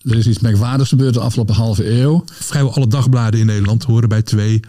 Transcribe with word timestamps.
Er 0.00 0.16
is 0.16 0.26
iets 0.26 0.38
merkwaardigs 0.38 0.88
gebeurd 0.88 1.14
de 1.14 1.20
afgelopen 1.20 1.54
halve 1.54 1.90
eeuw. 1.90 2.24
Vrijwel 2.32 2.74
alle 2.74 2.86
dagbladen 2.86 3.40
in 3.40 3.46
Nederland 3.46 3.84
horen 3.84 4.08
bij 4.08 4.22
twee 4.22 4.60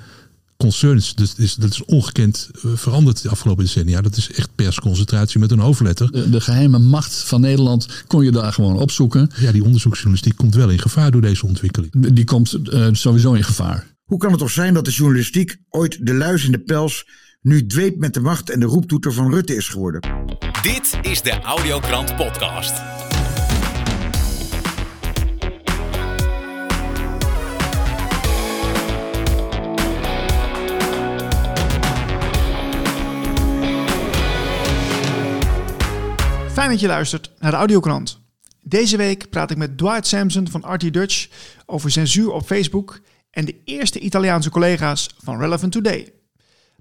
concerns. 0.57 1.15
Dus 1.15 1.29
dat 1.29 1.45
is, 1.45 1.55
dat 1.55 1.71
is 1.71 1.85
ongekend 1.85 2.49
eh, 2.53 2.71
veranderd 2.75 3.21
de 3.21 3.29
afgelopen 3.29 3.63
decennia. 3.63 4.01
Dat 4.01 4.17
is 4.17 4.31
echt 4.31 4.49
persconcentratie 4.55 5.39
met 5.39 5.51
een 5.51 5.59
hoofdletter. 5.59 6.11
De, 6.11 6.29
de 6.29 6.41
geheime 6.41 6.79
macht 6.79 7.15
van 7.15 7.41
Nederland 7.41 7.87
kon 8.07 8.23
je 8.23 8.31
daar 8.31 8.53
gewoon 8.53 8.77
opzoeken. 8.77 9.29
Ja, 9.39 9.51
die 9.51 9.63
onderzoeksjournalistiek 9.63 10.35
komt 10.35 10.55
wel 10.55 10.69
in 10.69 10.79
gevaar 10.79 11.11
door 11.11 11.21
deze 11.21 11.45
ontwikkeling. 11.45 12.13
Die 12.13 12.25
komt 12.25 12.57
uh, 12.63 12.87
sowieso 12.91 13.33
in 13.33 13.43
gevaar. 13.43 13.87
Hoe 14.03 14.19
kan 14.19 14.29
het 14.29 14.39
toch 14.39 14.51
zijn 14.51 14.73
dat 14.73 14.85
de 14.85 14.91
journalistiek 14.91 15.57
ooit 15.69 16.05
de 16.05 16.13
luis 16.13 16.45
in 16.45 16.51
de 16.51 16.59
pels 16.59 17.05
nu 17.41 17.65
dweep 17.65 17.97
met 17.97 18.13
de 18.13 18.19
macht 18.19 18.49
en 18.49 18.59
de 18.59 18.65
roeptoeter 18.65 19.13
van 19.13 19.31
Rutte 19.31 19.55
is 19.55 19.67
geworden? 19.67 20.01
Dit 20.61 20.99
is 21.01 21.21
de 21.21 21.39
Audiokrant 21.41 22.15
Podcast. 22.15 22.73
Fijn 36.53 36.69
dat 36.69 36.79
je 36.79 36.87
luistert 36.87 37.31
naar 37.39 37.51
de 37.51 37.57
Audiokrant. 37.57 38.19
Deze 38.61 38.97
week 38.97 39.29
praat 39.29 39.51
ik 39.51 39.57
met 39.57 39.77
Dwight 39.77 40.07
Sampson 40.07 40.47
van 40.47 40.73
RT 40.73 40.93
Dutch 40.93 41.27
over 41.65 41.91
censuur 41.91 42.31
op 42.31 42.45
Facebook 42.45 42.99
en 43.29 43.45
de 43.45 43.55
eerste 43.65 43.99
Italiaanse 43.99 44.49
collega's 44.49 45.15
van 45.23 45.39
Relevant 45.39 45.71
Today. 45.71 46.13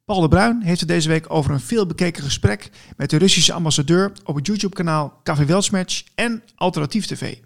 Paul 0.04 0.20
de 0.20 0.28
Bruin 0.28 0.62
heeft 0.62 0.80
het 0.80 0.88
deze 0.88 1.08
week 1.08 1.24
over 1.28 1.50
een 1.50 1.60
veelbekeken 1.60 2.22
gesprek 2.22 2.70
met 2.96 3.10
de 3.10 3.16
Russische 3.16 3.52
ambassadeur 3.52 4.12
op 4.24 4.34
het 4.34 4.46
YouTube-kanaal 4.46 5.20
Café 5.22 5.44
Welsmatch 5.44 6.02
en 6.14 6.42
Alternatief 6.54 7.06
TV. 7.06 7.36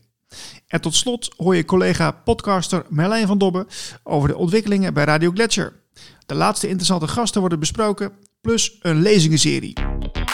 En 0.66 0.80
tot 0.80 0.94
slot 0.94 1.34
hoor 1.36 1.56
je 1.56 1.64
collega 1.64 2.10
podcaster 2.10 2.84
Merlijn 2.88 3.26
van 3.26 3.38
Dobbe 3.38 3.66
over 4.02 4.28
de 4.28 4.36
ontwikkelingen 4.36 4.94
bij 4.94 5.04
Radio 5.04 5.30
Gletscher. 5.30 5.72
De 6.26 6.34
laatste 6.34 6.66
interessante 6.68 7.08
gasten 7.08 7.40
worden 7.40 7.60
besproken, 7.60 8.12
plus 8.40 8.76
een 8.80 9.02
lezingenserie. 9.02 9.74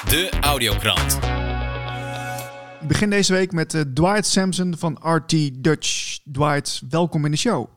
De 0.09 0.31
Audiokrant. 0.41 1.40
Ik 2.81 2.89
begin 2.89 3.11
deze 3.11 3.33
week 3.33 3.53
met 3.53 3.75
uh, 3.75 3.81
Dwight 3.81 4.27
Sampson 4.27 4.75
van 4.79 4.99
RT 5.03 5.65
Dutch. 5.65 6.19
Dwight, 6.33 6.83
welkom 6.91 7.25
in 7.25 7.31
de 7.31 7.37
show. 7.37 7.69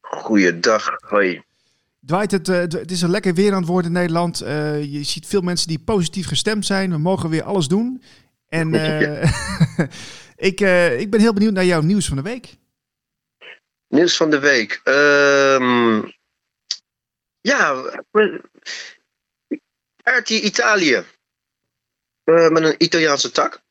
Goeiedag, 0.00 0.96
hoi. 1.06 1.42
Dwight, 2.06 2.30
het, 2.30 2.46
het 2.46 2.90
is 2.90 3.02
een 3.02 3.10
lekker 3.10 3.34
weer 3.34 3.52
aan 3.52 3.58
het 3.58 3.68
worden 3.68 3.86
in 3.86 3.96
Nederland. 3.98 4.42
Uh, 4.42 4.84
je 4.84 5.02
ziet 5.02 5.26
veel 5.26 5.40
mensen 5.40 5.68
die 5.68 5.78
positief 5.78 6.26
gestemd 6.26 6.66
zijn. 6.66 6.90
We 6.90 6.98
mogen 6.98 7.30
weer 7.30 7.42
alles 7.42 7.68
doen. 7.68 8.02
En 8.48 8.74
ik, 10.50 10.60
ik 10.98 11.10
ben 11.10 11.20
heel 11.20 11.32
benieuwd 11.32 11.52
naar 11.52 11.64
jouw 11.64 11.80
nieuws 11.80 12.06
van 12.06 12.16
de 12.16 12.22
week. 12.22 12.54
Nieuws 13.88 14.16
van 14.16 14.30
de 14.30 14.38
week. 14.38 14.80
Um, 14.84 16.12
ja, 17.40 17.82
RT 20.02 20.30
Italië. 20.30 21.04
met 22.24 22.62
een 22.62 22.74
Italiaanse 22.78 23.30
tak. 23.30 23.61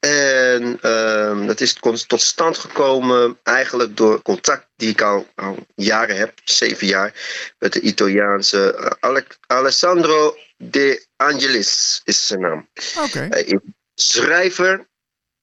En 0.00 0.78
uh, 0.82 1.46
dat 1.46 1.60
is 1.60 1.72
tot 2.06 2.20
stand 2.20 2.58
gekomen 2.58 3.38
eigenlijk 3.42 3.96
door 3.96 4.22
contact 4.22 4.66
die 4.76 4.88
ik 4.88 5.00
al, 5.00 5.26
al 5.34 5.66
jaren 5.74 6.16
heb, 6.16 6.32
zeven 6.44 6.86
jaar, 6.86 7.14
met 7.58 7.72
de 7.72 7.80
Italiaanse 7.80 8.96
Ale 9.00 9.24
Alessandro 9.46 10.36
De 10.56 11.06
Angelis 11.16 12.00
is 12.04 12.26
zijn 12.26 12.40
naam. 12.40 12.68
Okay. 12.98 13.28
Hij 13.28 13.42
is 13.42 13.58
schrijver 13.94 14.88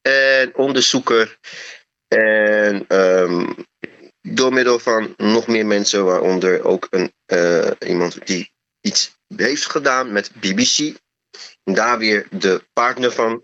en 0.02 0.56
onderzoeker. 0.56 1.38
En 2.08 2.86
um, 2.88 3.56
door 4.22 4.54
middel 4.54 4.80
van 4.80 5.14
nog 5.18 5.48
meer 5.48 5.66
mensen, 5.66 6.06
waaronder 6.06 6.64
ook 6.64 6.88
een, 6.90 7.14
uh, 7.34 7.72
iemand 7.80 8.28
die 8.28 8.52
iets 8.82 9.18
heeft 9.36 9.66
gedaan 9.66 10.12
met 10.12 10.32
BBC. 10.34 10.96
Daar 11.64 11.98
weer 11.98 12.28
de 12.32 12.64
partner 12.74 13.12
van 13.12 13.44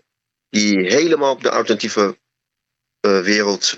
die 0.54 0.86
helemaal 0.86 1.32
op 1.32 1.42
de 1.42 1.50
alternatieve 1.50 2.18
uh, 3.00 3.20
wereld 3.20 3.74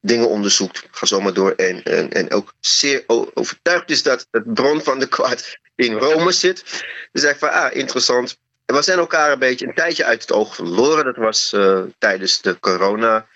dingen 0.00 0.28
onderzoekt. 0.28 0.86
Ga 0.90 1.06
zo 1.06 1.20
maar 1.20 1.32
door. 1.32 1.50
En, 1.50 1.82
en, 1.82 2.12
en 2.12 2.32
ook 2.32 2.54
zeer 2.60 3.04
overtuigd 3.06 3.90
is 3.90 4.02
dat 4.02 4.26
het 4.30 4.54
bron 4.54 4.82
van 4.82 4.98
de 4.98 5.08
kwaad 5.08 5.58
in 5.74 5.92
Rome 5.92 6.32
zit. 6.32 6.84
Dus 7.12 7.22
ik 7.22 7.36
van, 7.36 7.50
ah, 7.52 7.76
interessant. 7.76 8.38
En 8.64 8.74
we 8.74 8.82
zijn 8.82 8.98
elkaar 8.98 9.32
een 9.32 9.38
beetje 9.38 9.66
een 9.66 9.74
tijdje 9.74 10.04
uit 10.04 10.20
het 10.20 10.32
oog 10.32 10.54
verloren. 10.54 11.04
Dat 11.04 11.16
was 11.16 11.52
uh, 11.52 11.82
tijdens 11.98 12.40
de 12.40 12.58
corona 12.58 13.26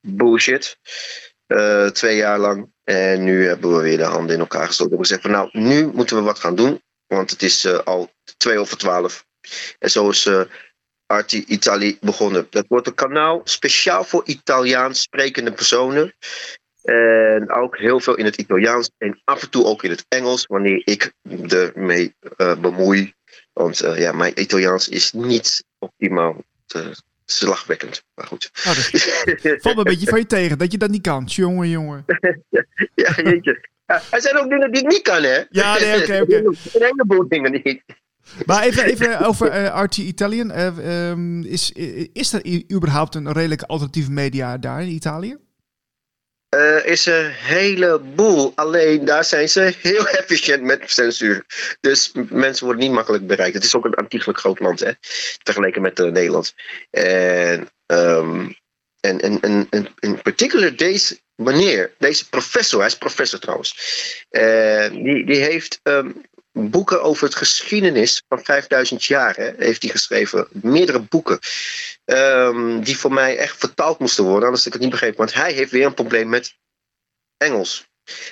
bullshit. 0.00 0.78
Uh, 1.46 1.86
twee 1.86 2.16
jaar 2.16 2.38
lang. 2.38 2.72
En 2.84 3.24
nu 3.24 3.46
hebben 3.46 3.76
we 3.76 3.82
weer 3.82 3.96
de 3.96 4.04
handen 4.04 4.34
in 4.34 4.40
elkaar 4.40 4.66
gestoken. 4.66 4.98
We 4.98 5.06
zeggen 5.06 5.30
van, 5.30 5.38
nou, 5.38 5.48
nu 5.52 5.86
moeten 5.86 6.16
we 6.16 6.22
wat 6.22 6.38
gaan 6.38 6.54
doen. 6.54 6.82
Want 7.06 7.30
het 7.30 7.42
is 7.42 7.84
al 7.84 8.12
twee 8.36 8.58
over 8.58 8.76
twaalf. 8.76 9.26
En 9.78 9.90
zo 9.90 10.08
is 10.08 10.28
Arti 11.08 11.44
Italië 11.46 11.98
begonnen. 12.00 12.46
Dat 12.50 12.64
wordt 12.68 12.86
een 12.86 12.94
kanaal 12.94 13.40
speciaal 13.44 14.04
voor 14.04 14.22
Italiaans 14.24 15.00
sprekende 15.00 15.52
personen. 15.52 16.14
En 16.82 17.50
ook 17.50 17.78
heel 17.78 18.00
veel 18.00 18.14
in 18.14 18.24
het 18.24 18.36
Italiaans 18.36 18.90
en 18.98 19.20
af 19.24 19.42
en 19.42 19.50
toe 19.50 19.64
ook 19.64 19.82
in 19.82 19.90
het 19.90 20.04
Engels, 20.08 20.46
wanneer 20.46 20.82
ik 20.84 21.12
ermee 21.48 22.14
uh, 22.36 22.60
bemoei. 22.60 23.14
Want 23.52 23.84
uh, 23.84 23.98
ja, 23.98 24.12
mijn 24.12 24.40
Italiaans 24.40 24.88
is 24.88 25.12
niet 25.12 25.64
optimaal 25.78 26.44
te, 26.66 26.94
slagwekkend. 27.30 28.02
Maar 28.14 28.26
goed. 28.26 28.50
Oh, 28.54 28.72
valt 29.60 29.62
me 29.62 29.70
een 29.76 29.84
beetje 29.84 30.08
van 30.08 30.18
je 30.18 30.26
tegen 30.26 30.58
dat 30.58 30.72
je 30.72 30.78
dat 30.78 30.90
niet 30.90 31.02
kan. 31.02 31.24
Jongen, 31.24 31.68
jongen. 31.68 32.04
ja, 32.94 33.14
jeetje. 33.22 33.68
Ja, 33.86 34.02
er 34.10 34.20
zijn 34.20 34.36
ook 34.36 34.48
dingen 34.48 34.72
die 34.72 34.82
ik 34.82 34.88
niet 34.88 35.02
kan, 35.02 35.22
hè? 35.22 35.42
Ja, 35.50 35.78
nee, 35.78 36.02
oké, 36.02 36.20
oké. 36.20 36.36
Een 36.46 36.56
heleboel 36.72 37.28
dingen 37.28 37.52
niet. 37.52 37.82
Maar 38.46 38.62
even, 38.62 38.84
even 38.84 39.20
over 39.20 39.54
uh, 39.54 39.82
RT 39.82 39.96
Italian. 39.96 40.50
Uh, 40.50 41.08
um, 41.08 41.44
is, 41.44 41.72
is 42.12 42.32
er 42.32 42.64
überhaupt 42.72 43.14
een 43.14 43.32
redelijke 43.32 43.66
alternatieve 43.66 44.10
media 44.10 44.58
daar 44.58 44.82
in 44.82 44.88
Italië? 44.88 45.36
Er 46.48 46.84
uh, 46.84 46.90
is 46.90 47.06
een 47.06 47.30
heleboel. 47.30 48.52
Alleen 48.54 49.04
daar 49.04 49.24
zijn 49.24 49.48
ze 49.48 49.74
heel 49.80 50.08
efficiënt 50.20 50.62
met 50.62 50.82
censuur. 50.86 51.44
Dus 51.80 52.12
mensen 52.28 52.64
worden 52.64 52.84
niet 52.84 52.92
makkelijk 52.92 53.26
bereikt. 53.26 53.54
Het 53.54 53.64
is 53.64 53.74
ook 53.74 53.84
een 53.84 53.94
antiekelijk 53.94 54.38
groot 54.38 54.60
land, 54.60 54.80
hè, 54.80 54.92
vergeleken 55.42 55.82
met 55.82 55.98
uh, 55.98 56.10
Nederland. 56.10 56.54
En, 56.90 57.68
um, 57.86 58.56
en, 59.00 59.40
en, 59.40 59.68
in 59.98 60.22
particular 60.22 60.76
deze 60.76 61.18
meneer, 61.34 61.92
deze 61.98 62.28
professor, 62.28 62.78
hij 62.78 62.88
is 62.88 62.96
professor 62.98 63.38
trouwens, 63.38 63.76
die, 64.90 65.26
die 65.26 65.36
heeft 65.36 65.80
um, 65.82 66.22
boeken 66.66 67.02
over 67.02 67.24
het 67.24 67.34
geschiedenis 67.34 68.22
van 68.28 68.44
5000 68.44 69.04
jaar 69.04 69.36
hè, 69.36 69.50
heeft 69.56 69.82
hij 69.82 69.90
geschreven. 69.90 70.48
Meerdere 70.50 71.00
boeken. 71.00 71.38
Um, 72.04 72.84
die 72.84 72.98
voor 72.98 73.12
mij 73.12 73.36
echt 73.36 73.56
vertaald 73.56 73.98
moesten 73.98 74.24
worden, 74.24 74.44
anders 74.44 74.64
had 74.64 74.66
ik 74.66 74.72
het 74.72 74.82
niet 74.82 74.90
begrepen. 74.90 75.18
Want 75.18 75.34
hij 75.34 75.52
heeft 75.52 75.70
weer 75.70 75.86
een 75.86 75.94
probleem 75.94 76.28
met 76.28 76.56
Engels. 77.36 77.88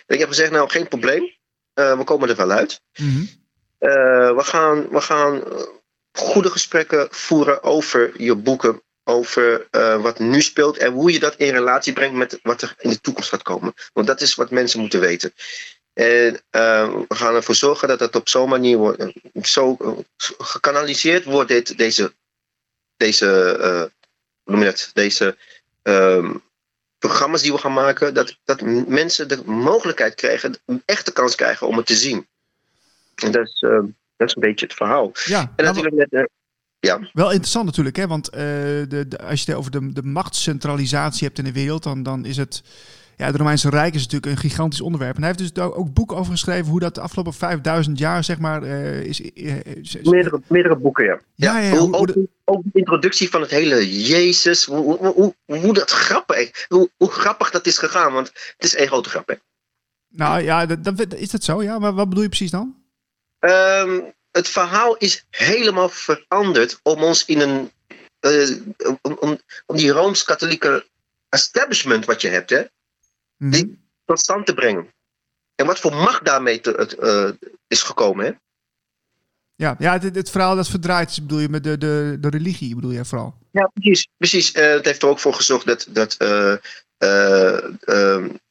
En 0.06 0.15
ik 0.15 0.19
heb 0.19 0.28
gezegd, 0.28 0.50
nou 0.50 0.69
geen 0.69 0.88
probleem. 0.88 1.22
Uh, 1.75 1.98
we 1.98 2.04
komen 2.04 2.28
er 2.28 2.36
wel 2.36 2.50
uit. 2.50 2.81
Mm 2.98 3.09
-hmm. 3.09 3.28
uh, 3.81 4.36
we 4.36 4.42
gaan, 4.42 4.88
we 4.88 5.00
gaan 5.00 5.42
goede 6.12 6.50
gesprekken 6.50 7.09
voeren 7.10 7.62
over 7.62 8.22
je 8.22 8.34
boeken. 8.34 8.81
Over 9.09 9.69
uh, 9.70 10.03
wat 10.03 10.19
nu 10.19 10.42
speelt 10.42 10.76
en 10.78 10.92
hoe 10.92 11.12
je 11.12 11.19
dat 11.19 11.36
in 11.36 11.53
relatie 11.53 11.92
brengt 11.92 12.16
met 12.16 12.38
wat 12.42 12.62
er 12.62 12.75
in 12.78 12.91
de 12.91 13.00
toekomst 13.00 13.28
gaat 13.28 13.42
komen. 13.42 13.75
Want 13.92 14.06
dat 14.06 14.20
is 14.20 14.34
wat 14.34 14.50
mensen 14.50 14.81
moeten 14.81 15.00
weten. 15.00 15.32
En 15.96 16.34
uh, 16.50 16.94
we 17.08 17.14
gaan 17.14 17.34
ervoor 17.34 17.54
zorgen 17.54 17.88
dat 17.88 18.00
het 18.00 18.16
op 18.16 18.28
zo'n 18.28 18.48
manier 18.48 18.76
wordt, 18.76 19.12
zo 19.42 19.76
gekanaliseerd 20.38 21.24
wordt, 21.24 21.48
dit, 21.48 21.78
deze, 21.78 22.12
deze, 22.96 23.56
uh, 23.60 23.80
hoe 24.42 24.54
noem 24.54 24.58
je 24.58 24.64
dat, 24.64 24.90
deze 24.92 25.36
um, 25.82 26.42
programma's 26.98 27.42
die 27.42 27.53
we 27.53 27.59
gaan 27.59 27.72
maken, 27.72 28.15
dat, 28.15 28.38
dat 28.44 28.60
mensen 28.86 29.28
de 29.28 29.42
mogelijkheid 29.44 30.15
krijgen, 30.15 30.59
een 30.66 30.82
echte 30.84 31.12
kans 31.12 31.34
krijgen 31.34 31.66
om 31.66 31.76
het 31.76 31.86
te 31.86 31.97
zien. 31.97 32.26
En 33.15 33.32
dat 33.32 33.47
is, 33.47 33.60
dat 34.16 34.28
is 34.28 34.34
een 34.34 34.42
beetje 34.42 34.66
het 34.66 34.74
verhaal. 34.74 35.12
Ja, 35.24 35.53
en 35.56 35.65
natuurlijk 35.65 36.12
uh, 36.12 36.24
ja. 36.78 37.10
Wel 37.12 37.30
interessant 37.30 37.66
natuurlijk, 37.66 37.97
hè? 37.97 38.06
want 38.06 38.32
de, 38.32 39.04
de, 39.09 39.18
als 39.18 39.42
je 39.42 39.50
het 39.50 39.60
over 39.60 39.71
de, 39.71 39.92
de 39.92 40.03
machtscentralisatie 40.03 41.26
hebt 41.26 41.38
in 41.38 41.44
de 41.44 41.53
wereld, 41.53 41.82
dan, 41.82 42.03
dan 42.03 42.24
is 42.24 42.36
het 42.36 42.62
ja, 43.16 43.27
het 43.27 43.36
Romeinse 43.36 43.71
Rijk 43.71 43.95
is 43.95 44.03
natuurlijk 44.03 44.33
een 44.33 44.51
gigantisch 44.51 44.80
onderwerp. 44.80 45.16
En 45.16 45.22
hij 45.22 45.33
heeft 45.36 45.54
dus 45.54 45.65
ook 45.65 45.92
boeken 45.92 46.16
over 46.16 46.33
geschreven 46.33 46.71
hoe 46.71 46.80
dat 46.80 46.95
de 46.95 47.01
afgelopen 47.01 47.34
5000 47.34 47.98
jaar, 47.98 48.24
zeg 48.24 48.39
maar, 48.39 48.63
uh, 48.63 49.03
is, 49.03 49.21
is, 49.21 49.95
is, 49.95 50.03
Meerdere, 50.03 50.41
meerdere 50.48 50.77
boeken, 50.77 51.04
ja. 51.04 51.21
Ja, 51.34 51.59
ja, 51.59 51.72
ja 51.72 51.77
hoe, 51.77 51.95
ook, 51.95 52.07
de... 52.07 52.28
ook, 52.45 52.63
de 52.65 52.78
introductie 52.78 53.30
van 53.30 53.41
het 53.41 53.51
hele 53.51 54.03
Jezus, 54.03 54.65
hoe, 54.65 54.97
hoe, 54.97 55.34
hoe, 55.47 55.59
hoe 55.59 55.74
dat 55.74 55.91
grappig, 55.91 56.66
hoe, 56.68 56.91
hoe 56.97 57.10
grappig 57.10 57.51
dat 57.51 57.66
is 57.66 57.78
gegaan, 57.78 58.13
want 58.13 58.27
het 58.27 58.65
is 58.65 58.74
één 58.74 58.89
grote 58.89 59.09
grap, 59.09 59.28
hè. 59.28 59.34
Nou 60.09 60.42
ja, 60.42 60.66
dat, 60.66 60.84
dat, 60.84 61.15
is 61.15 61.30
dat 61.30 61.45
zo? 61.45 61.62
Ja, 61.62 61.78
maar 61.78 61.95
wat 61.95 62.09
bedoel 62.09 62.22
je 62.22 62.28
precies 62.28 62.51
dan? 62.51 62.74
Um, 63.39 64.15
het 64.30 64.48
verhaal 64.48 64.97
is 64.97 65.27
helemaal 65.30 65.89
veranderd 65.89 66.80
om 66.83 67.03
ons 67.03 67.24
in 67.24 67.41
een, 67.41 67.71
uh, 68.21 68.57
om, 69.03 69.16
om, 69.21 69.39
om 69.66 69.77
die 69.77 69.91
Rooms-Katholieke 69.91 70.86
establishment 71.28 72.04
wat 72.04 72.21
je 72.21 72.28
hebt, 72.28 72.51
hè, 72.51 72.65
Die 73.38 73.78
tot 74.04 74.21
stand 74.21 74.47
te 74.47 74.54
brengen. 74.54 74.94
En 75.54 75.66
wat 75.66 75.78
voor 75.78 75.94
macht 75.94 76.24
daarmee 76.24 76.60
te, 76.60 76.71
het, 76.71 76.94
eh, 76.94 77.30
is 77.66 77.83
gekomen, 77.83 78.24
hè? 78.24 78.33
Ja, 79.54 79.77
ja 79.78 79.92
het, 79.92 80.15
het 80.15 80.30
verhaal 80.30 80.56
dat 80.56 80.68
verdraaid 80.68 81.10
is, 81.10 81.21
bedoel 81.21 81.38
je 81.38 81.48
met 81.48 81.65
de, 81.65 81.78
de, 81.78 82.16
de 82.21 82.28
religie, 82.28 82.74
bedoel 82.74 82.91
je 82.91 83.04
vooral? 83.04 83.34
Ja, 83.50 83.71
precies. 83.74 84.09
precies. 84.16 84.53
Eh, 84.53 84.71
het 84.71 84.84
heeft 84.84 85.03
er 85.03 85.09
ook 85.09 85.18
voor 85.18 85.34
gezorgd 85.34 85.66
dat, 85.66 85.86
dat 85.88 86.16
ehm, 86.16 86.56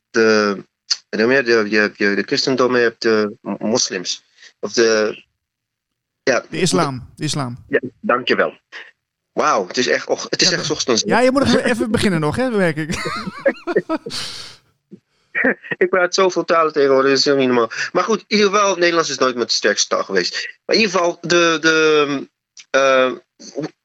de, 0.09 0.63
je, 1.09 1.77
hebt 1.77 1.97
je, 1.97 2.15
de 2.15 2.23
christendom, 2.25 2.75
je 2.75 2.81
hebt 2.81 3.01
de 3.01 3.37
moslims. 3.59 4.23
Of 4.59 4.73
de, 4.73 5.23
ja, 6.23 6.45
De 6.49 6.59
islam. 6.59 7.09
De 7.15 7.23
islam. 7.23 7.57
Ja, 7.67 7.79
dankjewel. 7.99 8.59
Wauw, 9.31 9.67
het 9.67 9.77
is 9.77 9.87
echt, 9.87 10.07
och, 10.07 10.27
het 10.29 10.41
is 10.41 10.49
Ja, 10.49 10.57
echt 10.57 10.69
ochtends. 10.69 11.03
Ja, 11.05 11.19
je 11.19 11.31
moet 11.31 11.43
nog 11.43 11.55
even 11.55 11.91
beginnen 11.91 12.19
nog, 12.19 12.35
hè, 12.35 12.49
merk 12.49 12.77
ik. 12.77 12.95
Ik 15.77 15.89
praat 15.89 16.13
zoveel 16.13 16.43
talen 16.43 16.73
tegenwoordig, 16.73 17.09
dat 17.09 17.19
is 17.19 17.25
helemaal 17.25 17.45
niet 17.45 17.55
normaal. 17.55 17.89
Maar 17.91 18.03
goed, 18.03 18.19
in 18.19 18.37
ieder 18.37 18.51
geval, 18.51 18.75
Nederlands 18.75 19.09
is 19.09 19.17
nooit 19.17 19.35
mijn 19.35 19.49
sterkste 19.49 19.87
taal 19.87 20.03
geweest. 20.03 20.59
Maar 20.65 20.75
in 20.75 20.81
ieder 20.81 20.97
geval, 20.97 21.17
de, 21.21 21.57
de, 21.61 22.29
eh, 22.69 23.11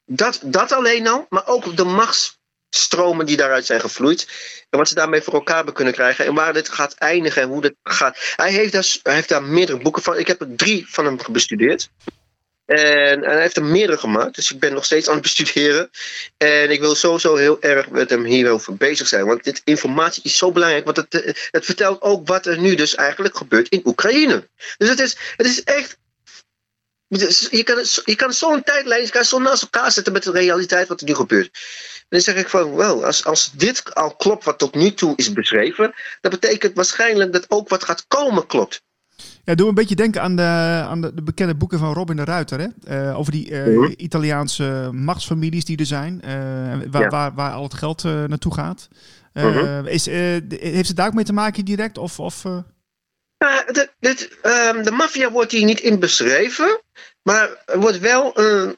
dat, 0.05 0.41
dat 0.45 0.73
alleen 0.73 1.09
al, 1.09 1.27
maar 1.29 1.47
ook 1.47 1.77
de 1.77 1.85
machtsstromen 1.85 3.27
die 3.27 3.37
daaruit 3.37 3.67
zijn 3.67 3.81
gevloeid. 3.81 4.29
En 4.71 4.79
wat 4.79 4.89
ze 4.89 4.95
daarmee 4.95 5.23
voor 5.23 5.35
elkaar 5.35 5.57
hebben 5.57 5.75
kunnen 5.75 5.95
krijgen. 5.95 6.27
En 6.27 6.35
waar 6.35 6.53
dit 6.53 6.69
gaat 6.69 6.95
eindigen 6.95 7.43
en 7.43 7.49
hoe 7.49 7.61
dit 7.61 7.75
gaat. 7.83 8.35
Hij 8.37 8.53
heeft 8.53 8.73
daar, 8.73 8.97
hij 9.03 9.15
heeft 9.15 9.29
daar 9.29 9.43
meerdere 9.43 9.79
boeken 9.79 10.03
van. 10.03 10.19
Ik 10.19 10.27
heb 10.27 10.41
er 10.41 10.57
drie 10.57 10.87
van 10.89 11.05
hem 11.05 11.19
bestudeerd. 11.31 11.91
En, 12.71 13.25
en 13.25 13.31
hij 13.31 13.41
heeft 13.41 13.57
er 13.57 13.65
meerdere 13.65 13.99
gemaakt. 13.99 14.35
Dus 14.35 14.53
ik 14.53 14.61
ben 14.61 14.73
nog 14.73 14.85
steeds 14.85 15.09
aan 15.09 15.13
het 15.15 15.23
bestuderen. 15.23 15.91
En 16.37 16.71
ik 16.71 16.81
wil 16.81 16.95
sowieso 16.95 17.37
heel 17.37 17.63
erg 17.63 17.91
met 17.91 18.11
hem 18.11 18.25
hierover 18.25 18.77
bezig 18.77 19.09
zijn. 19.09 19.27
Want 19.27 19.45
dit 19.45 19.61
informatie 19.65 20.23
is 20.23 20.37
zo 20.37 20.53
belangrijk. 20.53 20.85
Want 20.85 20.97
het, 20.97 21.15
eh, 21.15 21.35
het 21.51 21.65
vertelt 21.65 22.03
ook 22.03 22.27
wat 22.29 22.47
er 22.47 22.59
nu 22.59 22.75
dus 22.75 22.95
eigenlijk 22.95 23.37
gebeurt 23.37 23.69
in 23.69 23.81
Oekraïne. 23.85 24.49
Dus 24.77 24.89
het 24.89 25.01
is, 25.01 25.17
het 25.37 25.47
is 25.47 25.65
echt. 25.65 25.99
Je 27.09 27.63
kan, 27.65 27.85
je 28.05 28.15
kan 28.17 28.33
zo'n 28.33 28.63
tijdlijn 28.63 29.03
je 29.03 29.11
kan 29.11 29.25
zo 29.25 29.39
naast 29.39 29.63
elkaar 29.63 29.93
zetten 29.93 30.13
met 30.13 30.23
de 30.23 30.31
realiteit 30.31 30.89
wat 30.89 31.01
er 31.01 31.07
nu 31.07 31.15
gebeurt. 31.15 31.51
En 31.99 32.07
dan 32.09 32.21
zeg 32.21 32.37
ik 32.37 32.49
van, 32.49 32.75
wel, 32.75 33.05
als, 33.05 33.25
als 33.25 33.51
dit 33.53 33.95
al 33.95 34.17
klopt 34.17 34.45
wat 34.45 34.59
tot 34.59 34.75
nu 34.75 34.95
toe 34.95 35.13
is 35.17 35.33
beschreven, 35.33 35.95
dat 36.21 36.31
betekent 36.31 36.75
waarschijnlijk 36.75 37.33
dat 37.33 37.45
ook 37.49 37.69
wat 37.69 37.85
gaat 37.85 38.05
komen 38.07 38.47
klopt. 38.47 38.83
Ja, 39.45 39.55
doe 39.55 39.69
een 39.69 39.75
beetje 39.75 39.95
denken 39.95 40.23
aan 40.23 40.37
de, 40.37 40.43
aan 40.89 41.01
de, 41.01 41.15
de 41.15 41.23
bekende 41.23 41.55
boeken 41.55 41.79
van 41.79 41.93
Robin 41.93 42.17
de 42.17 42.25
Ruiter. 42.25 42.61
Hè? 42.61 42.67
Eh, 43.09 43.19
over 43.19 43.33
die 43.33 43.51
eh, 43.51 43.77
Mhm. 43.77 43.93
Italiaanse 43.97 44.89
machtsfamilies 44.93 45.65
die 45.65 45.79
er 45.79 45.87
zijn. 45.87 46.21
eh, 46.23 46.31
waar, 46.91 47.03
Ja. 47.03 47.09
waar, 47.09 47.35
waar 47.35 47.53
al 47.53 47.63
het 47.63 47.75
geld 47.75 48.03
naartoe 48.03 48.55
gaat. 48.55 48.89
Mhm. 49.33 49.87
is, 49.87 50.03
de- 50.05 50.45
heeft 50.61 50.89
het 50.89 50.97
daar 50.97 51.07
ook 51.07 51.15
mee 51.15 51.25
te 51.25 51.33
maken 51.33 51.65
direct? 51.65 51.99
Of, 51.99 52.21
of, 52.21 52.43
dit, 53.73 53.93
dit, 54.01 54.39
ehm, 54.43 54.83
de 54.83 54.91
maffia 54.91 55.31
wordt 55.31 55.53
hier 55.53 55.65
niet 55.65 55.81
in 55.81 55.99
beschreven. 55.99 56.81
Maar 57.23 57.63
er 57.67 57.81
wordt 57.81 57.99
wel 57.99 58.33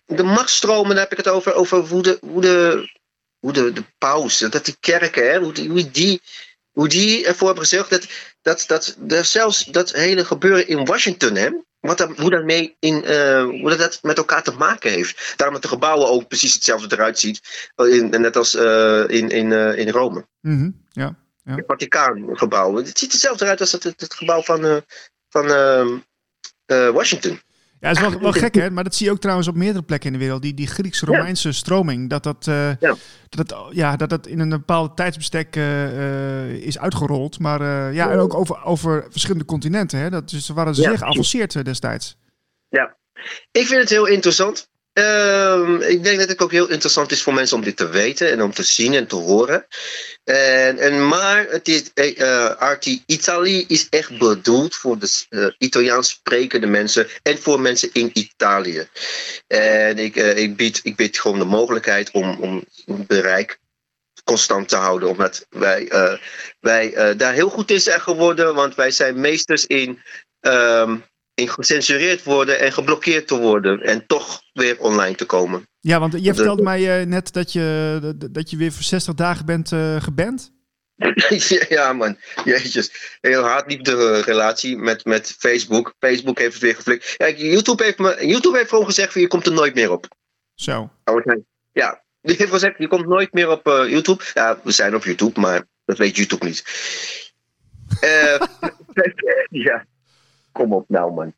de 0.06 0.22
machtstromen, 0.22 0.90
daar 0.90 1.02
heb 1.08 1.10
ik 1.18 1.24
het 1.24 1.28
over, 1.28 1.54
over 1.54 1.78
hoe 1.78 2.02
de, 2.02 2.18
hoe 2.20 2.40
de, 2.40 2.88
hoe 3.38 3.52
de, 3.52 3.72
de 3.72 3.84
paus, 3.98 4.38
dat 4.38 4.64
die 4.64 4.76
kerken, 4.80 5.30
hè, 5.32 5.38
hoe, 5.38 5.52
die, 5.52 5.68
hoe, 5.68 5.90
die, 5.90 6.20
hoe 6.72 6.88
die 6.88 7.26
ervoor 7.26 7.46
hebben 7.46 7.64
gezorgd 7.64 7.90
dat, 7.90 8.06
dat, 8.42 8.64
dat, 8.66 8.96
dat 8.98 9.26
zelfs 9.26 9.64
dat 9.64 9.92
hele 9.92 10.24
gebeuren 10.24 10.68
in 10.68 10.84
Washington, 10.84 11.34
hè, 11.34 11.50
wat 11.80 11.98
dat, 11.98 12.18
hoe, 12.18 12.30
dat 12.30 12.44
mee 12.44 12.76
in, 12.78 13.04
eh, 13.04 13.44
hoe 13.44 13.68
dat, 13.68 13.78
dat 13.78 13.98
met 14.02 14.16
elkaar 14.16 14.42
te 14.42 14.52
maken 14.52 14.90
heeft. 14.90 15.32
Daarom 15.36 15.54
dat 15.54 15.70
de 15.70 15.76
gebouwen 15.76 16.08
ook 16.08 16.28
precies 16.28 16.52
hetzelfde 16.54 16.96
eruit 16.96 17.18
ziet, 17.18 17.70
eh, 17.74 17.94
in, 17.94 18.10
net 18.10 18.36
als 18.36 18.54
eh, 18.54 19.04
in, 19.08 19.28
in, 19.28 19.52
in 19.52 19.88
Rome. 19.88 20.26
Mhm, 20.40 20.70
ja. 20.90 21.16
Het 21.44 21.64
Vaticaangebouw. 21.66 22.76
Het 22.76 22.98
ziet 22.98 23.12
hetzelfde 23.12 23.46
uit 23.46 23.60
als 23.60 23.72
het, 23.72 23.82
het, 23.82 24.00
het 24.00 24.14
gebouw 24.14 24.42
van, 24.42 24.82
van 25.28 25.46
Washington. 26.66 27.40
Ja, 27.82 27.88
dat 27.88 27.96
is 27.96 28.08
wel, 28.10 28.20
wel 28.20 28.32
gek, 28.32 28.54
hè? 28.54 28.70
Maar 28.70 28.84
dat 28.84 28.94
zie 28.94 29.06
je 29.06 29.12
ook 29.12 29.18
trouwens 29.18 29.48
op 29.48 29.54
meerdere 29.54 29.84
plekken 29.84 30.12
in 30.12 30.18
de 30.18 30.24
wereld. 30.24 30.42
Die, 30.42 30.54
die 30.54 30.66
Grieks-Romeinse 30.66 31.52
stroming. 31.52 32.10
Dat 32.10 32.22
dat, 32.22 32.46
eh, 32.46 32.76
Ja. 32.80 32.94
dat, 33.28 33.54
ja, 33.70 33.96
dat 33.96 34.10
dat 34.10 34.26
in 34.26 34.38
een 34.38 34.48
bepaald 34.48 34.96
tijdsbestek 34.96 35.56
eh, 35.56 36.44
eh, 36.44 36.50
is 36.54 36.78
uitgerold. 36.78 37.38
Maar 37.38 37.92
ja, 37.94 38.10
en 38.10 38.18
ook 38.18 38.34
over, 38.34 38.64
over 38.64 39.06
verschillende 39.10 39.44
continenten. 39.44 39.98
Hè? 39.98 40.10
Dat 40.10 40.30
ze 40.30 40.52
waren 40.52 40.72
Ja, 40.72 40.74
zeer 40.78 40.84
precies. 40.84 41.04
geavanceerd 41.04 41.64
destijds. 41.64 42.16
Ik 43.50 43.66
vind 43.66 43.80
het 43.80 43.88
heel 43.88 44.06
interessant. 44.06 44.68
Ehm, 44.92 45.80
ik 45.80 46.04
denk 46.04 46.18
dat 46.18 46.28
het 46.28 46.42
ook 46.42 46.50
heel 46.50 46.68
interessant 46.68 47.10
is 47.10 47.22
voor 47.22 47.34
mensen 47.34 47.56
om 47.56 47.62
dit 47.62 47.76
te 47.76 47.88
weten 47.88 48.30
en 48.30 48.42
om 48.42 48.52
te 48.52 48.62
zien 48.62 48.94
en 48.94 49.06
te 49.06 49.16
horen. 49.16 49.66
En, 50.24 50.78
en, 50.78 51.08
maar 51.08 51.46
het 51.48 51.68
is, 51.68 51.92
eh, 51.92 52.56
Arti 52.56 53.02
Italy 53.06 53.64
is 53.68 53.86
echt 53.88 54.18
bedoeld 54.18 54.74
voor 54.74 54.98
de 54.98 55.24
eh, 55.28 55.46
Italiaans 55.58 56.08
sprekende 56.08 56.66
mensen 56.66 57.08
en 57.22 57.38
voor 57.38 57.60
mensen 57.60 57.90
in 57.92 58.10
Italië. 58.12 58.88
En 59.46 59.98
ik, 59.98 60.16
eh, 60.16 60.36
ik, 60.36 60.56
bied, 60.56 60.80
ik 60.82 60.96
bied 60.96 61.20
gewoon 61.20 61.38
de 61.38 61.44
mogelijkheid 61.44 62.10
om, 62.10 62.40
om 62.40 62.64
bereik 63.06 63.60
constant 64.24 64.68
te 64.68 64.76
houden. 64.76 65.08
Omdat 65.08 65.46
wij, 65.50 65.88
eh, 65.88 66.18
wij 66.60 66.94
eh, 66.94 67.18
daar 67.18 67.32
heel 67.32 67.48
goed 67.48 67.70
in 67.70 67.80
zijn 67.80 68.00
geworden. 68.00 68.54
Want 68.54 68.74
wij 68.74 68.90
zijn 68.90 69.20
meesters 69.20 69.66
in, 69.66 70.02
ehm, 70.40 70.96
gecensureerd 71.34 72.22
worden 72.22 72.58
en 72.60 72.72
geblokkeerd 72.72 73.26
te 73.28 73.38
worden. 73.38 73.80
En 73.80 74.06
toch 74.06 74.42
weer 74.52 74.80
online 74.80 75.14
te 75.14 75.24
komen. 75.24 75.66
Ja, 75.80 76.00
want 76.00 76.24
je 76.24 76.34
vertelde 76.34 76.62
mij 76.62 77.00
eh, 77.00 77.06
net 77.06 77.32
dat 77.32 77.52
je, 77.52 78.28
dat- 78.30 78.50
je 78.50 78.56
weer 78.56 78.72
voor 78.72 78.82
60 78.82 79.14
dagen 79.14 79.46
bent 79.46 79.72
eh, 79.72 80.02
geband. 80.02 80.52
ja, 81.68 81.92
man. 81.92 82.16
Jeetjes. 82.44 83.16
Heel 83.20 83.42
haatliefde 83.42 84.20
relatie 84.20 84.76
met, 84.76 85.04
met 85.04 85.34
Facebook. 85.38 85.94
Facebook 85.98 86.38
heeft 86.38 86.52
het 86.52 86.62
weer 86.62 86.74
geflikt. 86.74 87.14
Kijk, 87.16 87.38
YouTube 87.38 87.84
heeft, 87.84 87.98
me, 87.98 88.26
YouTube 88.26 88.56
heeft 88.56 88.68
gewoon 88.68 88.84
gezegd: 88.84 89.14
je 89.14 89.26
komt 89.26 89.46
er 89.46 89.52
nooit 89.52 89.74
meer 89.74 89.90
op. 89.90 90.06
Zo. 90.54 90.90
Ja, 91.72 92.02
die 92.20 92.36
heeft 92.36 92.50
gezegd: 92.50 92.78
je 92.78 92.88
komt 92.88 93.06
nooit 93.06 93.32
meer 93.32 93.50
op 93.50 93.66
eh, 93.66 93.88
YouTube. 93.88 94.24
Ja, 94.34 94.60
we 94.64 94.70
zijn 94.70 94.94
op 94.94 95.04
YouTube, 95.04 95.40
maar 95.40 95.64
dat 95.84 95.98
weet 95.98 96.16
YouTube 96.16 96.44
niet. 96.44 96.64
Eh, 98.00 98.40
ja, 99.66 99.86
kom 100.52 100.72
op 100.72 100.84
nou, 100.88 101.12
man. 101.12 101.34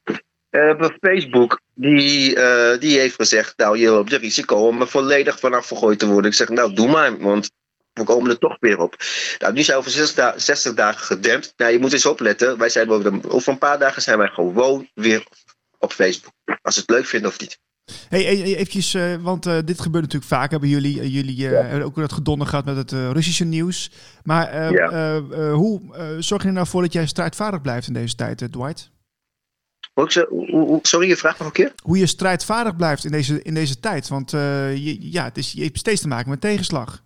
Eh, 0.50 0.88
Facebook, 1.00 1.61
die, 1.75 2.37
eh, 2.37 2.81
die 2.81 2.99
heeft 2.99 3.14
gezegd: 3.14 3.52
Nou, 3.56 3.78
je 3.78 3.88
loopt 3.90 4.11
het 4.11 4.20
risico 4.20 4.56
om 4.56 4.81
er 4.81 4.88
volledig 4.88 5.38
vanaf 5.38 5.66
vergooid 5.66 5.99
te 5.99 6.06
worden. 6.06 6.31
Ik 6.31 6.37
zeg: 6.37 6.49
Nou, 6.49 6.75
doe 6.75 6.88
maar, 6.88 7.19
want 7.19 7.50
we 7.93 8.05
komen 8.05 8.31
er 8.31 8.38
toch 8.38 8.56
weer 8.61 8.78
op. 8.78 8.96
Nou, 9.38 9.52
nu 9.52 9.62
zijn 9.62 9.76
we 9.78 9.82
over 9.82 9.90
60, 9.99 10.16
da- 10.16 10.38
60 10.38 10.75
dagen 10.75 11.00
gedempt. 11.06 11.53
Nou, 11.56 11.72
je 11.72 11.79
moet 11.79 11.93
eens 11.93 12.06
opletten. 12.06 12.58
Wij 12.58 12.69
zijn 12.69 12.91
over, 12.91 13.20
de- 13.20 13.31
over 13.31 13.53
een 13.53 13.58
paar 13.58 13.79
dagen 13.79 14.03
zijn 14.03 14.19
wij 14.19 14.29
gewoon 14.29 14.88
weer 14.94 15.27
op 15.79 15.93
Facebook. 15.93 16.32
Als 16.62 16.74
ze 16.74 16.81
het 16.81 16.91
leuk 16.91 17.06
vinden 17.06 17.31
of 17.31 17.41
niet. 17.41 17.58
Hey, 18.08 18.27
eventjes, 18.43 18.94
eh, 18.94 19.15
want 19.20 19.43
dit 19.43 19.81
gebeurt 19.81 20.05
natuurlijk 20.05 20.32
vaak. 20.32 20.50
Hebben 20.50 20.69
jullie, 20.69 21.10
jullie 21.10 21.46
hebben 21.46 21.82
ook 21.82 21.94
dat 21.96 22.12
gedonder 22.12 22.46
gehad 22.46 22.65
met 22.65 22.77
het 22.77 22.93
Russische 22.93 23.44
nieuws. 23.44 23.91
Maar 24.22 24.72
Ja. 24.72 25.20
hoe 25.53 25.81
zorg 26.19 26.43
je 26.43 26.48
er 26.48 26.55
nou 26.55 26.67
voor 26.67 26.82
dat 26.82 26.93
jij 26.93 27.06
strijdvaardig 27.06 27.60
blijft 27.60 27.86
in 27.86 27.93
deze 27.93 28.15
tijd, 28.15 28.38
Dwight? 28.53 28.53
Hoe 28.53 28.62
ik 28.62 28.70
ze- 28.70 28.91
hoe- 28.91 28.91
hoe- 28.91 29.83
sorry, 30.82 31.08
je 31.08 31.17
vraagt 31.17 31.39
nog 31.39 31.46
een 31.46 31.53
keer? 31.55 31.72
Hoe 31.82 31.98
je 31.98 32.06
strijdvaardig 32.06 32.77
blijft 32.77 33.05
in 33.05 33.10
deze, 33.10 33.43
in 33.43 33.55
deze 33.55 33.81
tijd. 33.81 34.08
Want 34.08 34.32
eh, 34.32 34.77
je, 34.77 35.13
ja, 35.13 35.24
het 35.24 35.36
is, 35.36 35.53
je 35.53 35.63
hebt 35.63 35.79
steeds 35.79 36.01
te 36.01 36.08
maken 36.08 36.31
met 36.31 36.41
tegenslag. 36.41 37.03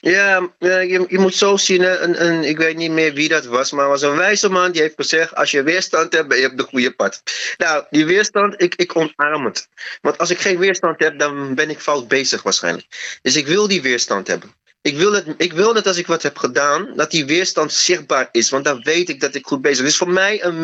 Ja, 0.00 0.48
ja, 0.58 0.78
je, 0.78 1.04
je 1.08 1.18
moet 1.18 1.34
zo 1.34 1.56
zien. 1.56 2.02
Een, 2.02 2.26
een, 2.26 2.44
ik 2.44 2.58
weet 2.58 2.76
niet 2.76 2.90
meer 2.90 3.14
wie 3.14 3.28
dat 3.28 3.44
was, 3.44 3.72
maar 3.72 3.84
er 3.84 3.90
was 3.90 4.02
een 4.02 4.16
wijze 4.16 4.48
man 4.48 4.72
die 4.72 4.82
heeft 4.82 4.94
gezegd: 4.96 5.34
Als 5.34 5.50
je 5.50 5.62
weerstand 5.62 6.12
hebt, 6.12 6.28
ben 6.28 6.38
je 6.38 6.50
op 6.50 6.56
de 6.56 6.62
goede 6.62 6.94
pad. 6.94 7.22
Nou, 7.56 7.84
die 7.90 8.06
weerstand, 8.06 8.62
ik, 8.62 8.74
ik 8.74 8.96
omarm 8.96 9.44
het. 9.44 9.68
Want 10.00 10.18
als 10.18 10.30
ik 10.30 10.38
geen 10.38 10.58
weerstand 10.58 11.00
heb, 11.00 11.18
dan 11.18 11.54
ben 11.54 11.70
ik 11.70 11.80
fout 11.80 12.08
bezig 12.08 12.42
waarschijnlijk. 12.42 13.18
Dus 13.22 13.36
ik 13.36 13.46
wil 13.46 13.68
die 13.68 13.82
weerstand 13.82 14.26
hebben. 14.26 14.54
Ik 14.82 14.96
wil, 14.96 15.12
het, 15.12 15.34
ik 15.36 15.52
wil 15.52 15.74
dat 15.74 15.86
als 15.86 15.96
ik 15.96 16.06
wat 16.06 16.22
heb 16.22 16.36
gedaan, 16.36 16.92
dat 16.96 17.10
die 17.10 17.24
weerstand 17.24 17.72
zichtbaar 17.72 18.28
is. 18.32 18.50
Want 18.50 18.64
dan 18.64 18.82
weet 18.82 19.08
ik 19.08 19.20
dat 19.20 19.34
ik 19.34 19.46
goed 19.46 19.62
bezig 19.62 19.76
ben. 19.76 19.84
Het 19.84 19.92
is 19.92 19.98
voor 19.98 20.12
mij 20.12 20.44
een 20.44 20.62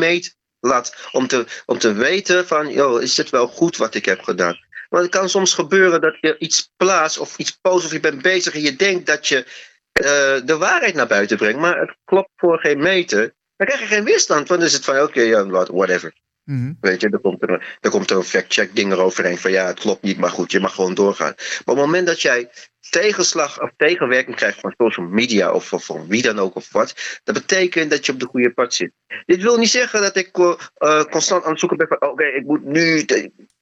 meetlat 0.65 1.09
om 1.13 1.27
te, 1.27 1.47
om 1.67 1.79
te 1.79 1.93
weten: 1.93 2.47
van, 2.47 2.69
is 3.01 3.15
dit 3.15 3.31
wel 3.31 3.47
goed 3.47 3.77
wat 3.77 3.95
ik 3.95 4.05
heb 4.05 4.21
gedaan? 4.21 4.59
Want 4.89 5.03
het 5.03 5.15
kan 5.15 5.29
soms 5.29 5.55
gebeuren 5.55 6.01
dat 6.01 6.17
je 6.21 6.39
iets 6.39 6.73
plaatst 6.77 7.19
of 7.19 7.39
iets 7.39 7.59
post 7.61 7.85
of 7.87 7.93
je 7.93 8.01
bent 8.01 8.23
bezig 8.23 8.55
en 8.55 8.61
je 8.61 8.77
denkt 8.77 9.07
dat 9.07 9.29
je 9.29 9.45
eh, 9.93 10.47
de 10.47 10.57
waarheid 10.59 10.95
naar 10.95 11.07
buiten 11.07 11.37
brengt, 11.37 11.61
maar 11.61 11.81
het 11.81 11.97
klopt 12.05 12.31
voor 12.37 12.59
geen 12.59 12.79
meter. 12.79 13.35
Dan 13.57 13.67
krijg 13.67 13.81
je 13.81 13.87
geen 13.95 14.05
weerstand, 14.05 14.49
want 14.49 14.61
dan 14.61 14.69
is 14.69 14.75
het 14.75 14.85
van 14.85 15.01
oké, 15.01 15.21
ja, 15.21 15.47
wat- 15.47 15.69
Mhm. 16.45 16.73
Weet 16.81 17.01
je, 17.01 17.09
er 17.09 17.19
komt 17.19 17.43
er, 17.43 17.77
er 17.81 17.91
komt 17.91 18.11
er 18.11 18.17
een 18.17 18.23
fact-check 18.23 18.77
ding 18.77 18.93
eroverheen 18.93 19.39
van 19.39 19.51
ja, 19.51 19.67
het 19.67 19.81
klopt 19.81 20.03
niet, 20.03 20.19
maar 20.19 20.31
goed, 20.31 20.53
je 20.53 20.61
mag 20.61 20.75
gewoon 20.75 20.95
doorgaan. 20.95 21.35
Maar 21.37 21.61
op 21.65 21.77
het 21.77 21.77
moment 21.77 22.07
dat 22.07 22.21
jij 22.21 22.51
tegenslag 22.91 23.63
of 23.63 23.71
tegenwerking 23.77 24.37
krijgt 24.37 24.61
van 24.61 24.75
social 24.77 25.07
media 25.07 25.53
of, 25.53 25.73
of 25.73 25.85
van 25.85 26.07
wie 26.07 26.23
dan 26.23 26.39
ook 26.39 26.55
of 26.55 26.73
wat, 26.73 27.21
dat 27.25 27.35
betekent 27.35 27.91
dat 27.91 28.07
je 28.07 28.13
op 28.13 28.21
de 28.21 28.27
goede 28.27 28.53
pad 28.53 28.75
zit. 28.75 28.93
Dit 29.27 29.43
wil 29.43 29.59
niet 29.59 29.69
zeggen 29.69 30.01
dat 30.01 30.17
ik 30.17 30.39
eh, 30.39 30.55
eh, 30.75 31.05
constant 31.05 31.45
aan 31.45 31.51
het 31.51 31.61
zoeken 31.61 31.79
ben 31.79 31.89
van 31.89 32.11
oké, 32.11 32.25
ik 32.25 32.45
moet 32.45 32.65
nu, 32.65 33.05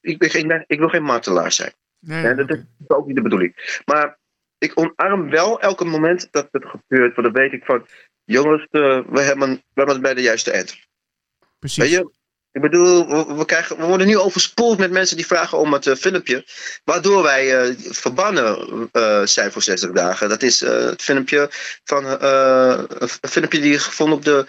ik, 0.01 0.19
ben 0.19 0.31
geen, 0.31 0.65
ik 0.67 0.79
wil 0.79 0.89
geen 0.89 1.03
martelaar 1.03 1.53
zijn. 1.53 1.73
Nee, 1.99 2.23
Ja, 2.23 2.35
dat 2.35 2.51
is 2.51 2.65
ook 2.87 3.07
niet 3.07 3.17
de 3.17 3.23
bedoeling. 3.23 3.81
Maar 3.85 4.19
ik 4.59 4.73
omarm 4.75 5.31
wel 5.31 5.61
elke 5.61 5.85
moment 5.85 6.29
dat 6.31 6.49
het 6.51 6.65
gebeurt. 6.65 7.15
Want 7.15 7.35
dan 7.35 7.43
weet 7.43 7.53
ik 7.53 7.65
van, 7.65 7.87
jongens, 8.25 8.67
eh, 8.71 9.01
we, 9.09 9.21
hebben, 9.21 9.51
we 9.51 9.63
hebben 9.75 9.95
het 9.95 10.03
bij 10.03 10.15
de 10.15 10.23
juiste 10.23 10.51
eind. 10.51 10.87
Precies. 11.59 11.83
Weet 11.83 11.93
je? 11.93 12.11
Ik 12.53 12.61
bedoel, 12.61 13.07
we, 13.37 13.45
krijgen, 13.45 13.77
we 13.77 13.85
worden 13.85 14.07
nu 14.07 14.19
overspoeld 14.19 14.79
met 14.79 14.91
mensen 14.91 15.17
die 15.17 15.27
vragen 15.27 15.59
om 15.59 15.73
het 15.73 15.87
eh, 15.87 15.95
filmpje. 15.95 16.45
Waardoor 16.85 17.23
wij 17.23 17.61
eh, 17.61 17.75
verbannen 17.79 18.89
eh, 18.93 19.23
zijn 19.25 19.53
voor 19.53 19.63
60 19.63 19.91
dagen. 19.91 20.29
Dat 20.29 20.43
is 20.43 20.61
het 20.61 21.03
filmpje 21.03 21.51
van 21.85 22.05
een 22.05 23.09
filmpje 23.29 23.61
die 23.61 23.79
gevonden 23.79 24.17
op 24.17 24.25
de, 24.25 24.47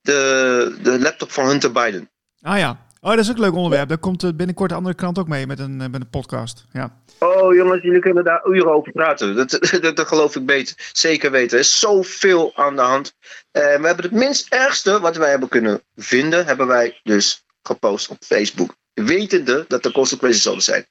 de, 0.00 0.76
de 0.82 1.00
laptop 1.00 1.32
van 1.32 1.46
Hunter 1.46 1.72
Biden. 1.72 2.10
Ah 2.40 2.58
ja. 2.58 2.86
Oh, 3.00 3.10
dat 3.10 3.18
is 3.18 3.30
ook 3.30 3.36
een 3.36 3.42
leuk 3.42 3.54
onderwerp. 3.54 3.88
Daar 3.88 3.98
komt 3.98 4.22
eh, 4.22 4.30
binnenkort 4.34 4.70
de 4.70 4.76
andere 4.76 4.94
krant 4.94 5.18
ook 5.18 5.28
mee 5.28 5.46
met 5.46 5.58
een, 5.58 5.80
eh, 5.80 5.88
met 5.88 6.00
een 6.00 6.10
podcast. 6.10 6.64
Ja. 6.72 7.00
Oh 7.18 7.54
jongens, 7.54 7.82
jullie 7.82 8.00
kunnen 8.00 8.24
daar 8.24 8.46
uren 8.46 8.72
over 8.72 8.92
praten. 8.92 9.36
Dat, 9.36 9.50
dat, 9.80 9.96
dat 9.96 10.06
geloof 10.06 10.36
ik 10.36 10.46
beter. 10.46 10.90
Zeker 10.92 11.30
weten. 11.30 11.58
Er 11.58 11.64
is 11.64 11.78
zoveel 11.78 12.52
aan 12.56 12.76
de 12.76 12.82
hand. 12.82 13.14
Eh, 13.50 13.62
we 13.62 13.86
hebben 13.86 14.04
het 14.04 14.12
minst 14.12 14.52
ergste 14.52 15.00
wat 15.00 15.16
wij 15.16 15.30
hebben 15.30 15.48
kunnen 15.48 15.82
vinden, 15.96 16.46
hebben 16.46 16.66
wij 16.66 17.00
dus 17.02 17.44
gepost 17.62 18.08
op 18.08 18.16
Facebook. 18.20 18.76
Wetende 18.94 19.64
dat 19.68 19.84
er 19.84 19.92
consequenties 19.92 20.42
zouden 20.42 20.64
zijn. 20.64 20.86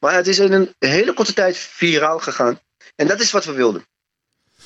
Maar 0.00 0.14
het 0.14 0.26
is 0.26 0.38
in 0.38 0.52
een 0.52 0.74
hele 0.78 1.12
korte 1.12 1.32
tijd 1.32 1.56
viraal 1.56 2.18
gegaan. 2.18 2.60
En 2.96 3.06
dat 3.06 3.20
is 3.20 3.30
wat 3.30 3.44
we 3.44 3.52
wilden. 3.52 3.86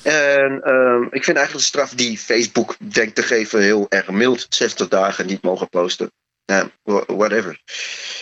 En 0.03 0.61
ehm, 0.63 1.03
ik 1.03 1.23
vind 1.23 1.37
eigenlijk 1.37 1.51
de 1.51 1.59
straf 1.59 1.89
die 1.89 2.17
Facebook 2.17 2.75
denkt 2.79 3.15
te 3.15 3.23
geven 3.23 3.61
heel 3.61 3.85
erg 3.89 4.09
mild. 4.09 4.45
60 4.49 4.87
dagen 4.87 5.25
niet 5.25 5.41
mogen 5.41 5.69
posten. 5.69 6.11
Ja, 6.47 6.69
wha- 6.83 7.03
whatever. 7.07 7.61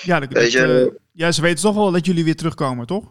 Ja, 0.02 0.20
dat, 0.20 0.30
Weet 0.32 0.52
je- 0.52 0.60
dat, 0.68 0.88
eh, 0.92 0.96
ja, 1.12 1.32
ze 1.32 1.42
weten 1.42 1.64
toch 1.64 1.76
wel 1.76 1.92
dat 1.92 2.06
jullie 2.06 2.24
weer 2.24 2.36
terugkomen, 2.36 2.86
toch? 2.86 3.04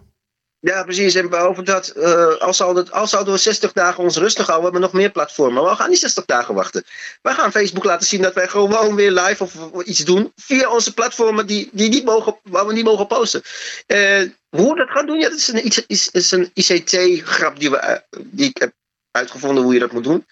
Ja, 0.59 0.83
precies. 0.85 1.15
En 1.15 1.31
behalve 1.31 1.63
dat, 1.63 1.89
eh, 1.89 2.35
als, 2.37 2.57
zouden, 2.57 2.91
als 2.91 3.11
zouden 3.11 3.33
we 3.35 3.39
60 3.41 3.73
dagen 3.73 4.03
ons 4.05 4.17
rustig 4.17 4.47
houden, 4.47 4.67
we 4.67 4.73
hebben 4.73 4.91
nog 4.93 5.01
meer 5.01 5.11
platformen. 5.11 5.63
Maar 5.63 5.71
we 5.73 5.77
gaan 5.79 5.91
niet 5.91 5.99
60 5.99 6.25
dagen 6.25 6.55
wachten. 6.55 6.85
Wij 7.23 7.35
gaan 7.35 7.51
Facebook 7.53 7.85
laten 7.85 8.07
zien 8.07 8.23
dat 8.23 8.35
wij 8.35 8.49
gewoon 8.49 8.95
weer 8.95 9.11
live 9.13 9.43
of 9.43 9.83
iets 9.85 10.05
doen. 10.05 10.33
Via 10.37 10.71
onze 10.71 10.95
platformen 10.95 11.47
die, 11.47 11.69
die 11.73 11.89
niet 11.89 12.05
mogen, 12.05 12.39
waar 12.43 12.67
we 12.67 12.73
niet 12.73 12.85
mogen 12.85 13.07
posten. 13.07 13.43
Eh, 13.87 14.23
hoe 14.49 14.71
we 14.73 14.77
dat 14.77 14.91
gaan 14.91 15.07
doen, 15.07 15.19
ja, 15.21 15.29
dat 15.29 15.39
is 15.39 15.49
een, 15.49 15.67
iets- 15.67 15.87
is, 15.87 16.09
is 16.11 16.31
een 16.31 16.51
ICT-grap 16.55 17.59
die, 17.59 17.71
we, 17.71 18.03
die 18.21 18.49
ik 18.49 18.57
heb 18.59 18.73
uitgevonden 19.11 19.65
hoe 19.65 19.73
je 19.75 19.81
dat 19.81 19.93
moet 19.93 20.05
doen. 20.05 20.27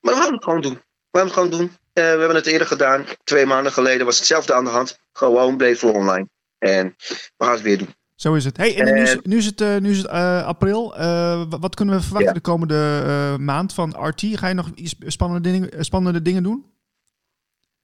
Maar 0.00 0.14
we 0.14 0.20
gaan 0.20 0.32
het 0.32 0.44
gewoon 0.44 0.60
doen. 0.60 0.82
We 1.10 1.18
gaan 1.18 1.24
het 1.26 1.34
gewoon 1.34 1.50
doen. 1.50 1.76
Eh, 1.96 2.02
we 2.02 2.08
hebben 2.18 2.34
het 2.34 2.46
eerder 2.46 2.66
gedaan. 2.66 3.04
Twee 3.24 3.46
maanden 3.46 3.72
geleden 3.72 4.06
was 4.06 4.16
hetzelfde 4.18 4.54
aan 4.54 4.64
de 4.64 4.70
hand. 4.70 4.98
Gewoon 5.12 5.56
bleef 5.56 5.78
voor 5.78 5.92
online. 5.92 6.28
En 6.58 6.94
we 7.36 7.44
gaan 7.44 7.52
het 7.52 7.62
weer 7.62 7.78
doen. 7.78 7.94
Zo 8.14 8.34
is 8.34 8.44
het. 8.44 8.56
Hey, 8.56 8.76
en 8.80 8.94
nu, 8.94 9.00
is, 9.02 9.12
Eh, 9.12 9.18
nu 9.22 9.36
is 9.36 9.46
het, 9.46 9.60
eh, 9.60 9.76
nu 9.76 9.90
is 9.90 9.96
het 9.96 10.08
april. 10.44 10.94
Wa- 10.96 11.58
wat 11.58 11.74
kunnen 11.74 11.94
we 11.94 12.00
verwachten 12.00 12.28
Ja. 12.28 12.34
de 12.34 12.40
komende 12.40 13.36
maand 13.38 13.74
van 13.74 13.96
RT? 14.08 14.22
Ga 14.32 14.48
je 14.48 14.54
nog 14.54 14.70
iets 14.74 14.94
spannende 15.06 15.50
dingen, 15.50 15.84
spannende 15.84 16.22
dingen 16.22 16.42
doen? 16.42 16.64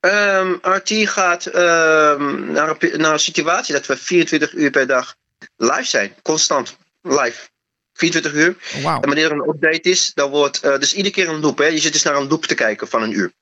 Ehm, 0.01 0.53
RT 0.63 0.91
gaat 1.09 1.47
ehm, 1.47 2.53
naar, 2.53 2.69
een, 2.69 2.77
pe- 2.79 2.97
naar 2.97 3.13
een 3.13 3.19
situatie 3.19 3.75
dat 3.75 3.87
we 3.87 3.97
24 3.97 4.53
uur 4.53 4.71
per 4.71 4.87
dag 4.87 5.15
live 5.57 5.85
zijn. 5.85 6.15
Constant 6.23 6.77
live. 7.03 7.49
24 7.93 8.33
uur. 8.35 8.57
Oh. 8.85 8.95
En 8.95 9.01
wanneer 9.01 9.25
er 9.25 9.33
een 9.33 9.49
update 9.49 9.89
is, 9.91 10.15
dan 10.15 10.31
wordt 10.31 10.63
dus 10.63 10.95
iedere 10.95 11.15
keer 11.15 11.29
een 11.29 11.41
loop. 11.41 11.59
Hè? 11.59 11.65
Je 11.67 11.79
zit 11.79 11.93
dus 11.93 12.03
naar 12.03 12.17
een 12.17 12.29
loop 12.29 12.45
te 12.47 12.55
kijken 12.55 12.89
van 12.89 13.03
een 13.03 13.13
uur. 13.19 13.33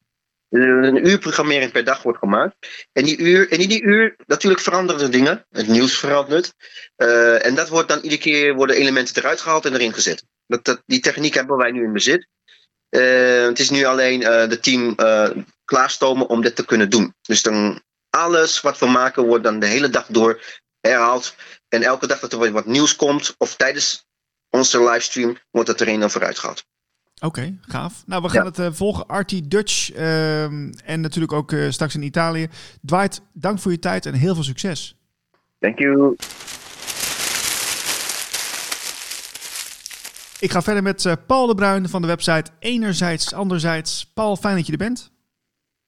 Een 0.50 1.07
uur 1.07 1.19
programmering 1.19 1.73
per 1.73 1.85
dag 1.85 2.02
wordt 2.02 2.19
gemaakt. 2.19 2.57
En, 2.92 3.04
die 3.04 3.19
uur, 3.19 3.50
en 3.50 3.59
in 3.59 3.69
die 3.69 3.83
uur, 3.83 4.16
natuurlijk 4.26 4.61
veranderen 4.61 5.02
er 5.02 5.11
dingen. 5.11 5.47
Het 5.50 5.69
nieuws 5.69 5.99
verandert. 5.99 6.54
Eh, 6.97 7.47
en 7.47 7.54
dat 7.54 7.69
wordt 7.69 7.88
dan 7.88 8.00
iedere 8.00 8.21
keer 8.21 8.54
worden 8.54 8.76
elementen 8.76 9.16
eruit 9.16 9.40
gehaald 9.40 9.64
en 9.64 9.75
erin 9.75 9.92
gezet. 9.92 10.25
Dat, 10.47 10.64
dat, 10.64 10.83
die 10.87 11.00
techniek 11.00 11.35
hebben 11.35 11.57
wij 11.57 11.71
nu 11.71 11.85
in 11.85 11.92
bezit. 11.92 12.28
Eh, 12.88 13.45
het 13.45 13.59
is 13.59 13.71
nu 13.71 13.85
alleen 13.85 14.23
eh 14.23 14.49
de 14.49 14.61
team 14.61 14.95
klaarstomen 15.64 16.28
om 16.28 16.42
dit 16.42 16.57
te 16.57 16.64
kunnen 16.64 16.90
doen. 16.90 17.14
Dus 17.23 17.42
dan 17.42 17.83
alles 18.11 18.61
wat 18.61 18.78
we 18.78 18.87
maken 18.87 19.26
wordt 19.26 19.45
dan 19.45 19.59
de 19.59 19.66
hele 19.66 19.90
dag 19.90 20.07
door 20.07 20.42
herhaald. 20.80 21.35
En 21.69 21.83
elke 21.83 22.07
dag 22.07 22.21
dat 22.21 22.33
er 22.33 22.52
wat 22.52 22.66
nieuws 22.66 22.97
komt, 22.97 23.35
of 23.38 23.57
tijdens 23.57 24.07
onze 24.49 24.83
livestream, 24.83 25.38
wordt 25.50 25.69
het 25.69 25.80
erin 25.80 26.02
en 26.02 26.11
vooruit 26.11 26.38
gehaald. 26.38 26.64
Oké, 27.21 27.59
gaaf. 27.61 28.03
Nou, 28.07 28.23
we 28.23 28.29
gaan 28.29 28.43
Ja. 28.43 28.49
het 28.49 28.59
eh, 28.59 28.69
volgen. 28.73 29.05
RT 29.19 29.50
Dutch 29.50 29.91
ehm, 29.93 30.73
en 30.85 31.00
natuurlijk 31.00 31.33
ook 31.33 31.53
eh, 31.53 31.71
straks 31.71 31.95
in 31.95 32.03
Italië. 32.03 32.49
Dwight, 32.87 33.21
dank 33.33 33.59
voor 33.59 33.71
je 33.73 33.79
tijd 33.79 34.07
en 34.07 34.15
heel 34.15 34.35
veel 34.35 34.43
succes. 34.45 34.97
Thank 35.59 35.79
you. 35.79 36.17
Ik 40.41 40.50
ga 40.50 40.62
verder 40.62 40.83
met 40.83 41.05
eh, 41.05 41.12
Paul 41.27 41.47
de 41.47 41.55
Bruin 41.55 41.89
van 41.89 42.00
de 42.00 42.07
website 42.07 42.50
Enerzijds, 42.59 43.35
Anderzijds. 43.35 44.11
Paul, 44.15 44.37
fijn 44.37 44.57
dat 44.57 44.67
je 44.67 44.73
er 44.73 44.79
bent. 44.79 45.11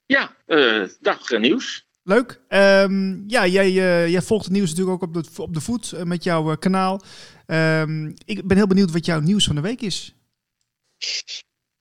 Ja, 0.05 0.31
eh, 0.45 0.83
dag 1.01 1.29
nieuws. 1.39 1.87
Leuk. 2.03 2.41
Ehm, 2.47 3.29
ja, 3.29 3.47
jij, 3.47 3.67
eh, 3.67 4.07
jij 4.07 4.21
volgt 4.21 4.45
het 4.45 4.53
nieuws 4.53 4.69
natuurlijk 4.69 4.95
ook 5.03 5.09
op 5.09 5.13
de, 5.13 5.41
op 5.41 5.53
de 5.53 5.61
voet 5.61 5.93
met 6.03 6.23
jouw 6.23 6.51
eh, 6.51 6.57
kanaal. 6.57 7.01
Ehm, 7.45 8.11
ik 8.25 8.47
ben 8.47 8.57
heel 8.57 8.67
benieuwd 8.67 8.91
wat 8.91 9.05
jouw 9.05 9.19
nieuws 9.19 9.45
van 9.45 9.55
de 9.55 9.61
week 9.61 9.81
is. 9.81 10.15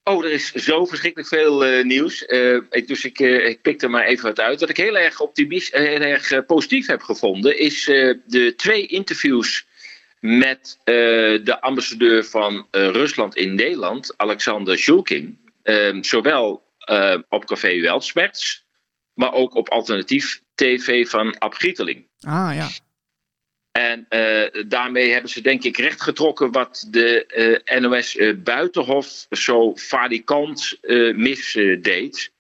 Oh, 0.04 0.24
er 0.24 0.30
is 0.30 0.52
zo 0.52 0.86
verschrikkelijk 0.86 1.28
veel 1.28 1.64
eh, 1.64 1.84
nieuws. 1.84 2.24
Eh, 2.26 2.58
dus 2.86 3.04
ik, 3.04 3.20
eh, 3.20 3.48
ik 3.48 3.62
pik 3.62 3.82
er 3.82 3.90
maar 3.90 4.04
even 4.04 4.24
wat 4.24 4.40
uit. 4.40 4.60
Wat 4.60 4.68
ik 4.68 4.76
heel 4.76 4.98
erg, 4.98 5.20
optimist, 5.20 5.72
eh, 5.72 5.82
heel 5.82 6.00
erg 6.00 6.46
positief 6.46 6.86
heb 6.86 7.02
gevonden, 7.02 7.58
is 7.58 7.84
de 7.84 8.52
twee 8.56 8.86
interviews 8.86 9.66
met 10.20 10.78
de 10.84 11.56
ambassadeur 11.60 12.24
van 12.24 12.66
Rusland 12.70 13.36
in 13.36 13.54
Nederland, 13.54 14.14
Alexander 14.16 14.78
Shulkin. 14.78 15.38
Ehm, 15.62 16.02
zowel 16.02 16.62
op 17.28 17.44
Café 17.44 17.80
Weltsmerts, 17.80 18.64
maar 19.14 19.32
ook 19.32 19.54
op 19.54 19.68
alternatief 19.68 20.42
TV 20.54 21.08
van 21.08 21.38
Ab 21.38 21.54
Grieteling. 21.54 22.08
Ah 22.20 22.50
ja. 22.54 22.68
En 23.72 24.06
eh, 24.08 24.62
daarmee 24.66 25.10
hebben 25.10 25.30
ze 25.30 25.40
denk 25.40 25.62
ik 25.62 25.76
rechtgetrokken 25.76 26.52
wat 26.52 26.86
de 26.90 27.26
eh, 27.26 27.80
NOS 27.80 28.16
eh, 28.16 28.34
Buitenhof 28.36 29.26
zo 29.30 29.76
falikant 29.76 30.78
misdeed. 31.14 32.32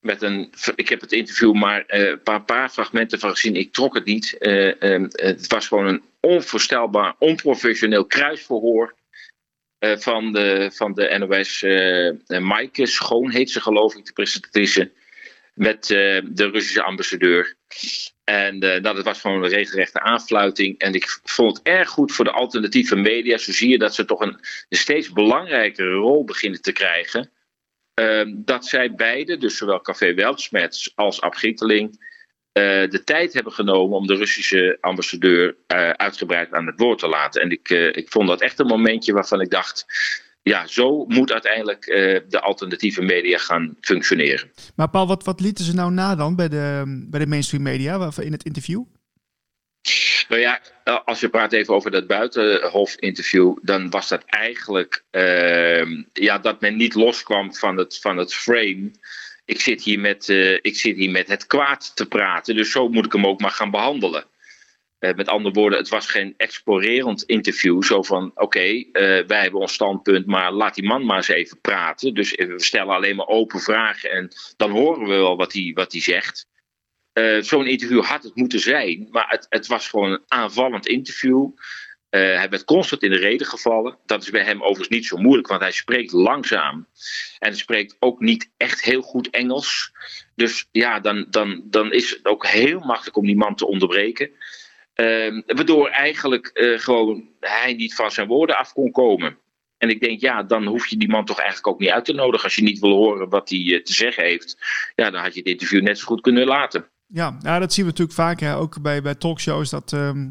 Met 0.00 0.22
een, 0.22 0.52
ik 0.74 0.88
heb 0.88 1.00
het 1.00 1.12
interview 1.12 1.54
maar 1.54 1.84
een 1.86 2.22
paar, 2.22 2.42
paar 2.42 2.68
fragmenten 2.68 3.18
van 3.18 3.30
gezien. 3.30 3.56
Ik 3.56 3.72
trok 3.72 3.94
het 3.94 4.04
niet. 4.04 4.38
Eh, 4.38 4.82
ehm, 4.82 5.08
het 5.10 5.46
was 5.46 5.68
gewoon 5.68 5.86
een 5.86 6.02
onvoorstelbaar, 6.20 7.14
onprofessioneel 7.18 8.06
kruisverhoor. 8.06 8.94
van, 9.98 10.32
de, 10.32 10.70
van 10.74 10.92
de 10.94 11.18
NOS. 11.18 11.62
Maaike 12.42 12.86
Schoon 12.86 13.30
heet 13.30 13.50
ze 13.50 13.60
geloof 13.60 13.94
ik, 13.94 14.04
de 14.04 14.12
presentatrice. 14.12 14.90
Met 15.54 15.86
de 15.86 16.50
Russische 16.52 16.82
ambassadeur. 16.82 17.56
En 18.24 18.60
eh, 18.60 18.80
nou, 18.80 18.94
dat 18.94 19.04
was 19.04 19.20
gewoon 19.20 19.42
een 19.42 19.50
regelrechte 19.50 20.00
aanfluiting. 20.00 20.78
En 20.78 20.94
ik 20.94 21.20
vond 21.24 21.56
het 21.56 21.66
erg 21.66 21.88
goed 21.88 22.12
voor 22.12 22.24
de 22.24 22.30
alternatieve 22.30 22.96
media. 22.96 23.36
Zo 23.36 23.52
zie 23.52 23.68
je 23.68 23.78
dat 23.78 23.94
ze 23.94 24.04
toch 24.04 24.20
een, 24.20 24.38
een 24.68 24.78
steeds 24.78 25.12
belangrijkere 25.12 25.92
rol 25.92 26.24
beginnen 26.24 26.62
te 26.62 26.72
krijgen. 26.72 27.30
Ehm, 27.94 28.32
dat 28.36 28.66
zij 28.66 28.94
beide, 28.94 29.36
dus 29.36 29.56
zowel 29.56 29.80
Café 29.80 30.14
Weltsmets 30.14 30.92
als 30.94 31.20
Ab 31.20 31.34
Grieteling, 31.34 32.10
eh, 32.52 32.88
de 32.88 33.02
tijd 33.04 33.32
hebben 33.32 33.52
genomen 33.52 33.96
om 33.96 34.06
de 34.06 34.16
Russische 34.16 34.78
ambassadeur 34.80 35.56
eh, 35.66 35.90
uitgebreid 35.90 36.52
aan 36.52 36.66
het 36.66 36.80
woord 36.80 36.98
te 36.98 37.08
laten. 37.08 37.42
En 37.42 37.50
ik, 37.50 37.68
ik 37.70 38.08
vond 38.08 38.28
dat 38.28 38.40
echt 38.40 38.58
een 38.58 38.66
momentje 38.66 39.12
waarvan 39.12 39.40
ik 39.40 39.50
dacht. 39.50 39.86
Ja, 40.42 40.66
zo 40.66 41.04
moet 41.04 41.32
uiteindelijk 41.32 41.86
eh, 41.86 42.20
de 42.28 42.40
alternatieve 42.40 43.02
media 43.02 43.38
gaan 43.38 43.76
functioneren. 43.80 44.50
Maar 44.76 44.90
Paul, 44.90 45.06
wat, 45.06 45.24
wat 45.24 45.40
lieten 45.40 45.64
ze 45.64 45.74
nou 45.74 45.92
na 45.92 46.14
dan 46.14 46.36
bij 46.36 46.48
de, 46.48 46.82
bij 47.10 47.20
de 47.20 47.26
mainstream 47.26 47.62
media 47.62 48.10
in 48.16 48.32
het 48.32 48.44
interview? 48.44 48.82
Nou 50.28 50.40
ja, 50.40 50.60
als 51.04 51.20
je 51.20 51.28
praat 51.28 51.52
even 51.52 51.74
over 51.74 51.90
dat 51.90 52.06
buitenhof-interview, 52.06 53.56
dan 53.62 53.90
was 53.90 54.08
dat 54.08 54.22
eigenlijk 54.24 55.04
ehm, 55.10 56.02
ja, 56.12 56.38
dat 56.38 56.60
men 56.60 56.76
niet 56.76 56.94
loskwam 56.94 57.54
van 57.54 57.76
het, 57.76 57.98
van 57.98 58.16
het 58.16 58.34
frame. 58.34 58.90
Ik 59.44 59.60
zit, 59.60 59.82
hier 59.82 60.00
met, 60.00 60.28
eh, 60.28 60.52
ik 60.52 60.76
zit 60.76 60.96
hier 60.96 61.10
met 61.10 61.28
het 61.28 61.46
kwaad 61.46 61.96
te 61.96 62.06
praten, 62.06 62.56
dus 62.56 62.70
zo 62.70 62.88
moet 62.88 63.04
ik 63.04 63.12
hem 63.12 63.26
ook 63.26 63.40
maar 63.40 63.50
gaan 63.50 63.70
behandelen. 63.70 64.24
Eh, 65.02 65.14
met 65.14 65.28
andere 65.28 65.54
woorden, 65.54 65.78
het 65.78 65.88
was 65.88 66.06
geen 66.06 66.34
explorerend 66.36 67.22
interview. 67.22 67.82
Zo 67.82 68.02
van: 68.02 68.30
oké, 68.34 68.60
eh, 68.60 69.26
wij 69.26 69.40
hebben 69.40 69.60
ons 69.60 69.72
standpunt, 69.72 70.26
maar 70.26 70.52
laat 70.52 70.74
die 70.74 70.84
man 70.84 71.06
maar 71.06 71.16
eens 71.16 71.28
even 71.28 71.60
praten. 71.60 72.14
Dus 72.14 72.34
we 72.34 72.54
stellen 72.56 72.94
alleen 72.94 73.16
maar 73.16 73.26
open 73.26 73.60
vragen 73.60 74.10
en 74.10 74.28
dan 74.56 74.70
horen 74.70 75.08
we 75.08 75.14
wel 75.14 75.36
wat 75.36 75.52
hij 75.52 75.70
wat 75.74 75.92
zegt. 75.92 76.46
Eh, 77.12 77.40
Zo'n 77.40 77.66
interview 77.66 78.04
had 78.04 78.22
het 78.22 78.36
moeten 78.36 78.60
zijn, 78.60 79.08
maar 79.10 79.26
het, 79.28 79.46
het 79.48 79.66
was 79.66 79.88
gewoon 79.88 80.10
een 80.10 80.24
aanvallend 80.28 80.86
interview. 80.86 81.50
Eh, 82.08 82.20
hij 82.20 82.48
werd 82.48 82.64
constant 82.64 83.02
in 83.02 83.10
de 83.10 83.18
reden 83.18 83.46
gevallen. 83.46 83.98
Dat 84.06 84.22
is 84.22 84.30
bij 84.30 84.44
hem 84.44 84.60
overigens 84.60 84.88
niet 84.88 85.06
zo 85.06 85.16
moeilijk, 85.16 85.48
want 85.48 85.60
hij 85.60 85.72
spreekt 85.72 86.12
langzaam. 86.12 86.86
En 87.38 87.56
spreekt 87.56 87.96
ook 87.98 88.20
niet 88.20 88.50
echt 88.56 88.82
heel 88.82 89.02
goed 89.02 89.30
Engels. 89.30 89.92
Dus 90.34 90.68
ja, 90.72 91.00
dan, 91.00 91.26
dan, 91.30 91.62
dan 91.64 91.92
is 91.92 92.10
het 92.10 92.24
ook 92.26 92.46
heel 92.46 92.78
makkelijk 92.80 93.16
om 93.16 93.26
die 93.26 93.36
man 93.36 93.54
te 93.54 93.66
onderbreken. 93.66 94.30
Ehm, 94.94 95.40
waardoor 95.46 95.88
eigenlijk 95.88 96.46
eh, 96.46 96.78
gewoon 96.78 97.28
hij 97.40 97.74
niet 97.74 97.94
van 97.94 98.10
zijn 98.10 98.26
woorden 98.26 98.58
af 98.58 98.72
kon 98.72 98.90
komen. 98.90 99.38
En 99.78 99.88
ik 99.88 100.00
denk, 100.00 100.20
ja, 100.20 100.42
dan 100.42 100.66
hoef 100.66 100.86
je 100.86 100.96
die 100.96 101.08
man 101.08 101.24
toch 101.24 101.38
eigenlijk 101.38 101.68
ook 101.68 101.80
niet 101.80 101.90
uit 101.90 102.04
te 102.04 102.12
nodigen. 102.12 102.44
Als 102.44 102.54
je 102.54 102.62
niet 102.62 102.78
wil 102.78 102.90
horen 102.90 103.28
wat 103.28 103.48
hij 103.48 103.58
eh, 103.58 103.82
te 103.82 103.92
zeggen 103.92 104.24
heeft, 104.24 104.56
ja, 104.94 105.10
dan 105.10 105.22
had 105.22 105.32
je 105.34 105.38
het 105.38 105.48
interview 105.48 105.82
net 105.82 105.98
zo 105.98 106.06
goed 106.06 106.20
kunnen 106.20 106.46
laten. 106.46 106.86
Ja, 107.06 107.38
ja 107.42 107.58
dat 107.58 107.72
zien 107.72 107.84
we 107.84 107.90
natuurlijk 107.90 108.18
vaak, 108.18 108.40
hè, 108.40 108.56
ook 108.56 108.82
bij, 108.82 109.02
bij 109.02 109.14
talkshows, 109.14 109.70
dat, 109.70 109.92
ehm, 109.92 110.28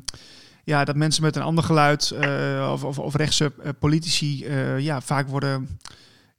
ja, 0.64 0.86
dat 0.86 0.96
mensen 0.96 1.24
met 1.24 1.36
een 1.36 1.42
ander 1.42 1.64
geluid 1.64 2.12
uh, 2.14 2.70
of, 2.74 2.84
of, 2.84 3.00
of 3.00 3.16
rechtse 3.16 3.52
politici 3.80 4.46
ja, 4.78 5.02
vaak 5.02 5.28
worden 5.28 5.80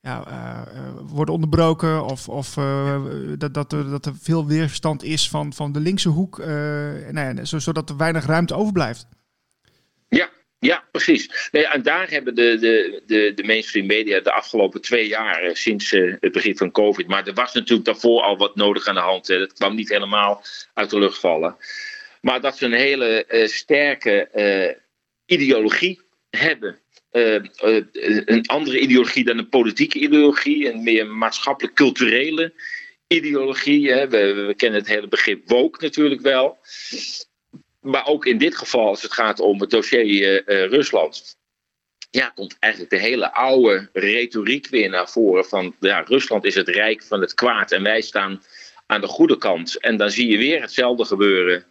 ja, 0.02 0.25
uh, 0.28 0.62
worden 1.02 1.35
onderbroken 1.35 2.04
of, 2.04 2.28
of 2.28 2.56
uh, 2.56 3.02
dat, 3.38 3.54
dat, 3.54 3.73
er, 3.73 3.90
dat 3.90 4.06
er 4.06 4.14
veel 4.21 4.47
weerstand 4.47 5.02
is 5.02 5.28
van, 5.28 5.52
van 5.52 5.73
de 5.73 5.80
linkse 5.80 6.09
hoek, 6.09 6.38
nou 7.11 7.38
zodat 7.42 7.90
er 7.90 7.97
weinig 7.97 8.26
ruimte 8.26 8.54
overblijft. 8.54 9.06
Ja, 10.09 10.30
ja 10.59 10.85
precies. 10.90 11.49
En 11.50 11.82
daar 11.82 12.11
hebben 12.11 12.35
de, 12.35 12.59
de, 12.59 13.02
de, 13.06 13.32
de 13.35 13.44
mainstream 13.44 13.87
media 13.87 14.21
de 14.21 14.32
afgelopen 14.32 14.80
twee 14.80 15.09
jaar, 15.09 15.56
sinds 15.56 15.90
het 16.21 16.32
begin 16.32 16.56
van 16.56 16.71
COVID, 16.71 17.06
maar 17.06 17.26
er 17.26 17.35
was 17.35 17.52
natuurlijk 17.52 17.87
daarvoor 17.87 18.23
al 18.23 18.37
wat 18.37 18.56
nodig 18.56 18.87
aan 18.87 18.94
de 18.94 19.00
hand. 19.00 19.26
Hè. 19.26 19.38
Dat 19.38 19.52
kwam 19.52 19.75
niet 19.75 19.88
helemaal 19.88 20.42
uit 20.75 20.90
de 20.90 20.99
lucht 20.99 21.18
vallen. 21.18 21.56
Maar 22.21 22.40
dat 22.40 22.56
ze 22.56 22.64
een 22.64 22.73
hele 22.73 23.44
sterke 23.47 24.28
ideologie 25.26 26.00
hebben 26.30 26.78
uh, 27.12 27.35
uh, 27.35 27.85
een 28.25 28.47
andere 28.47 28.78
ideologie 28.78 29.25
dan 29.25 29.38
een 29.38 29.49
politieke 29.49 29.99
ideologie, 29.99 30.73
een 30.73 30.83
meer 30.83 31.07
maatschappelijk-culturele 31.07 32.52
ideologie. 33.07 33.92
Hè. 33.92 34.09
We, 34.09 34.54
kennen 34.57 34.81
het 34.81 34.88
hele 34.88 35.09
begrip 35.09 35.49
woke 35.49 35.85
natuurlijk 35.85 36.21
wel. 36.21 36.59
Maar 37.81 38.07
ook 38.07 38.26
in 38.26 38.38
dit 38.38 38.57
geval, 38.57 38.87
als 38.87 39.02
het 39.02 39.12
gaat 39.12 39.40
om 39.40 39.61
het 39.61 39.71
dossier 39.71 40.49
uh, 40.49 40.64
Rusland, 40.64 41.37
ja, 42.11 42.28
komt 42.28 42.57
eigenlijk 42.59 42.92
de 42.92 42.99
hele 42.99 43.33
oude 43.33 43.88
retoriek 43.92 44.69
weer 44.69 44.88
naar 44.88 45.09
voren 45.09 45.45
van 45.45 45.75
ja, 45.81 46.00
Rusland 46.00 46.45
is 46.45 46.54
het 46.54 46.69
rijk 46.69 47.02
van 47.02 47.21
het 47.21 47.35
kwaad 47.35 47.73
en 47.73 47.83
wij 47.83 48.00
staan 48.00 48.42
aan 48.87 49.00
de 49.00 49.07
goede 49.07 49.38
kant. 49.38 49.81
En 49.81 49.97
dan 49.97 50.11
zie 50.11 50.28
je 50.28 50.37
weer 50.37 50.61
hetzelfde 50.61 51.04
gebeuren 51.04 51.64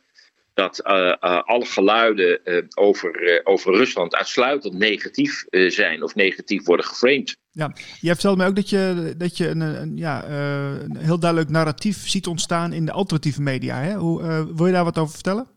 dat 0.53 0.81
uh, 0.87 0.93
uh, 0.93 1.41
alle 1.43 1.65
geluiden 1.65 2.39
uh, 2.43 2.63
over, 2.73 3.41
over 3.43 3.73
Rusland 3.73 4.15
uitsluitend 4.15 4.73
negatief 4.73 5.45
zijn 5.49 6.03
of 6.03 6.15
negatief 6.15 6.65
worden 6.65 6.85
geframed. 6.85 7.37
Ja, 7.51 7.75
jij 7.99 8.13
vertelde 8.13 8.37
mij 8.37 8.47
ook 8.47 8.55
dat 8.55 8.69
je, 8.69 9.13
dat 9.17 9.37
je 9.37 9.47
een, 9.47 9.61
een 9.61 9.97
ja, 9.97 10.25
een 10.29 10.97
heel 10.97 11.19
duidelijk 11.19 11.51
narratief 11.51 12.09
ziet 12.09 12.27
ontstaan 12.27 12.73
in 12.73 12.85
de 12.85 12.91
alternatieve 12.91 13.41
media. 13.41 13.81
Hè? 13.81 13.95
Hoe, 13.95 14.21
wil 14.55 14.65
je 14.65 14.71
daar 14.71 14.83
wat 14.83 14.97
over 14.97 15.13
vertellen? 15.13 15.47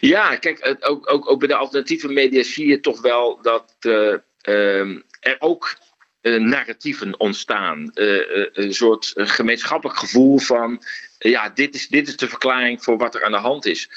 Ja, 0.00 0.36
kijk, 0.36 0.76
ook, 0.80 1.12
ook, 1.12 1.30
ook 1.30 1.38
bij 1.38 1.48
de 1.48 1.56
alternatieve 1.56 2.08
media 2.08 2.42
zie 2.42 2.66
je 2.66 2.80
toch 2.80 3.00
wel 3.00 3.42
dat 3.42 3.76
ehm, 4.40 5.00
er 5.20 5.36
ook 5.38 5.76
narratieven 6.34 7.20
ontstaan. 7.20 7.90
een 7.94 8.74
soort 8.74 9.12
gemeenschappelijk 9.14 9.98
gevoel 9.98 10.38
van 10.38 10.82
ja, 11.18 11.48
dit 11.48 11.74
is, 11.74 11.88
dit 11.88 12.08
is 12.08 12.16
de 12.16 12.28
verklaring 12.28 12.82
voor 12.82 12.96
wat 12.98 13.14
er 13.14 13.24
aan 13.24 13.32
de 13.32 13.38
hand 13.38 13.66
is. 13.66 13.88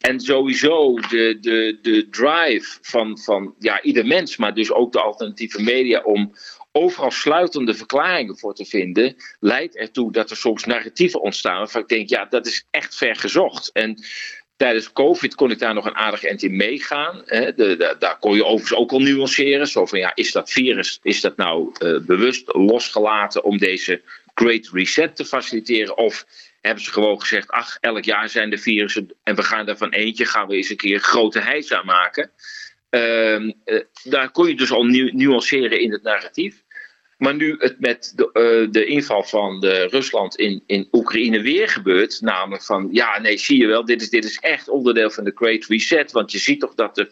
En 0.00 0.20
sowieso 0.20 0.94
de, 0.94 1.38
de, 1.40 1.78
de 1.82 2.08
drive 2.08 2.78
van, 2.82 3.18
van 3.18 3.54
ja, 3.58 3.82
ieder 3.82 4.06
mens, 4.06 4.36
maar 4.36 4.54
dus 4.54 4.72
ook 4.72 4.92
de 4.92 5.00
alternatieve 5.00 5.62
media 5.62 6.00
om 6.00 6.34
overal 6.72 7.10
sluitende 7.10 7.74
verklaringen 7.74 8.38
voor 8.38 8.54
te 8.54 8.64
vinden, 8.64 9.16
leidt 9.40 9.76
ertoe 9.76 10.12
dat 10.12 10.30
er 10.30 10.36
soms 10.36 10.64
narratieven 10.64 11.20
ontstaan 11.20 11.58
waarvan 11.58 11.80
ik 11.80 11.88
denk, 11.88 12.08
ja, 12.08 12.24
dat 12.24 12.46
is 12.46 12.66
echt 12.70 12.96
ver 12.96 13.16
gezocht. 13.16 13.70
En 13.72 14.04
tijdens 14.60 14.92
COVID 14.92 15.34
kon 15.34 15.50
ik 15.50 15.58
daar 15.58 15.74
nog 15.74 15.86
een 15.86 15.94
aardig 15.96 16.24
eind 16.24 16.42
in 16.42 16.56
meegaan. 16.56 17.22
Hè. 17.24 17.54
De, 17.54 17.76
de, 17.76 17.96
daar 17.98 18.18
kon 18.18 18.34
je 18.34 18.44
overigens 18.44 18.78
ook 18.78 18.92
al 18.92 19.00
nuanceren. 19.00 19.66
Zo 19.66 19.86
van 19.86 19.98
ja, 19.98 20.12
is 20.14 20.32
dat 20.32 20.50
virus, 20.50 20.98
is 21.02 21.20
dat 21.20 21.36
nou 21.36 21.72
uh, 21.78 22.00
bewust 22.00 22.54
losgelaten 22.54 23.44
om 23.44 23.58
deze 23.58 24.02
Great 24.34 24.68
Reset 24.72 25.16
te 25.16 25.24
faciliteren? 25.24 25.96
Of 25.96 26.26
hebben 26.60 26.84
ze 26.84 26.90
gewoon 26.90 27.20
gezegd: 27.20 27.50
ach, 27.50 27.76
elk 27.80 28.04
jaar 28.04 28.28
zijn 28.28 28.52
er 28.52 28.58
virussen 28.58 29.14
en 29.22 29.34
we 29.34 29.42
gaan 29.42 29.66
daarvan 29.66 29.90
eentje, 29.90 30.24
gaan 30.24 30.48
we 30.48 30.56
eens 30.56 30.70
een 30.70 30.76
keer 30.76 30.98
grote 30.98 31.40
heisa 31.40 31.82
maken. 31.82 32.30
Uh, 32.90 33.52
daar 34.02 34.30
kon 34.30 34.48
je 34.48 34.54
dus 34.54 34.70
al 34.70 34.84
nu 34.84 35.10
nuanceren 35.12 35.80
in 35.80 35.92
het 35.92 36.02
narratief. 36.02 36.62
Maar 37.20 37.34
nu 37.34 37.54
het 37.58 37.80
met 37.80 38.12
de, 38.16 38.30
uh, 38.32 38.72
de 38.72 38.84
inval 38.84 39.22
van 39.22 39.60
de 39.60 39.86
Rusland 39.86 40.36
in, 40.36 40.62
in 40.66 40.88
Oekraïne 40.92 41.40
weer 41.40 41.68
gebeurt, 41.68 42.20
namelijk 42.20 42.62
van 42.62 42.88
ja, 42.92 43.20
nee, 43.20 43.38
zie 43.38 43.60
je 43.60 43.66
wel, 43.66 43.84
dit 43.84 44.02
is, 44.02 44.10
dit 44.10 44.24
is 44.24 44.38
echt 44.38 44.68
onderdeel 44.68 45.10
van 45.10 45.24
de 45.24 45.32
Great 45.34 45.64
Reset. 45.64 46.12
Want 46.12 46.32
je 46.32 46.38
ziet 46.38 46.60
toch 46.60 46.74
dat 46.74 46.94
de, 46.94 47.08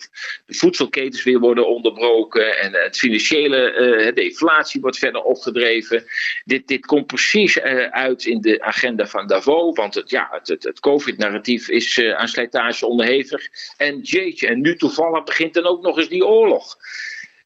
voedselketens 0.47 1.23
weer 1.23 1.39
worden 1.39 1.69
onderbroken 1.69 2.59
en 2.59 2.73
het 2.73 2.99
financiële, 2.99 3.73
uh, 3.73 4.15
de 4.15 4.25
inflatie 4.25 4.81
wordt 4.81 4.99
verder 4.99 5.23
opgedreven. 5.23 6.05
Dit, 6.45 6.69
dit 6.69 6.87
komt 6.87 7.07
precies 7.07 7.61
uit 7.91 8.25
in 8.25 8.41
de 8.41 8.63
agenda 8.63 9.07
van 9.07 9.27
Davos, 9.27 9.77
want 9.77 9.95
het, 9.95 10.11
ja, 10.11 10.29
het, 10.31 10.49
het, 10.49 10.63
het 10.63 10.81
COVID-narratief 10.81 11.69
is 11.69 12.03
aan 12.03 12.29
slijtage 12.29 12.87
onderhevig. 12.87 13.49
En 13.77 14.01
jeetje, 14.01 14.47
en 14.47 14.61
nu 14.61 14.77
toevallig 14.77 15.25
begint 15.25 15.55
dan 15.55 15.67
ook 15.67 15.83
nog 15.83 15.99
eens 15.99 16.09
die 16.09 16.27
oorlog. 16.27 16.77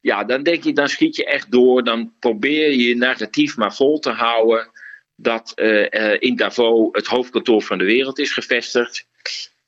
Ja, 0.03 0.25
dan 0.25 0.43
denk 0.43 0.65
je, 0.65 0.73
dan 0.73 0.89
schiet 0.89 1.17
je 1.17 1.25
echt 1.25 1.51
door. 1.51 1.85
Dan 1.85 2.13
probeer 2.19 2.71
je 2.71 2.89
je 2.89 2.97
narratief 2.97 3.57
maar 3.57 3.75
vol 3.75 3.99
te 3.99 4.11
houden. 4.11 4.69
Dat 5.17 5.53
uh, 5.57 5.87
uh, 5.91 6.17
in 6.19 6.37
Davos 6.37 6.89
het 6.93 7.07
hoofdkantoor 7.07 7.63
van 7.63 7.79
de 7.79 7.85
wereld 7.85 8.19
is 8.19 8.33
gevestigd. 8.33 9.07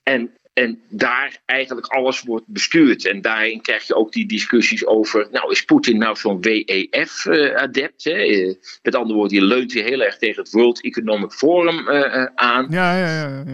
En, 0.02 0.36
en 0.52 0.82
daar 0.88 1.38
eigenlijk 1.44 1.86
alles 1.86 2.22
wordt 2.22 2.46
bestuurd. 2.46 3.06
En 3.06 3.20
daarin 3.20 3.60
krijg 3.60 3.86
je 3.86 3.94
ook 3.94 4.12
die 4.12 4.26
discussies 4.26 4.86
over. 4.86 5.28
Nou, 5.30 5.50
is 5.50 5.64
Poetin 5.64 5.98
nou 5.98 6.16
zo'n 6.16 6.40
WEF-adept? 6.40 8.06
Uh, 8.06 8.54
met 8.82 8.94
andere 8.94 9.18
woorden, 9.18 9.38
je 9.38 9.44
leunt 9.44 9.72
hier 9.72 9.84
heel 9.84 10.02
erg 10.02 10.18
tegen 10.18 10.42
het 10.42 10.52
World 10.52 10.82
Economic 10.82 11.32
Forum 11.32 11.88
aan. 12.34 12.66
Ja, 12.70 12.98
ja, 12.98 13.08
ja. 13.08 13.44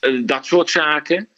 ja. 0.00 0.20
dat 0.20 0.46
soort 0.46 0.70
zaken. 0.70 1.28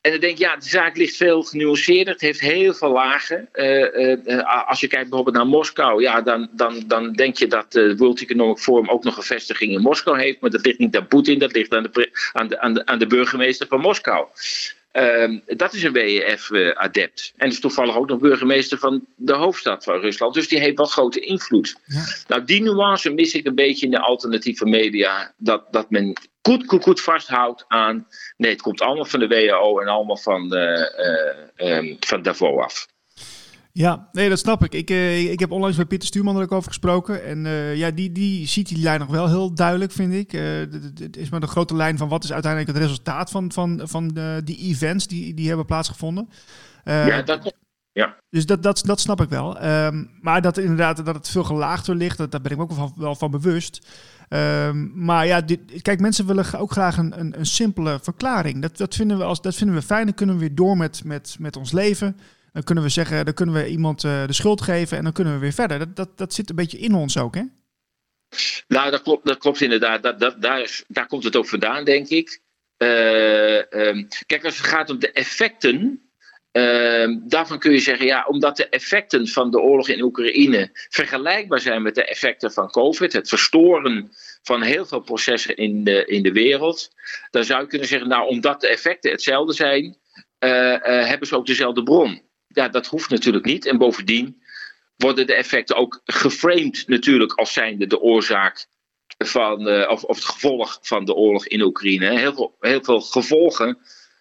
En 0.00 0.10
dan 0.10 0.20
denk 0.20 0.38
ja, 0.38 0.56
de 0.56 0.68
zaak 0.68 0.96
ligt 0.96 1.16
veel 1.16 1.42
genuanceerder. 1.42 2.12
Het 2.12 2.22
heeft 2.22 2.40
heel 2.40 2.74
veel 2.74 2.92
lagen. 2.92 3.48
Uh, 3.52 4.16
uh, 4.24 4.68
als 4.68 4.80
je 4.80 4.86
kijkt 4.86 5.08
bijvoorbeeld 5.08 5.36
naar 5.36 5.46
Moskou, 5.46 6.02
ja, 6.02 6.22
dan, 6.22 6.48
dan, 6.52 6.84
dan 6.86 7.12
denk 7.12 7.36
je 7.36 7.46
dat 7.46 7.72
de 7.72 7.96
World 7.96 8.20
Economic 8.20 8.58
Forum 8.58 8.88
ook 8.88 9.04
nog 9.04 9.16
een 9.16 9.22
vestiging 9.22 9.72
in 9.72 9.80
Moskou 9.80 10.20
heeft. 10.20 10.40
Maar 10.40 10.50
dat 10.50 10.66
ligt 10.66 10.78
niet 10.78 10.96
aan 10.96 11.06
Poetin, 11.06 11.38
dat 11.38 11.52
ligt 11.52 11.74
aan 11.74 11.82
de, 11.82 12.10
aan 12.32 12.48
de, 12.48 12.60
aan 12.60 12.74
de, 12.74 12.86
aan 12.86 12.98
de 12.98 13.06
burgemeester 13.06 13.66
van 13.66 13.80
Moskou. 13.80 14.26
Uh, 14.98 15.40
dat 15.46 15.72
is 15.72 15.82
een 15.82 15.92
WEF-adept. 15.92 17.32
En 17.36 17.48
is 17.48 17.60
toevallig 17.60 17.96
ook 17.96 18.08
nog 18.08 18.18
burgemeester 18.18 18.78
van 18.78 19.06
de 19.16 19.34
hoofdstad 19.34 19.84
van 19.84 20.00
Rusland. 20.00 20.34
Dus 20.34 20.48
die 20.48 20.60
heeft 20.60 20.76
wel 20.76 20.86
grote 20.86 21.20
invloed. 21.20 21.76
Ja. 21.84 22.04
Nou, 22.26 22.44
die 22.44 22.62
nuance 22.62 23.10
mis 23.10 23.34
ik 23.34 23.46
een 23.46 23.54
beetje 23.54 23.86
in 23.86 23.92
de 23.92 24.00
alternatieve 24.00 24.64
media. 24.64 25.32
Dat, 25.36 25.72
dat 25.72 25.90
men 25.90 26.12
goed, 26.42 26.64
goed, 26.66 26.82
goed 26.82 27.00
vasthoudt 27.00 27.64
aan. 27.68 28.06
Nee, 28.36 28.50
het 28.50 28.62
komt 28.62 28.80
allemaal 28.80 29.04
van 29.04 29.20
de 29.20 29.28
WHO 29.28 29.80
en 29.80 29.88
allemaal 29.88 30.16
van, 30.16 30.48
de, 30.48 31.44
uh, 31.58 31.76
um, 31.76 31.96
van 32.00 32.22
Davos 32.22 32.64
af. 32.64 32.86
Ja, 33.78 34.08
nee, 34.12 34.28
dat 34.28 34.38
snap 34.38 34.64
ik. 34.64 34.72
Ik, 34.74 34.90
uh, 34.90 35.30
ik 35.30 35.40
heb 35.40 35.50
onlangs 35.50 35.76
met 35.76 35.88
Pieter 35.88 36.08
Stuurman 36.08 36.36
er 36.36 36.42
ook 36.42 36.52
over 36.52 36.68
gesproken. 36.68 37.24
En 37.24 37.44
uh, 37.44 37.76
ja, 37.76 37.90
die, 37.90 38.12
die 38.12 38.46
ziet 38.46 38.68
die 38.68 38.82
lijn 38.82 39.00
nog 39.00 39.08
wel 39.08 39.28
heel 39.28 39.54
duidelijk, 39.54 39.92
vind 39.92 40.12
ik. 40.12 40.30
Het 41.00 41.16
is 41.16 41.30
maar 41.30 41.40
de 41.40 41.46
grote 41.46 41.74
lijn 41.74 41.98
van 41.98 42.08
wat 42.08 42.24
is 42.24 42.32
uiteindelijk 42.32 42.72
het 42.72 42.82
resultaat 42.82 43.30
van, 43.30 43.52
van, 43.52 43.80
van 43.84 44.08
die 44.44 44.56
events 44.56 45.06
die, 45.06 45.34
die 45.34 45.48
hebben 45.48 45.66
plaatsgevonden. 45.66 46.28
ja, 46.84 47.22
dat, 47.22 47.54
ja. 47.92 48.16
Dus 48.30 48.46
dat, 48.46 48.62
dat, 48.62 48.82
dat 48.84 49.00
snap 49.00 49.20
ik 49.20 49.28
wel. 49.28 49.64
Um, 49.64 50.10
maar 50.20 50.42
dat 50.42 50.58
inderdaad 50.58 51.04
dat 51.04 51.14
het 51.14 51.28
veel 51.28 51.44
gelaagder 51.44 51.96
ligt, 51.96 52.18
dat, 52.18 52.30
daar 52.30 52.40
ben 52.40 52.52
ik 52.52 52.60
ook 52.60 52.72
wel 52.72 52.88
van, 52.88 52.92
wel 52.96 53.14
van 53.14 53.30
bewust. 53.30 53.86
Um, 54.28 54.92
maar 54.94 55.26
ja, 55.26 55.40
dit, 55.40 55.82
kijk, 55.82 56.00
mensen 56.00 56.26
willen 56.26 56.58
ook 56.58 56.72
graag 56.72 56.96
een, 56.96 57.20
een, 57.20 57.38
een, 57.38 57.46
simpele 57.46 57.98
verklaring. 58.02 58.62
Dat, 58.62 58.76
dat, 58.76 58.94
vinden 58.94 59.18
we 59.18 59.24
als, 59.24 59.42
dat 59.42 59.54
vinden 59.54 59.76
we 59.76 59.82
fijn. 59.82 60.04
Dan 60.04 60.14
kunnen 60.14 60.34
we 60.34 60.40
weer 60.40 60.54
door 60.54 60.76
met, 60.76 61.04
met, 61.04 61.36
met 61.38 61.56
ons 61.56 61.72
leven. 61.72 62.16
Dan 62.52 62.62
kunnen 62.62 62.84
we 62.84 62.90
zeggen, 62.90 63.24
dan 63.24 63.34
kunnen 63.34 63.54
we 63.54 63.68
iemand 63.68 64.04
uh, 64.04 64.26
de 64.26 64.32
schuld 64.32 64.60
geven 64.60 64.96
en 64.96 65.04
dan 65.04 65.12
kunnen 65.12 65.34
we 65.34 65.38
weer 65.38 65.52
verder. 65.52 65.78
Dat, 65.78 65.96
dat, 65.96 66.18
dat 66.18 66.34
zit 66.34 66.50
een 66.50 66.56
beetje 66.56 66.78
in 66.78 66.94
ons 66.94 67.18
ook, 67.18 67.34
hè? 67.34 67.42
Nou, 68.68 68.90
dat 68.90 69.02
klopt, 69.02 69.26
dat 69.26 69.38
klopt 69.38 69.60
inderdaad. 69.60 70.02
Dat, 70.02 70.20
dat, 70.20 70.42
daar, 70.42 70.82
daar 70.88 71.06
komt 71.06 71.24
het 71.24 71.36
ook 71.36 71.48
vandaan, 71.48 71.84
denk 71.84 72.08
ik. 72.08 72.40
Uh, 72.78 73.56
um, 73.56 74.08
kijk, 74.26 74.44
als 74.44 74.56
het 74.56 74.66
gaat 74.66 74.90
om 74.90 74.98
de 74.98 75.12
effecten 75.12 76.02
Uh, 76.52 77.16
daarvan 77.20 77.58
kun 77.58 77.72
je 77.72 77.78
zeggen, 77.78 78.06
ja, 78.06 78.24
omdat 78.28 78.56
de 78.56 78.68
effecten 78.68 79.28
van 79.28 79.50
de 79.50 79.60
oorlog 79.60 79.88
in 79.88 80.02
Oekraïne 80.02 80.70
vergelijkbaar 80.72 81.60
zijn 81.60 81.82
met 81.82 81.94
de 81.94 82.04
effecten 82.04 82.52
van 82.52 82.70
COVID, 82.70 83.12
het 83.12 83.28
verstoren 83.28 84.10
van 84.42 84.62
heel 84.62 84.86
veel 84.86 85.00
processen 85.00 85.56
in 85.56 85.84
de, 85.84 86.04
in 86.04 86.22
de 86.22 86.32
wereld, 86.32 86.90
dan 87.30 87.44
zou 87.44 87.60
je 87.60 87.66
kunnen 87.66 87.88
zeggen, 87.88 88.08
nou, 88.08 88.28
omdat 88.28 88.60
de 88.60 88.68
effecten 88.68 89.10
hetzelfde 89.10 89.52
zijn, 89.52 89.84
uh, 89.84 90.82
hebben 90.82 91.28
ze 91.28 91.36
ook 91.36 91.46
dezelfde 91.46 91.82
bron. 91.82 92.22
Ja, 92.58 92.68
dat 92.68 92.86
hoeft 92.86 93.10
natuurlijk 93.10 93.44
niet. 93.44 93.66
En 93.66 93.78
bovendien 93.78 94.42
worden 94.96 95.26
de 95.26 95.34
effecten 95.34 95.76
ook 95.76 96.00
geframed 96.04 96.84
natuurlijk 96.86 97.32
als 97.32 97.52
zijnde 97.52 97.86
de 97.86 98.00
oorzaak 98.00 98.66
van, 99.18 99.88
of, 99.88 100.04
of 100.04 100.16
het 100.16 100.24
gevolg 100.24 100.78
van 100.82 101.04
de 101.04 101.14
oorlog 101.14 101.46
in 101.46 101.62
Oekraïne. 101.62 102.18
Heel 102.18 102.34
veel, 102.34 102.56
heel 102.60 102.82
veel 102.82 103.00
gevolgen 103.00 103.78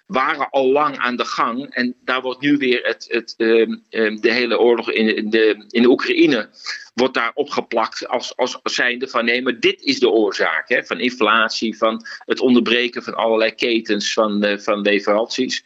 waren 0.07 0.49
al 0.49 0.71
lang 0.71 0.97
aan 0.97 1.15
de 1.15 1.25
gang. 1.25 1.73
En 1.73 1.95
daar 2.03 2.21
wordt 2.21 2.41
nu 2.41 2.57
weer 2.57 2.83
het, 2.83 3.05
het, 3.09 3.33
ehm, 3.37 3.75
ehm, 3.89 4.15
de 4.15 4.31
hele 4.31 4.59
oorlog 4.59 4.91
in, 4.91 5.15
in 5.15 5.29
de, 5.29 5.65
in 5.69 5.81
de 5.81 5.89
Oekraïne 5.89 6.49
wordt 6.93 7.13
daar 7.13 7.31
opgeplakt 7.33 8.07
als, 8.07 8.35
als 8.35 8.59
zijnde 8.63 9.07
van 9.07 9.25
nee, 9.25 9.41
maar 9.41 9.59
dit 9.59 9.81
is 9.81 9.99
de 9.99 10.09
oorzaak 10.09 10.69
hè, 10.69 10.83
van 10.83 10.99
inflatie, 10.99 11.77
van 11.77 12.05
het 12.25 12.39
onderbreken 12.39 13.03
van 13.03 13.15
allerlei 13.15 13.51
ketens 13.51 14.13
van, 14.13 14.45
uh, 14.45 14.57
van 14.57 14.81
leveranties. 14.81 15.65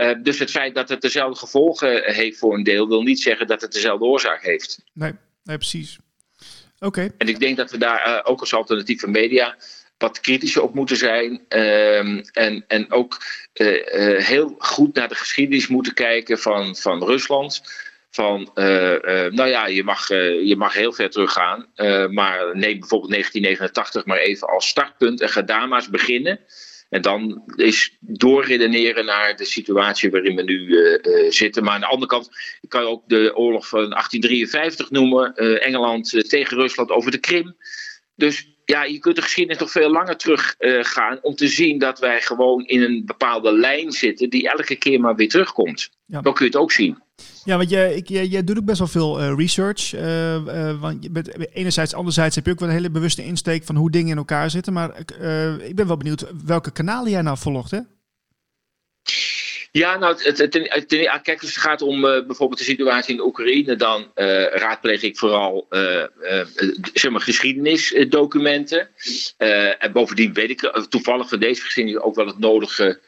Uh, 0.00 0.10
dus 0.22 0.38
het 0.38 0.50
feit 0.50 0.74
dat 0.74 0.88
het 0.88 1.00
dezelfde 1.00 1.38
gevolgen 1.38 2.12
heeft 2.14 2.38
voor 2.38 2.54
een 2.54 2.62
deel, 2.62 2.88
wil 2.88 3.02
niet 3.02 3.20
zeggen 3.20 3.46
dat 3.46 3.60
het 3.60 3.72
dezelfde 3.72 4.04
oorzaak 4.04 4.42
heeft. 4.42 4.82
Nee, 4.92 5.12
nee 5.44 5.56
precies. 5.56 5.98
Oké. 6.78 7.14
En 7.18 7.28
ik 7.28 7.40
denk 7.40 7.56
dat 7.56 7.70
we 7.70 7.78
daar 7.78 8.08
uh, 8.08 8.20
ook 8.22 8.40
als 8.40 8.54
alternatieve 8.54 9.08
media 9.08 9.56
wat 9.98 10.20
kritischer 10.20 10.62
op 10.62 10.74
moeten 10.74 10.96
zijn. 10.96 11.30
Um, 11.48 12.22
en, 12.32 12.64
en 12.66 12.92
ook 12.92 13.22
uh, 13.54 14.24
heel 14.24 14.54
goed 14.58 14.94
naar 14.94 15.08
de 15.08 15.14
geschiedenis 15.14 15.68
moeten 15.68 15.94
kijken 15.94 16.38
van, 16.38 16.76
van 16.76 17.04
Rusland. 17.04 17.62
Van, 18.10 18.50
nou 18.54 19.46
ja, 19.46 19.66
je 19.66 19.84
mag, 19.84 20.08
je 20.08 20.54
mag 20.58 20.72
heel 20.72 20.92
ver 20.92 21.10
teruggaan. 21.10 21.66
maar 22.10 22.56
neem 22.56 22.78
bijvoorbeeld 22.78 23.10
1989 23.10 24.04
maar 24.04 24.18
even 24.18 24.48
als 24.48 24.68
startpunt 24.68 25.20
en 25.20 25.28
ga 25.28 25.42
daar 25.42 25.68
maar 25.68 25.78
eens 25.78 25.90
beginnen. 25.90 26.40
En 26.90 27.02
dan 27.02 27.42
is 27.56 27.96
doorredeneren 28.00 29.04
naar 29.04 29.36
de 29.36 29.44
situatie 29.44 30.10
waarin 30.10 30.36
we 30.36 30.42
nu 30.42 31.30
zitten. 31.32 31.64
Maar 31.64 31.74
aan 31.74 31.80
de 31.80 31.86
andere 31.86 32.10
kant 32.10 32.28
kan 32.68 32.80
je 32.80 32.88
ook 32.88 33.08
de 33.08 33.36
oorlog 33.36 33.68
van 33.68 33.90
1853 33.90 34.90
noemen. 34.90 35.34
Engeland 35.60 36.28
tegen 36.28 36.56
Rusland 36.56 36.90
over 36.90 37.10
de 37.10 37.18
Krim. 37.18 37.56
Dus 38.14 38.59
ja, 38.70 38.84
je 38.84 38.98
kunt 38.98 39.16
de 39.16 39.22
geschiedenis 39.22 39.60
nog 39.60 39.70
veel 39.70 39.90
langer 39.90 40.16
terug 40.16 40.54
uh, 40.58 40.84
gaan 40.84 41.18
om 41.22 41.34
te 41.34 41.48
zien 41.48 41.78
dat 41.78 41.98
wij 41.98 42.20
gewoon 42.20 42.66
in 42.66 42.82
een 42.82 43.02
bepaalde 43.06 43.52
lijn 43.52 43.92
zitten 43.92 44.30
die 44.30 44.50
elke 44.50 44.76
keer 44.76 45.00
maar 45.00 45.16
weer 45.16 45.28
terugkomt. 45.28 45.90
Ja. 46.06 46.20
Dan 46.20 46.34
kun 46.34 46.44
je 46.44 46.50
het 46.50 46.60
ook 46.60 46.72
zien. 46.72 46.98
Ja, 47.44 47.56
want 47.56 47.70
jij, 47.70 47.94
ik, 47.94 48.08
jij, 48.08 48.26
jij 48.26 48.44
doet 48.44 48.58
ook 48.58 48.64
best 48.64 48.78
wel 48.78 48.88
veel 48.88 49.20
uh, 49.20 49.32
research. 49.36 49.94
Uh, 49.94 50.80
want 50.80 51.02
je 51.02 51.10
bent, 51.10 51.54
enerzijds, 51.54 51.94
anderzijds 51.94 52.34
heb 52.34 52.46
je 52.46 52.52
ook 52.52 52.60
wel 52.60 52.68
een 52.68 52.74
hele 52.74 52.90
bewuste 52.90 53.24
insteek 53.24 53.64
van 53.64 53.76
hoe 53.76 53.90
dingen 53.90 54.10
in 54.10 54.16
elkaar 54.16 54.50
zitten. 54.50 54.72
Maar 54.72 54.98
ik 55.62 55.74
ben 55.74 55.86
wel 55.86 55.96
benieuwd 55.96 56.26
welke 56.44 56.70
kanalen 56.70 57.10
jij 57.10 57.22
nou 57.22 57.38
volgt, 57.38 57.70
hè? 57.70 57.78
Ja, 59.72 59.98
nou, 59.98 60.16
het, 60.22 60.38
het, 60.38 60.54
het, 60.54 60.86
kijk, 61.22 61.40
als 61.40 61.54
het 61.54 61.56
gaat 61.56 61.82
om 61.82 62.04
uh, 62.04 62.26
bijvoorbeeld 62.26 62.58
de 62.58 62.64
situatie 62.64 63.14
in 63.14 63.20
Oekraïne, 63.20 63.76
dan 63.76 64.00
uh, 64.14 64.46
raadpleeg 64.46 65.02
ik 65.02 65.18
vooral 65.18 65.66
uh, 65.70 66.04
zeg 66.92 67.10
maar 67.10 67.20
geschiedenisdocumenten. 67.20 68.88
en 69.78 69.92
bovendien 69.92 70.32
weet 70.32 70.50
ik 70.50 70.86
toevallig 70.88 71.28
van 71.28 71.38
deze 71.38 71.62
geschiedenis 71.62 72.00
ook 72.00 72.14
wel 72.14 72.26
het 72.26 72.38
nodige 72.38 73.00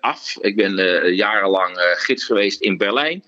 af. 0.00 0.36
Ik 0.40 0.56
ben 0.56 0.74
jarenlang 1.14 1.94
gids 1.98 2.24
geweest 2.24 2.60
in 2.60 2.76
Berlijn. 2.76 3.24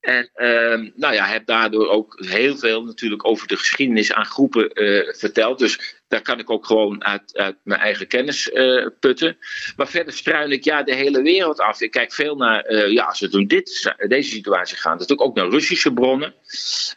En 0.00 0.30
uh, 0.36 0.90
nou 0.94 1.14
ja, 1.14 1.24
heb 1.26 1.46
daardoor 1.46 1.88
ook 1.88 2.24
heel 2.26 2.56
veel 2.56 2.84
natuurlijk 2.84 3.26
over 3.26 3.46
de 3.46 3.56
geschiedenis 3.56 4.12
aan 4.12 4.26
groepen 4.26 4.70
verteld. 5.16 5.58
Dus 5.58 5.99
daar 6.10 6.22
kan 6.22 6.38
ik 6.38 6.50
ook 6.50 6.66
gewoon 6.66 7.04
uit, 7.04 7.36
uit 7.36 7.56
mijn 7.62 7.80
eigen 7.80 8.06
kennis 8.06 8.50
uh, 8.52 8.86
putten. 9.00 9.38
Maar 9.76 9.88
verder 9.88 10.12
struin 10.12 10.50
ik 10.50 10.64
ja 10.64 10.82
de 10.82 10.94
hele 10.94 11.22
wereld 11.22 11.60
af. 11.60 11.80
Ik 11.80 11.90
kijk 11.90 12.12
veel 12.12 12.36
naar, 12.36 12.70
uh, 12.70 12.92
ja, 12.92 13.04
als 13.04 13.20
het 13.20 13.34
om 13.34 13.46
dit, 13.46 13.94
deze 14.08 14.30
situatie 14.30 14.76
gaat, 14.76 14.92
natuurlijk 14.92 15.28
ook 15.28 15.36
naar 15.36 15.48
Russische 15.48 15.92
bronnen. 15.92 16.34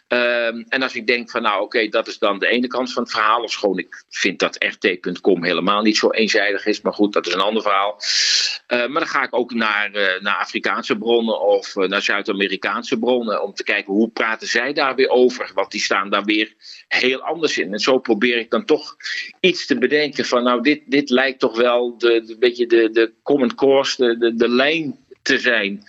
Um, 0.07 0.65
en 0.67 0.81
als 0.81 0.95
ik 0.95 1.07
denk 1.07 1.29
van 1.29 1.41
nou 1.41 1.63
oké, 1.63 1.87
dat 1.87 2.07
is 2.07 2.17
dan 2.17 2.39
de 2.39 2.47
ene 2.47 2.67
kant 2.67 2.93
van 2.93 3.03
het 3.03 3.11
verhaal. 3.11 3.43
Of 3.43 3.53
gewoon, 3.53 3.77
ik 3.77 4.03
vind 4.09 4.39
dat 4.39 4.63
rt.com 4.63 5.43
helemaal 5.43 5.81
niet 5.81 5.97
zo 5.97 6.09
eenzijdig 6.09 6.65
is. 6.65 6.81
Maar 6.81 6.93
goed, 6.93 7.13
dat 7.13 7.27
is 7.27 7.33
een 7.33 7.39
ander 7.39 7.61
verhaal. 7.61 7.95
Uh, 7.97 8.79
maar 8.87 9.01
dan 9.01 9.07
ga 9.07 9.23
ik 9.23 9.35
ook 9.35 9.53
naar, 9.53 9.91
naar 10.21 10.37
Afrikaanse 10.37 10.97
bronnen 10.97 11.41
of 11.41 11.75
naar 11.75 12.01
Zuid-Amerikaanse 12.01 12.99
bronnen. 12.99 13.43
Om 13.43 13.53
te 13.53 13.63
kijken 13.63 13.93
hoe 13.93 14.09
praten 14.09 14.47
zij 14.47 14.73
daar 14.73 14.95
weer 14.95 15.09
over. 15.09 15.51
Want 15.53 15.71
die 15.71 15.81
staan 15.81 16.09
daar 16.09 16.23
weer 16.23 16.53
heel 16.87 17.21
anders 17.21 17.57
in. 17.57 17.73
En 17.73 17.79
zo 17.79 17.97
probeer 17.97 18.37
ik 18.37 18.49
dan 18.49 18.65
toch 18.65 18.95
iets 19.39 19.65
te 19.65 19.77
bedenken 19.77 20.25
van 20.25 20.43
nou 20.43 20.61
dit, 20.61 20.81
dit 20.85 21.09
lijkt 21.09 21.39
toch 21.39 21.57
wel 21.57 21.97
de, 21.97 22.23
de, 22.25 22.37
beetje 22.39 22.67
de, 22.67 22.89
de 22.91 23.13
common 23.23 23.55
course, 23.55 24.05
de, 24.05 24.17
de, 24.17 24.35
de 24.35 24.49
lijn 24.49 24.97
te 25.21 25.39
zijn. 25.39 25.83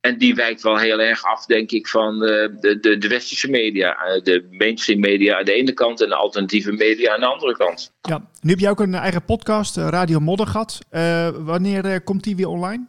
En 0.00 0.18
die 0.18 0.34
wijkt 0.34 0.62
wel 0.62 0.78
heel 0.78 1.00
erg 1.00 1.24
af, 1.24 1.46
denk 1.46 1.70
ik, 1.70 1.88
van 1.88 2.18
de, 2.18 2.56
de, 2.60 2.80
de, 2.80 2.98
de 2.98 3.08
westerse 3.08 3.50
media. 3.50 4.20
De 4.22 4.46
mainstream 4.50 5.00
media 5.00 5.38
aan 5.38 5.44
de 5.44 5.52
ene 5.52 5.72
kant 5.72 6.02
en 6.02 6.08
de 6.08 6.14
alternatieve 6.14 6.72
media 6.72 7.14
aan 7.14 7.20
de 7.20 7.26
andere 7.26 7.56
kant. 7.56 7.92
Ja, 8.02 8.28
nu 8.40 8.50
heb 8.50 8.58
je 8.58 8.68
ook 8.68 8.80
een 8.80 8.94
eigen 8.94 9.24
podcast, 9.24 9.76
Radio 9.76 10.20
Moddergat. 10.20 10.78
Uh, 10.90 11.28
wanneer 11.28 12.00
komt 12.00 12.24
die 12.24 12.36
weer 12.36 12.48
online? 12.48 12.86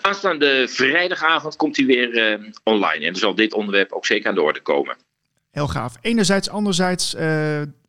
Aanstaande 0.00 0.68
vrijdagavond 0.68 1.56
komt 1.56 1.76
hij 1.76 1.86
weer 1.86 2.40
uh, 2.40 2.50
online. 2.62 3.04
En 3.04 3.12
dan 3.12 3.20
zal 3.20 3.34
dit 3.34 3.54
onderwerp 3.54 3.92
ook 3.92 4.06
zeker 4.06 4.28
aan 4.28 4.34
de 4.34 4.42
orde 4.42 4.60
komen. 4.60 4.96
Heel 5.50 5.68
gaaf. 5.68 5.94
Enerzijds, 6.00 6.50
anderzijds, 6.50 7.14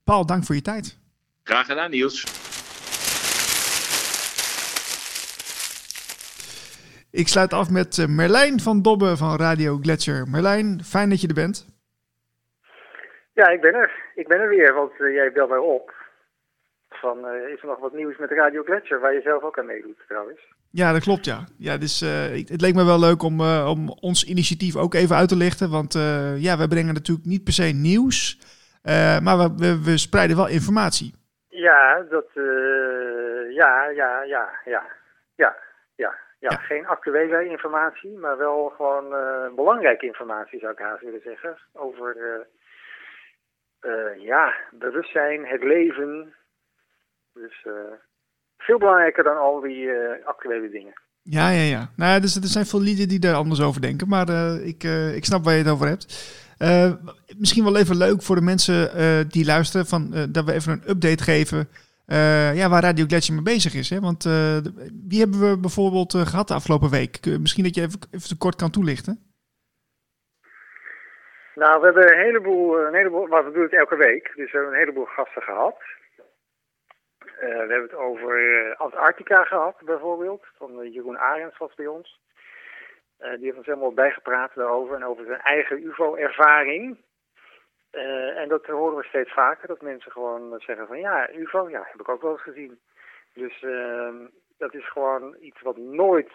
Paul, 0.10 0.26
dank 0.26 0.43
voor 0.43 0.56
je 0.56 0.62
tijd. 0.62 0.98
Graag 1.43 1.65
gedaan, 1.65 1.91
Niels. 1.91 2.24
Ik 7.12 7.28
sluit 7.28 7.54
af 7.54 7.69
met 7.69 8.06
Merlijn 8.10 8.60
van 8.60 8.82
Dobbe 8.82 9.17
van 9.17 9.38
Radio 9.38 9.78
Gletscher. 9.82 10.28
Merlijn, 10.28 10.84
fijn 10.84 11.10
dat 11.10 11.22
je 11.22 11.28
er 11.28 11.34
bent. 11.34 11.67
Ja, 13.34 13.48
ik 13.48 13.62
ben 13.62 13.74
er. 13.74 13.91
Ik 14.15 14.28
ben 14.28 14.39
er 14.39 14.50
weer, 14.50 14.74
want 14.74 14.91
uh, 15.00 15.13
jij 15.13 15.32
belt 15.32 15.50
mij 15.50 15.58
op. 15.58 15.93
Van, 16.89 17.17
uh, 17.17 17.54
is 17.54 17.62
er 17.62 17.67
nog 17.67 17.80
wat 17.80 17.93
nieuws 17.93 18.17
met 18.17 18.32
Radio 18.32 18.63
Gletscher, 18.63 19.00
waar 19.00 19.13
je 19.13 19.22
zelf 19.22 19.43
ook 19.43 19.60
aan 19.60 19.65
meedoet 19.65 19.98
trouwens? 20.08 20.39
Ja, 20.72 20.91
dat 20.91 21.02
klopt, 21.02 21.26
ja. 21.26 21.48
ja 21.58 21.78
dus, 21.78 22.02
uh, 22.02 22.10
het 22.30 22.62
leek 22.62 22.76
me 22.76 22.86
wel 22.86 23.00
leuk 23.00 23.24
om, 23.24 23.41
om 23.76 23.89
ons 23.89 24.24
initiatief 24.24 24.76
ook 24.76 24.93
even 24.93 25.15
uit 25.15 25.30
te 25.30 25.36
lichten. 25.36 25.69
Want 25.69 25.93
ja, 26.38 26.58
we 26.58 26.67
brengen 26.67 26.93
natuurlijk 26.93 27.28
niet 27.28 27.43
per 27.43 27.54
se 27.54 27.63
nieuws. 27.63 28.39
Uh, 28.84 29.20
maar 29.20 29.38
we, 29.38 29.56
we, 29.58 29.84
we, 29.84 29.98
spreiden 29.98 30.36
wel 30.38 30.48
informatie. 30.48 31.13
Ja, 31.48 32.06
dat, 32.10 32.26
uh, 32.34 33.54
ja, 33.54 33.89
ja, 33.89 34.24
ja, 34.24 34.50
ja, 34.65 34.84
ja, 35.36 35.56
ja, 35.96 36.15
ja. 36.39 36.50
Geen 36.50 36.88
actuele 36.88 37.50
informatie, 37.50 38.18
maar 38.18 38.38
wel 38.38 38.74
gewoon 38.76 39.06
uh, 39.13 39.56
belangrijke 39.56 40.06
informatie 40.06 40.60
zou 40.60 40.72
ik 40.72 40.80
haast 40.80 41.04
willen 41.04 41.22
zeggen. 41.24 41.58
Over, 41.74 42.48
ja, 44.18 44.54
bewustzijn, 44.72 45.46
het 45.46 45.63
leven. 45.63 46.34
Dus 47.34 47.65
veel 48.58 48.78
belangrijker 48.78 49.24
dan 49.24 49.38
al 49.38 49.60
die 49.60 49.92
actuele 50.24 50.70
dingen. 50.70 50.94
Ja, 51.22 51.50
ja, 51.50 51.63
ja. 51.63 51.89
Nou, 51.96 52.22
dus 52.22 52.36
er 52.36 52.44
zijn 52.44 52.65
veel 52.65 52.82
lieden 52.82 53.08
die 53.08 53.20
daar 53.20 53.36
anders 53.36 53.62
over 53.62 53.82
denken, 53.82 54.08
maar 54.08 54.30
ik, 54.62 54.84
ik 55.15 55.26
snap 55.26 55.44
waar 55.44 55.54
je 55.54 55.63
het 55.63 55.72
over 55.72 55.88
hebt. 55.88 56.06
Uh, 56.60 56.91
misschien 57.38 57.63
wel 57.63 57.78
even 57.78 57.98
leuk 57.98 58.22
voor 58.22 58.36
de 58.36 58.41
mensen 58.41 58.80
uh, 58.95 59.19
die 59.30 59.45
luisteren, 59.45 59.86
van, 59.86 60.12
uh, 60.13 60.24
dat 60.30 60.45
we 60.45 60.54
even 60.54 60.72
een 60.72 60.89
update 60.89 61.24
geven 61.24 61.69
ja, 62.56 62.69
waar 62.69 62.84
Radio 62.84 63.06
Gletscher 63.06 63.36
mee 63.36 63.43
bezig 63.43 63.74
is. 63.74 63.89
Hè? 63.89 64.00
Want 64.00 64.24
wie 65.10 65.19
hebben 65.19 65.39
we 65.50 65.60
bijvoorbeeld 65.60 66.13
gehad 66.13 66.48
de 66.48 66.54
afgelopen 66.54 66.89
week? 66.89 67.26
Misschien 67.39 67.63
dat 67.63 67.76
je 67.76 67.82
even, 67.82 68.00
even 68.12 68.38
kort 68.38 68.56
kan 68.56 68.72
toelichten. 68.72 69.19
Nou, 71.56 71.80
we 71.80 71.86
hebben 71.86 72.12
een 72.12 72.26
heleboel, 72.26 72.80
een 72.80 72.93
heleboel 72.93 73.28
wat 73.28 73.45
we 73.45 73.52
doen 73.52 73.63
het 73.63 73.74
elke 73.74 73.95
week, 73.95 74.32
dus 74.36 74.52
we 74.52 74.58
hebben 74.58 74.74
een 74.74 74.80
heleboel 74.80 75.06
gasten 75.06 75.41
gehad. 75.41 75.78
we 77.39 77.65
hebben 77.69 77.82
het 77.82 77.95
over 77.95 78.34
Antarctica 78.78 79.43
gehad, 79.43 79.76
bijvoorbeeld. 79.86 80.45
Van 80.58 80.91
Jeroen 80.91 81.17
Arends 81.17 81.58
was 81.58 81.76
bij 81.76 81.88
ons. 81.88 82.19
Uh, 83.19 83.32
die 83.32 83.43
heeft 83.43 83.58
ons 83.58 83.65
helemaal 83.65 83.93
bijgepraat 83.93 84.51
daarover 84.55 84.95
en 84.95 85.05
over 85.05 85.25
zijn 85.25 85.39
eigen 85.39 85.84
UFO-ervaring. 85.84 86.97
Uh, 87.91 88.38
en 88.38 88.47
dat 88.47 88.65
horen 88.65 88.97
we 88.97 89.03
steeds 89.03 89.34
vaker, 89.34 89.67
dat 89.67 89.82
mensen 89.82 90.12
gewoon 90.12 90.60
zeggen 90.60 90.88
van 90.88 90.99
ja, 90.99 91.29
UFO, 91.34 91.69
ja, 91.69 91.88
heb 91.91 91.99
ik 91.99 92.10
ook 92.10 92.21
wel 92.21 92.32
eens 92.32 92.41
gezien. 92.41 92.79
Dus 93.34 93.62
uh, 93.62 94.13
dat 94.58 94.73
is 94.73 94.89
gewoon 94.89 95.36
iets 95.39 95.62
wat 95.62 95.77
nooit 95.77 96.32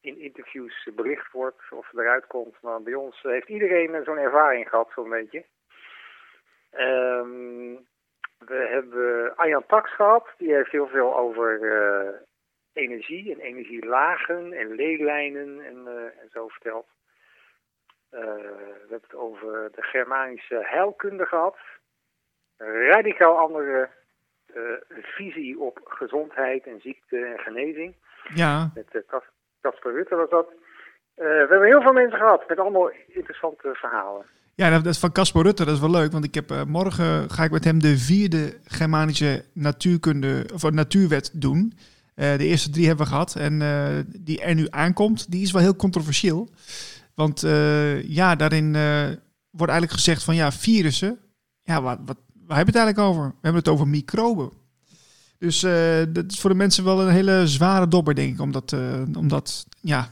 in 0.00 0.18
interviews 0.18 0.88
bericht 0.94 1.32
wordt 1.32 1.62
of 1.70 1.92
eruit 1.92 2.26
komt. 2.26 2.56
Maar 2.60 2.82
bij 2.82 2.94
ons 2.94 3.22
heeft 3.22 3.48
iedereen 3.48 4.04
zo'n 4.04 4.18
ervaring 4.18 4.68
gehad, 4.68 4.90
zo'n 4.94 5.08
beetje. 5.08 5.44
Um, 6.72 7.86
we 8.38 8.66
hebben 8.70 9.36
Arjan 9.36 9.66
Tax 9.66 9.94
gehad, 9.94 10.28
die 10.36 10.54
heeft 10.54 10.70
heel 10.70 10.86
veel 10.86 11.16
over 11.16 11.58
energie 12.78 13.32
en 13.32 13.40
energielagen 13.40 14.52
en 14.52 14.74
leeglijnen 14.74 15.64
en, 15.66 15.86
en 16.20 16.28
zo 16.32 16.48
verteld. 16.48 16.86
Uh, 18.10 18.20
we 18.20 18.86
hebben 18.88 19.08
het 19.08 19.14
over 19.14 19.70
de 19.74 19.82
Germanische 19.82 20.58
heilkunde 20.62 21.26
gehad. 21.26 21.56
Een 22.56 22.86
radicaal 22.86 23.38
andere 23.38 23.88
uh, 24.54 24.62
visie 25.02 25.58
op 25.58 25.80
gezondheid 25.84 26.66
en 26.66 26.80
ziekte 26.80 27.24
en 27.24 27.38
genezing. 27.38 27.94
Ja. 28.34 28.70
Met 28.74 29.04
Casper 29.60 29.92
Rutte 29.92 30.14
was 30.14 30.30
dat. 30.30 30.48
we 31.14 31.46
hebben 31.48 31.64
heel 31.64 31.82
veel 31.82 31.92
mensen 31.92 32.18
gehad 32.18 32.48
met 32.48 32.58
allemaal 32.58 32.90
interessante 33.06 33.74
verhalen. 33.74 34.26
Ja, 34.54 34.70
dat 34.70 34.86
is 34.86 34.98
van 34.98 35.12
Casper 35.12 35.42
Rutte, 35.42 35.64
dat 35.64 35.74
is 35.74 35.80
wel 35.80 35.90
leuk. 35.90 36.12
Want 36.12 36.24
ik 36.24 36.34
heb, 36.34 36.64
morgen 36.66 37.30
ga 37.30 37.44
ik 37.44 37.50
met 37.50 37.64
hem 37.64 37.78
de 37.78 37.98
vierde 37.98 38.58
Germanische 38.64 39.44
natuurkunde, 39.52 40.46
of 40.54 40.70
natuurwet 40.70 41.30
doen. 41.34 41.72
Eh, 42.18 42.38
de 42.38 42.44
eerste 42.44 42.70
drie 42.70 42.86
hebben 42.86 43.04
we 43.06 43.12
gehad. 43.12 43.36
En 43.36 43.62
eh, 43.62 44.04
die 44.18 44.40
er 44.40 44.54
nu 44.54 44.66
aankomt, 44.70 45.30
die 45.30 45.42
is 45.42 45.50
wel 45.50 45.62
heel 45.62 45.76
controversieel. 45.76 46.48
Want 47.14 47.42
eh, 47.42 48.08
ja, 48.08 48.36
daarin 48.36 48.72
wordt 49.50 49.72
eigenlijk 49.72 49.92
gezegd 49.92 50.22
van 50.22 50.34
ja, 50.34 50.52
virussen. 50.52 51.18
Ja, 51.62 51.82
wat, 51.82 51.98
wat, 52.04 52.16
waar 52.46 52.56
hebben 52.56 52.74
we 52.74 52.78
het 52.78 52.86
eigenlijk 52.86 52.98
over? 52.98 53.28
We 53.28 53.34
hebben 53.40 53.62
het 53.62 53.68
over 53.68 53.88
microben. 53.88 54.50
Dus 55.38 55.60
dat 56.12 56.24
is 56.32 56.40
voor 56.40 56.50
de 56.50 56.56
mensen 56.56 56.84
wel 56.84 57.02
een 57.02 57.12
hele 57.12 57.46
zware 57.46 57.88
dobber, 57.88 58.14
denk 58.14 58.34
ik, 58.34 58.40
om 58.40 58.52
dat, 58.52 58.72
om 59.16 59.28
dat 59.28 59.66
ja, 59.80 60.08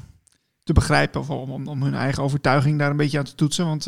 te 0.63 0.73
begrijpen. 0.73 1.21
Of 1.21 1.31
om, 1.31 1.69
om, 1.69 1.83
hun 1.83 1.95
eigen 1.95 2.23
overtuiging 2.23 2.79
daar 2.79 2.91
een 2.91 2.97
beetje 2.97 3.19
aan 3.19 3.25
te 3.25 3.35
toetsen. 3.35 3.67
Want 3.67 3.87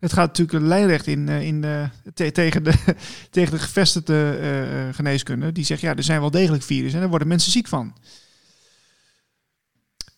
het 0.00 0.12
gaat 0.12 0.26
natuurlijk 0.38 0.66
lijnrecht 0.66 1.06
in, 1.06 1.28
eh, 1.28 1.42
in, 1.46 1.64
eh, 1.64 1.82
te- 2.14 2.32
tegen, 2.32 2.62
de, 2.64 2.72
tegen 3.30 3.50
de 3.52 3.58
gevestigde 3.58 4.36
eh, 4.40 4.88
eh, 4.88 4.94
geneeskunde. 4.94 5.52
Die 5.52 5.64
zegt, 5.64 5.80
ja, 5.80 5.94
er 5.96 6.02
zijn 6.02 6.20
wel 6.20 6.30
degelijk 6.30 6.62
virussen 6.62 6.94
en 6.94 7.00
daar 7.00 7.08
worden 7.08 7.28
mensen 7.28 7.52
ziek 7.52 7.66
van. 7.68 7.94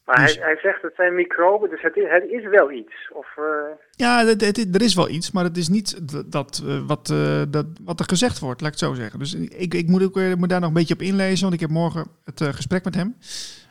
Maar 0.04 0.16
Dus- 0.26 0.34
hij, 0.36 0.44
hij 0.44 0.58
zegt 0.62 0.82
het 0.82 0.92
zijn 0.96 1.14
microben, 1.14 1.70
dus 1.70 1.82
het 1.82 1.96
is, 1.96 2.04
het 2.08 2.24
is 2.30 2.44
wel 2.48 2.70
iets. 2.72 3.10
Of, 3.12 3.26
eh, 3.36 3.44
Ja, 3.90 4.24
het, 4.26 4.40
het- 4.40 4.74
er 4.74 4.82
is 4.82 4.94
wel 4.94 5.08
iets, 5.08 5.30
maar 5.30 5.44
het 5.44 5.56
is 5.56 5.68
niet 5.68 5.98
dat, 6.32 6.62
eh, 6.66 6.86
wat, 6.86 7.10
eh, 7.10 7.42
dat, 7.48 7.66
wat 7.80 8.00
er 8.00 8.06
gezegd 8.08 8.38
wordt, 8.38 8.60
laat 8.60 8.72
ik 8.74 8.78
het 8.80 8.88
zo 8.88 8.94
zeggen. 8.94 9.18
Dus 9.18 9.34
ik, 9.34 9.74
ik 9.74 9.88
moet, 9.88 10.02
ook, 10.02 10.16
eh, 10.16 10.34
moet 10.34 10.48
daar 10.48 10.60
nog 10.60 10.68
een 10.68 10.74
beetje 10.74 10.94
op 10.94 11.02
inlezen, 11.02 11.42
want 11.42 11.54
ik 11.54 11.60
heb 11.60 11.70
morgen 11.70 12.06
het 12.24 12.40
eh, 12.40 12.48
gesprek 12.48 12.84
met 12.84 12.94
hem. 12.94 13.16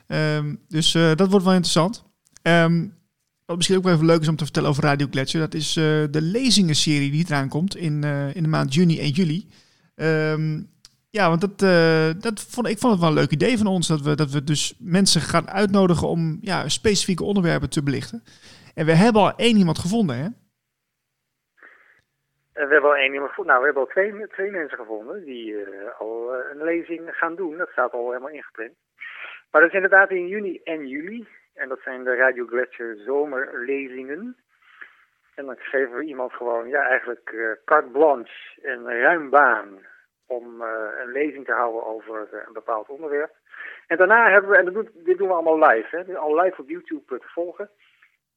Ehm, 0.08 0.56
dus 0.67 0.96
eh, 0.96 1.12
dat 1.15 1.30
wordt 1.30 1.46
wel 1.46 1.54
interessant. 1.54 2.06
Ehm, 2.41 2.86
wat 3.48 3.56
misschien 3.56 3.78
ook 3.78 3.84
wel 3.84 3.94
even 3.94 4.06
leuk 4.06 4.22
is 4.22 4.28
om 4.28 4.36
te 4.36 4.44
vertellen 4.44 4.70
over 4.70 4.84
Radio 4.84 5.08
Gletscher, 5.10 5.40
dat 5.40 5.54
is 5.54 5.78
eh, 5.78 5.84
de 6.18 6.22
lezingenserie 6.22 7.12
die 7.12 7.26
eraan 7.28 7.50
komt 7.50 7.76
in, 7.76 8.04
eh, 8.04 8.36
in 8.36 8.44
de 8.44 8.50
maand 8.50 8.74
juni 8.74 9.00
en 9.00 9.10
juli. 9.10 9.40
Ehm, 9.96 10.62
ja, 11.10 11.30
want 11.30 11.42
dat, 11.42 11.62
eh, 11.62 12.10
dat 12.28 12.38
vond, 12.54 12.68
ik 12.68 12.78
vond 12.78 12.94
het 12.94 13.02
wel 13.02 13.10
een 13.10 13.22
leuk 13.22 13.32
idee 13.32 13.58
van 13.58 13.68
ons, 13.68 13.88
dat 13.88 14.02
we, 14.02 14.16
dat 14.16 14.32
we 14.32 14.44
dus 14.44 14.76
mensen 14.80 15.22
gaan 15.22 15.50
uitnodigen 15.50 16.08
om 16.08 16.38
ja, 16.42 16.70
specifieke 16.70 17.24
onderwerpen 17.24 17.70
te 17.70 17.84
belichten. 17.84 18.24
En 18.76 18.86
we 18.86 18.94
hebben 18.94 19.22
al 19.22 19.36
één 19.36 19.58
iemand 19.58 19.80
gevonden, 19.80 20.18
hè? 20.18 20.28
we 22.54 22.74
hebben 22.74 22.90
al 22.90 22.96
één 22.96 23.14
iemand 23.14 23.30
gevonden. 23.30 23.54
Nou, 23.54 23.60
we 23.60 23.66
hebben 23.66 23.84
al 23.84 23.94
twee, 23.96 24.28
twee 24.28 24.52
mensen 24.52 24.78
gevonden 24.78 25.26
die 25.26 25.56
al 26.00 26.34
een 26.52 26.64
lezing 26.64 27.02
gaan 27.12 27.36
doen. 27.36 27.58
Dat 27.58 27.70
staat 27.70 27.92
al 27.92 28.08
helemaal 28.08 28.30
ingepland. 28.30 28.74
Maar 29.52 29.62
dat 29.62 29.70
is 29.70 29.76
inderdaad 29.76 30.12
in 30.12 30.28
juni 30.28 30.62
en 30.64 30.88
juli. 30.88 31.28
En 31.58 31.70
dat 31.70 31.80
zijn 31.84 32.04
de 32.04 32.15
Radio 32.15 32.46
Gletscher 32.46 32.98
zomerlezingen. 33.06 34.38
En 35.36 35.46
dan 35.46 35.56
geven 35.58 35.98
we 35.98 36.04
iemand 36.04 36.34
gewoon, 36.34 36.67
ja, 36.67 36.82
eigenlijk 36.82 37.30
eh, 37.30 37.52
carte 37.65 37.89
blanche 37.89 38.62
en 38.62 39.02
ruim 39.02 39.30
baan 39.30 39.86
om 40.26 40.62
eh, 40.62 40.89
een 41.00 41.12
lezing 41.12 41.46
te 41.46 41.52
houden 41.52 41.86
over 41.86 42.28
eh, 42.32 42.43
een 42.48 42.54
bepaald 42.54 42.89
onderwerp. 42.89 43.36
En 43.88 43.98
daarna 43.98 44.32
hebben 44.32 44.50
we, 44.50 44.58
en 44.58 44.74
dat 44.74 44.88
dit 44.93 45.17
doen 45.17 45.28
we 45.28 45.34
allemaal 45.34 45.70
live, 45.70 45.98
hè, 45.98 46.17
al 46.17 46.41
live 46.41 46.62
op 46.62 46.70
YouTube 46.70 47.20
te 47.20 47.28
volgen. 47.28 47.70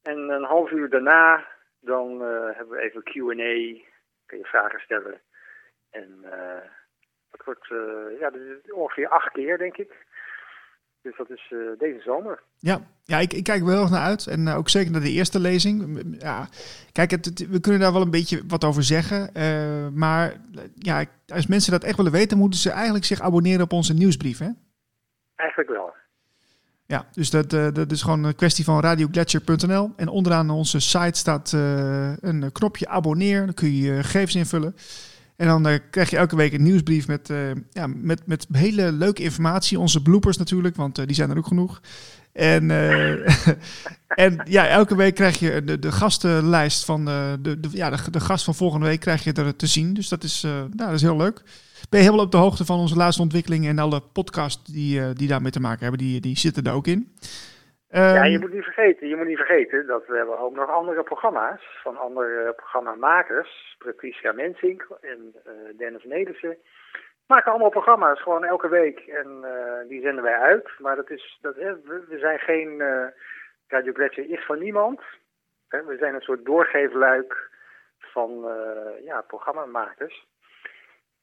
En 0.02 0.18
een 0.18 0.44
half 0.44 0.70
uur 0.70 0.88
daarna, 0.88 1.46
dan 1.80 2.20
hebben 2.54 2.68
we 2.68 2.80
even 2.80 3.02
Q&A, 3.02 3.82
kun 4.26 4.38
je 4.38 4.44
vragen 4.44 4.80
stellen. 4.80 5.20
En 5.90 6.24
dat 7.30 7.44
wordt 7.44 7.66
ja, 8.18 8.32
ongeveer 8.74 9.08
acht 9.08 9.32
keer, 9.32 9.58
denk 9.58 9.76
ik. 9.76 10.06
Dus 11.02 11.16
dat 11.16 11.30
is 11.30 11.52
eh, 11.52 11.58
deze 11.78 12.00
zomer. 12.04 12.42
Ja, 12.58 12.80
ja 13.04 13.18
ik, 13.18 13.32
ik 13.32 13.44
kijk 13.44 13.58
er 13.60 13.64
wel 13.64 13.74
heel 13.74 13.82
erg 13.82 13.92
naar 13.92 14.04
uit. 14.06 14.26
En 14.26 14.48
eh, 14.48 14.56
ook 14.56 14.68
zeker 14.68 14.92
naar 14.92 15.00
de 15.00 15.10
eerste 15.10 15.40
lezing. 15.40 16.04
Ja, 16.18 16.48
kijk, 16.92 17.10
het, 17.10 17.24
het- 17.24 17.48
we 17.48 17.60
kunnen 17.60 17.80
daar 17.80 17.92
wel 17.92 18.02
een 18.02 18.10
beetje 18.10 18.42
wat 18.48 18.64
over 18.64 18.82
zeggen. 18.82 19.34
eh, 19.34 19.88
maar 19.92 20.36
ja, 20.74 21.04
als 21.26 21.46
mensen 21.46 21.72
dat 21.72 21.84
echt 21.84 21.96
willen 21.96 22.12
weten, 22.12 22.38
moeten 22.38 22.60
ze 22.60 22.70
eigenlijk 22.70 23.04
zich 23.04 23.20
abonneren 23.20 23.62
op 23.62 23.72
onze 23.72 23.94
nieuwsbrief. 23.94 24.38
Hè? 24.38 24.48
Eigenlijk 25.34 25.70
wel. 25.70 25.92
Ja, 26.86 27.06
dus 27.12 27.30
dat, 27.30 27.50
dat 27.50 27.92
is 27.92 28.02
gewoon 28.02 28.24
een 28.24 28.34
kwestie 28.34 28.64
van 28.64 28.80
radioglacier.nl. 28.80 29.92
En 29.96 30.08
onderaan 30.08 30.50
onze 30.50 30.80
site 30.80 31.18
staat 31.18 31.52
een 32.20 32.52
knopje 32.52 32.88
abonneer. 32.88 33.44
Dan 33.44 33.54
kun 33.54 33.72
je 33.76 33.82
je 33.82 34.02
gegevens 34.02 34.34
invullen. 34.34 34.76
En 35.40 35.46
dan 35.46 35.66
eh, 35.66 35.78
krijg 35.90 36.10
je 36.10 36.16
elke 36.16 36.36
week 36.36 36.52
een 36.52 36.62
nieuwsbrief 36.62 37.06
met, 37.06 37.30
eh, 37.30 37.36
ja, 37.70 37.86
met, 37.86 38.26
met 38.26 38.46
hele 38.52 38.92
leuke 38.92 39.22
informatie. 39.22 39.78
Onze 39.78 40.02
bloopers 40.02 40.36
natuurlijk, 40.36 40.76
want 40.76 40.98
eh, 40.98 41.06
die 41.06 41.14
zijn 41.14 41.30
er 41.30 41.36
ook 41.36 41.46
genoeg. 41.46 41.80
En, 42.32 42.70
en 44.24 44.40
ja, 44.44 44.66
elke 44.66 44.96
week 44.96 45.14
krijg 45.14 45.38
je 45.38 45.64
de, 45.64 45.78
de 45.78 45.92
gastenlijst 45.92 46.84
van 46.84 47.04
de, 47.04 47.38
de, 47.40 47.68
ja, 47.72 47.90
de, 47.90 48.20
gast 48.20 48.44
van 48.44 48.54
volgende 48.54 48.86
week 48.86 49.00
krijg 49.00 49.24
je 49.24 49.32
er 49.32 49.56
te 49.56 49.66
zien. 49.66 49.94
Dus 49.94 50.08
dat 50.08 50.24
is, 50.24 50.40
nou, 50.42 50.68
dat 50.76 50.92
is 50.92 51.02
heel 51.02 51.16
leuk. 51.16 51.42
Ben 51.88 52.00
je 52.00 52.04
helemaal 52.04 52.24
op 52.24 52.32
de 52.32 52.38
hoogte 52.38 52.64
van 52.64 52.78
onze 52.78 52.96
laatste 52.96 53.22
ontwikkelingen 53.22 53.70
en 53.70 53.78
alle 53.78 54.02
podcasts 54.12 54.72
die, 54.72 55.12
die 55.12 55.28
daarmee 55.28 55.52
te 55.52 55.60
maken 55.60 55.80
hebben, 55.80 55.98
die, 55.98 56.20
die 56.20 56.38
zitten 56.38 56.64
er 56.64 56.72
ook 56.72 56.86
in. 56.86 57.08
Ja, 57.90 58.14
Ehm, 58.14 58.30
je 58.30 58.38
moet 58.38 58.52
niet 58.52 58.64
vergeten, 58.64 59.08
je 59.08 59.16
moet 59.16 59.26
niet 59.26 59.36
vergeten 59.36 59.86
dat 59.86 60.06
we 60.06 60.16
hebben 60.16 60.38
ook 60.38 60.54
nog 60.54 60.70
andere 60.70 61.02
programma's 61.02 61.78
van 61.82 61.96
andere 61.96 62.52
programmamakers. 62.52 63.76
Patricia 63.78 64.32
Mensink 64.32 64.86
en 65.00 65.34
eh, 65.44 65.52
Dennis 65.76 66.04
Nedersen. 66.04 66.56
Maken 67.26 67.50
allemaal 67.50 67.70
programma's 67.70 68.22
gewoon 68.22 68.44
elke 68.44 68.68
week 68.68 68.98
en 68.98 69.38
eh, 69.42 69.88
die 69.88 70.00
zenden 70.00 70.24
wij 70.24 70.38
uit. 70.38 70.70
Maar 70.78 70.96
dat 70.96 71.10
is, 71.10 71.38
dat, 71.40 71.56
hè, 71.56 71.80
we, 71.80 72.04
we 72.08 72.18
zijn 72.18 72.38
geen 72.38 72.80
eh 72.80 73.06
Radio 73.70 73.92
Gletscher 73.92 74.30
is 74.30 74.44
van 74.44 74.58
niemand. 74.58 75.00
Hè, 75.68 75.84
we 75.84 75.96
zijn 75.96 76.14
een 76.14 76.20
soort 76.20 76.44
doorgeefluik 76.44 77.50
van 77.98 78.48
eh, 78.48 79.04
ja, 79.04 79.20
programmamakers. 79.20 80.26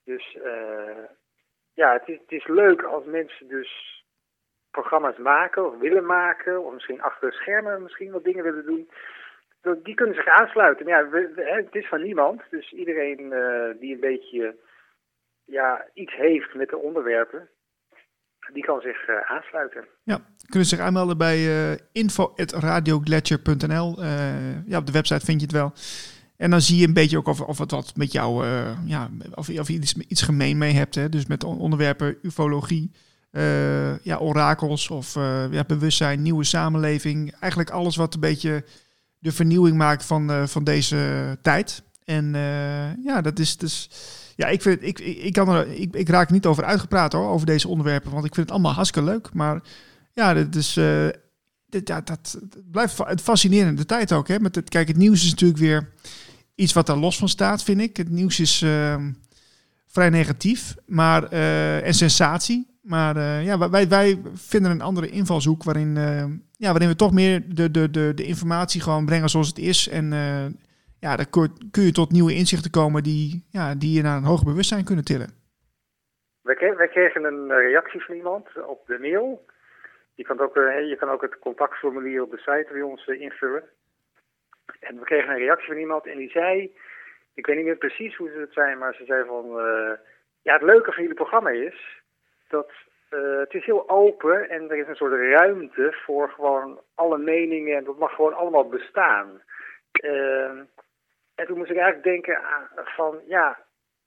Dus 0.04 0.38
eh, 0.44 1.04
ja, 1.74 1.94
het 1.94 2.08
is, 2.08 2.20
het 2.20 2.32
is 2.32 2.48
leuk 2.48 2.84
als 2.84 3.06
mensen 3.06 3.48
dus 3.48 4.04
programma's 4.82 5.18
maken 5.18 5.66
of 5.68 5.78
willen 5.80 6.06
maken, 6.06 6.66
of 6.66 6.74
misschien 6.74 7.02
achter 7.02 7.30
de 7.30 7.36
schermen 7.36 7.84
misschien 7.84 8.12
wat 8.12 8.24
dingen 8.24 8.44
willen 8.44 8.66
doen. 8.66 8.90
Die 9.84 9.96
kunnen 9.96 10.16
zich 10.16 10.28
aansluiten. 10.28 10.88
Ja, 10.88 11.08
het 11.36 11.76
is 11.76 11.88
van 11.88 12.04
niemand. 12.04 12.42
Dus 12.50 12.72
iedereen 12.72 13.34
eh, 13.34 13.80
die 13.80 13.94
een 13.94 14.00
beetje 14.00 14.56
ja, 15.46 15.86
iets 15.94 16.16
heeft 16.16 16.54
met 16.54 16.70
de 16.70 16.78
onderwerpen, 16.78 17.50
die 18.54 18.64
kan 18.64 18.82
zich 18.82 19.08
eh, 19.08 19.32
aansluiten. 19.32 19.86
Ja, 20.04 20.20
kunnen 20.50 20.68
zich 20.68 20.80
aanmelden 20.80 21.18
bij 21.18 21.40
info.radioglacier.nl. 21.92 24.02
Eh, 24.02 24.68
ja, 24.68 24.78
op 24.78 24.86
de 24.86 24.92
website 24.92 25.26
vind 25.26 25.42
je 25.42 25.48
het 25.48 25.56
wel. 25.56 25.72
En 26.38 26.50
dan 26.50 26.62
zie 26.62 26.80
je 26.80 26.88
een 26.88 26.94
beetje 26.94 27.18
ook 27.18 27.28
of, 27.28 27.42
of 27.42 27.58
het 27.58 27.72
wat 27.72 27.94
met 27.96 28.12
jou, 28.12 28.46
ja, 28.86 29.10
of, 29.36 29.50
of 29.50 29.68
je 29.68 29.74
iets, 29.74 29.98
iets 29.98 30.22
gemeen 30.22 30.58
mee 30.58 30.74
hebt. 30.74 30.96
Hè? 30.96 31.10
Dus 31.10 31.26
met 31.26 31.44
on- 31.44 31.60
onderwerpen 31.60 32.18
ufologie, 32.22 32.92
eh, 33.32 34.00
ja, 34.00 34.18
orakels 34.18 34.90
of 34.90 35.16
eh, 35.16 35.52
ja, 35.52 35.64
bewustzijn, 35.64 36.22
nieuwe 36.22 36.44
samenleving. 36.44 37.34
Eigenlijk 37.40 37.70
alles 37.72 37.96
wat 37.96 38.14
een 38.14 38.20
beetje 38.20 38.66
de 39.20 39.32
vernieuwing 39.32 39.78
maakt 39.78 40.06
van, 40.06 40.32
eh, 40.32 40.48
van 40.48 40.64
deze 40.64 41.38
tijd. 41.42 41.84
En 42.06 42.34
ja, 43.04 43.22
dat 43.22 43.40
is 43.40 43.58
dus. 43.58 43.90
Ja, 44.36 44.48
ik, 44.48 44.62
vind, 44.62 44.84
ik, 44.84 45.00
ik, 45.00 45.34
kan 45.34 45.50
er, 45.50 45.68
ik, 45.68 45.96
ik 45.96 46.10
raak 46.10 46.28
er 46.28 46.34
niet 46.34 46.46
over 46.46 46.64
uitgepraat 46.64 47.14
hoor, 47.14 47.30
over 47.30 47.46
deze 47.46 47.68
onderwerpen. 47.68 48.12
Want 48.12 48.26
ik 48.26 48.34
vind 48.34 48.46
het 48.46 48.56
allemaal 48.56 48.74
hartstikke 48.74 49.10
leuk. 49.10 49.34
Maar 49.34 49.62
ja, 50.14 50.34
dat 50.34 50.56
is. 50.56 50.74
ja, 50.74 52.02
dat, 52.02 52.40
blijft 52.72 52.98
het 52.98 53.22
fascinerende 53.22 53.86
tijd 53.86 54.12
ook. 54.12 54.28
Hè? 54.28 54.40
Met 54.40 54.56
het, 54.56 54.70
kijk, 54.70 54.88
het 54.88 54.98
nieuws 54.98 55.24
is 55.24 55.30
natuurlijk 55.30 55.60
weer 55.60 55.90
iets 56.56 56.74
wat 56.74 56.86
daar 56.86 56.98
los 56.98 57.18
van 57.18 57.30
staat, 57.30 57.64
vind 57.64 57.82
ik. 57.82 57.98
Het 57.98 58.10
nieuws 58.10 58.40
is 58.40 58.62
ehm, 58.62 59.12
vrij 59.88 60.10
negatief 60.10 60.76
maar, 60.86 61.24
en 61.82 61.94
sensatie. 61.94 62.67
Maar 62.88 63.16
eh, 63.16 63.46
ja, 63.46 63.70
wij, 63.70 63.88
wij 63.88 64.22
vinden 64.34 64.72
een 64.72 64.82
andere 64.82 65.10
invalshoek 65.10 65.64
waarin, 65.64 65.98
eh, 65.98 66.26
ja, 66.58 66.70
waarin 66.72 66.90
we 66.90 66.96
toch 66.96 67.14
meer 67.14 67.42
de, 67.56 67.72
de, 67.72 67.90
de, 67.90 68.14
de 68.14 68.24
informatie 68.24 68.82
gewoon 68.82 69.06
brengen 69.06 69.30
zoals 69.30 69.48
het 69.48 69.58
is. 69.58 69.90
En 69.90 70.14
eh, 70.14 70.46
ja, 71.00 71.16
dan 71.16 71.30
kun, 71.72 71.84
je 71.84 71.92
tot 71.92 72.12
nieuwe 72.12 72.34
inzichten 72.34 72.72
komen 72.72 73.04
die, 73.04 73.48
ja, 73.50 73.76
die 73.76 73.94
je 73.96 74.02
naar 74.02 74.18
een 74.18 74.32
hoger 74.32 74.46
bewustzijn 74.46 74.86
kunnen 74.86 75.06
tillen. 75.06 75.30
Wij, 76.42 76.56
kre- 76.56 76.76
wij 76.76 76.88
kregen 76.88 77.24
een 77.24 77.48
reactie 77.48 78.04
van 78.06 78.16
iemand 78.16 78.48
op 78.68 78.88
de 78.88 78.98
mail. 79.00 79.46
Je 80.16 80.24
kan 80.24 80.40
ook, 80.40 80.56
je 80.92 80.96
kan 81.00 81.10
ook 81.10 81.22
het 81.22 81.40
contactformulier 81.40 82.22
op 82.22 82.32
de 82.32 82.38
site 82.38 82.70
bij 82.72 82.82
ons 82.82 83.08
invullen. 83.08 83.64
En 84.80 85.00
we 85.00 85.06
kregen 85.06 85.30
een 85.30 85.46
reactie 85.46 85.68
van 85.68 85.78
iemand 85.78 86.08
en 86.08 86.18
die 86.18 86.30
zei, 86.30 86.76
ik 87.34 87.46
weet 87.46 87.56
niet 87.56 87.66
meer 87.66 87.78
precies 87.78 88.16
hoe 88.16 88.30
ze 88.30 88.40
het 88.40 88.54
zei, 88.54 88.76
maar 88.76 88.94
ze 88.94 89.06
zei 89.06 89.26
van, 89.26 89.46
ja 90.42 90.54
het 90.54 90.62
leuke 90.62 90.92
van 90.92 91.02
jullie 91.02 91.18
programma 91.18 91.50
is 91.50 91.98
dat 92.48 92.72
eh, 93.10 93.40
het 93.40 93.54
is 93.54 93.66
heel 93.66 93.90
open 93.90 94.50
en 94.50 94.70
er 94.70 94.78
is 94.78 94.88
een 94.88 94.96
soort 94.96 95.14
ruimte 95.14 95.96
voor 96.06 96.30
gewoon 96.30 96.80
alle 96.96 97.18
meningen 97.18 97.78
en 97.78 97.84
dat 97.84 97.98
mag 97.98 98.16
gewoon 98.16 98.34
allemaal 98.34 98.68
bestaan. 98.68 99.42
Eh, 99.92 100.50
en 101.36 101.46
toen 101.46 101.58
moest 101.58 101.72
ik 101.72 101.78
eigenlijk 101.78 102.04
denken 102.04 102.40
van, 102.74 103.20
ja, 103.28 103.58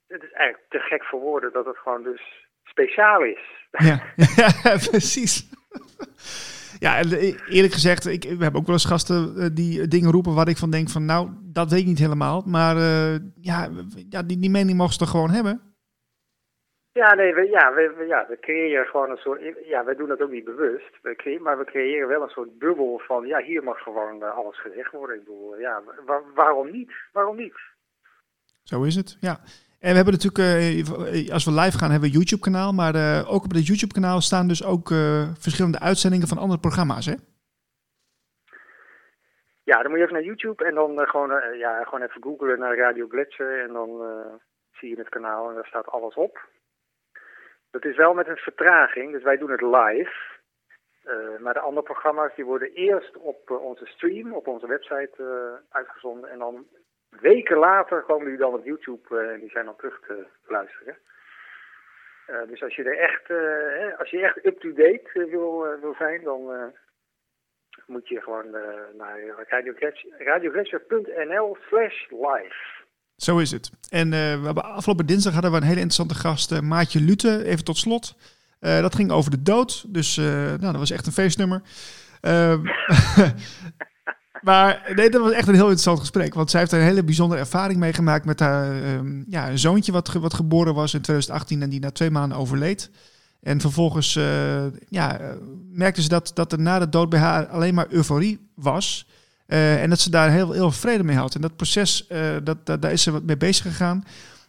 het 0.08 0.22
is 0.22 0.32
eigenlijk 0.32 0.70
te 0.70 0.78
gek 0.78 1.04
voor 1.04 1.20
woorden 1.20 1.52
dat 1.52 1.66
het 1.66 1.78
gewoon 1.78 2.02
dus 2.02 2.48
speciaal 2.64 3.24
is. 3.24 3.68
Ja, 3.70 4.02
precies. 4.90 5.48
Ja, 6.78 6.96
en 6.96 7.12
e- 7.12 7.34
eerlijk 7.48 7.72
gezegd, 7.72 8.06
ik, 8.06 8.22
we 8.22 8.42
hebben 8.42 8.60
ook 8.60 8.66
wel 8.66 8.74
eens 8.74 8.84
gasten 8.84 9.36
eh, 9.36 9.48
die 9.52 9.88
dingen 9.88 10.10
roepen 10.10 10.34
waar 10.34 10.48
ik 10.48 10.56
van 10.56 10.70
denk 10.70 10.90
van, 10.90 11.04
nou, 11.04 11.30
dat 11.42 11.70
weet 11.70 11.80
ik 11.80 11.86
niet 11.86 11.98
helemaal. 11.98 12.42
Maar 12.46 12.76
eh, 12.76 13.14
ja, 13.40 13.68
ja 14.08 14.22
die, 14.22 14.38
die 14.38 14.50
mening 14.50 14.76
mogen 14.76 14.92
ze 14.92 14.98
toch 14.98 15.10
gewoon 15.10 15.30
hebben? 15.30 15.69
Ja, 17.00 17.14
nee, 17.14 17.34
we, 17.34 17.48
ja, 17.48 17.72
we, 17.74 17.92
we- 17.96 18.04
ja, 18.06 18.26
we 18.28 18.38
creëren 18.38 18.86
gewoon 18.86 19.10
een 19.10 19.16
soort. 19.16 19.40
Ja, 19.64 19.84
wij 19.84 19.94
doen 19.94 20.08
dat 20.08 20.20
ook 20.22 20.30
niet 20.30 20.44
bewust. 20.44 20.98
We 21.02 21.16
creëren, 21.16 21.42
maar 21.42 21.58
we 21.58 21.64
creëren 21.64 22.08
wel 22.08 22.22
een 22.22 22.28
soort 22.28 22.58
bubbel 22.58 22.98
van. 23.06 23.26
Ja, 23.26 23.38
hier 23.42 23.62
mag 23.64 23.78
gewoon 23.78 24.22
eh, 24.22 24.36
alles 24.36 24.60
gezegd 24.60 24.92
worden. 24.92 25.16
Ik 25.16 25.24
bedoel, 25.24 25.58
ja, 25.58 25.82
wa- 26.06 26.22
waarom 26.34 26.70
niet? 26.70 26.92
Waarom 27.12 27.36
niet? 27.36 27.54
Zo 28.62 28.82
is 28.82 28.94
het, 28.96 29.16
ja. 29.20 29.38
En 29.80 29.90
we 29.90 29.96
hebben 29.96 30.14
natuurlijk, 30.18 30.38
eh, 30.38 31.32
als 31.32 31.44
we 31.44 31.50
live 31.52 31.78
gaan, 31.78 31.90
hebben 31.90 32.08
we 32.08 32.14
een 32.14 32.20
YouTube-kanaal. 32.20 32.72
Maar 32.72 32.94
eh, 32.94 33.32
ook 33.34 33.44
op 33.44 33.50
het 33.52 33.66
YouTube-kanaal 33.66 34.20
staan 34.20 34.48
dus 34.48 34.64
ook 34.64 34.88
verschillende 35.38 35.78
uitzendingen 35.80 36.28
van 36.28 36.38
andere 36.38 36.60
programma's, 36.60 37.06
hè? 37.06 37.14
Ja, 39.64 39.82
dan 39.82 39.88
moet 39.90 39.98
je 39.98 40.04
even 40.04 40.14
naar 40.16 40.24
YouTube 40.30 40.64
en 40.64 40.74
dan 40.74 40.98
gewoon, 41.06 41.56
ja, 41.58 41.84
gewoon 41.84 42.02
even 42.02 42.22
googlen 42.22 42.58
naar 42.58 42.76
Radio 42.76 43.06
Gletscher. 43.08 43.62
En 43.62 43.72
dan 43.72 43.90
zie 44.72 44.88
je 44.88 44.96
het 44.98 45.08
kanaal 45.08 45.48
en 45.48 45.54
daar 45.54 45.66
staat 45.66 45.86
alles 45.88 46.14
op. 46.14 46.48
Dat 47.70 47.84
is 47.84 47.96
wel 47.96 48.14
met 48.14 48.28
een 48.28 48.36
vertraging, 48.36 49.12
dus 49.12 49.22
wij 49.22 49.36
doen 49.36 49.50
het 49.50 49.60
live. 49.60 50.38
Eh, 51.04 51.38
maar 51.38 51.54
de 51.54 51.60
andere 51.60 51.86
programma's 51.86 52.34
die 52.34 52.44
worden 52.44 52.72
eerst 52.72 53.16
op 53.16 53.50
eh, 53.50 53.62
onze 53.62 53.86
stream, 53.86 54.32
op 54.32 54.46
onze 54.46 54.66
website 54.66 55.12
eh, 55.16 55.76
uitgezonden. 55.76 56.30
En 56.30 56.38
dan 56.38 56.66
weken 57.08 57.56
later 57.56 58.02
komen 58.02 58.26
die 58.26 58.36
dan 58.36 58.54
op 58.54 58.64
YouTube 58.64 59.18
en 59.18 59.40
die 59.40 59.50
zijn 59.50 59.64
dan 59.64 59.76
terug 59.76 60.00
te 60.00 60.26
luisteren. 60.46 60.98
Dus 62.46 62.62
als 62.62 62.76
je 62.76 62.84
er 62.84 62.98
echt, 62.98 63.30
als 63.98 64.10
je 64.10 64.20
echt 64.20 64.46
up-to-date 64.46 65.26
wil, 65.30 65.78
wil 65.80 65.94
zijn, 65.94 66.22
dan 66.22 66.72
moet 67.86 68.08
je 68.08 68.22
gewoon 68.22 68.50
naar 68.96 69.20
radioglacier.nl 70.18 71.56
slash 71.68 72.08
live. 72.10 72.80
Zo 73.20 73.38
is 73.38 73.50
het. 73.50 73.70
En 73.88 74.12
eh, 74.12 74.18
we 74.18 74.44
hebben 74.44 74.64
afgelopen 74.64 75.06
dinsdag 75.06 75.32
hadden 75.32 75.50
we 75.50 75.56
een 75.56 75.62
hele 75.62 75.80
interessante 75.80 76.14
gast, 76.14 76.52
eh, 76.52 76.60
Maatje 76.60 77.00
Lute, 77.00 77.44
even 77.44 77.64
tot 77.64 77.76
slot. 77.78 78.14
Eh, 78.58 78.80
dat 78.80 78.94
ging 78.94 79.10
over 79.10 79.30
de 79.30 79.42
dood, 79.42 79.84
dus 79.88 80.16
nou, 80.16 80.58
dat 80.60 80.76
was 80.76 80.90
echt 80.90 81.06
een 81.06 81.12
feestnummer. 81.12 81.62
Maar 84.42 84.92
nee, 84.94 85.10
dat 85.10 85.20
was 85.22 85.32
echt 85.32 85.48
een 85.48 85.54
heel 85.54 85.62
interessant 85.62 85.98
gesprek, 86.00 86.34
want 86.34 86.50
zij 86.50 86.60
heeft 86.60 86.72
een 86.72 86.80
hele 86.80 87.04
bijzondere 87.04 87.40
ervaring 87.40 87.78
meegemaakt 87.78 88.24
met 88.24 88.40
haar 88.40 88.82
ehm, 88.82 89.22
ja, 89.26 89.50
een 89.50 89.58
zoontje 89.58 89.92
wat, 89.92 90.08
ge- 90.08 90.20
wat 90.20 90.34
geboren 90.34 90.74
was 90.74 90.94
in 90.94 91.00
2018 91.00 91.62
en 91.62 91.68
die 91.70 91.80
na 91.80 91.90
twee 91.90 92.10
maanden 92.10 92.38
overleed. 92.38 92.90
En 93.42 93.60
vervolgens 93.60 94.12
ja, 94.88 95.20
merkte 95.72 96.02
ze 96.02 96.08
dat, 96.08 96.30
dat 96.34 96.52
er 96.52 96.60
na 96.60 96.78
de 96.78 96.88
dood 96.88 97.08
bij 97.08 97.20
haar 97.20 97.46
alleen 97.46 97.74
maar 97.74 97.86
euforie 97.88 98.48
was. 98.54 99.06
Eh, 99.50 99.82
en 99.82 99.90
dat 99.90 100.00
ze 100.00 100.10
daar 100.10 100.30
heel, 100.30 100.52
heel 100.52 100.70
vrede 100.70 101.04
mee 101.04 101.16
had. 101.16 101.34
En 101.34 101.40
dat 101.40 101.56
proces, 101.56 102.06
eh, 102.06 102.36
dat, 102.44 102.66
daar 102.66 102.92
is 102.92 103.02
ze 103.02 103.10
wat 103.10 103.22
mee 103.22 103.36
bezig 103.36 103.66
gegaan. 103.66 104.04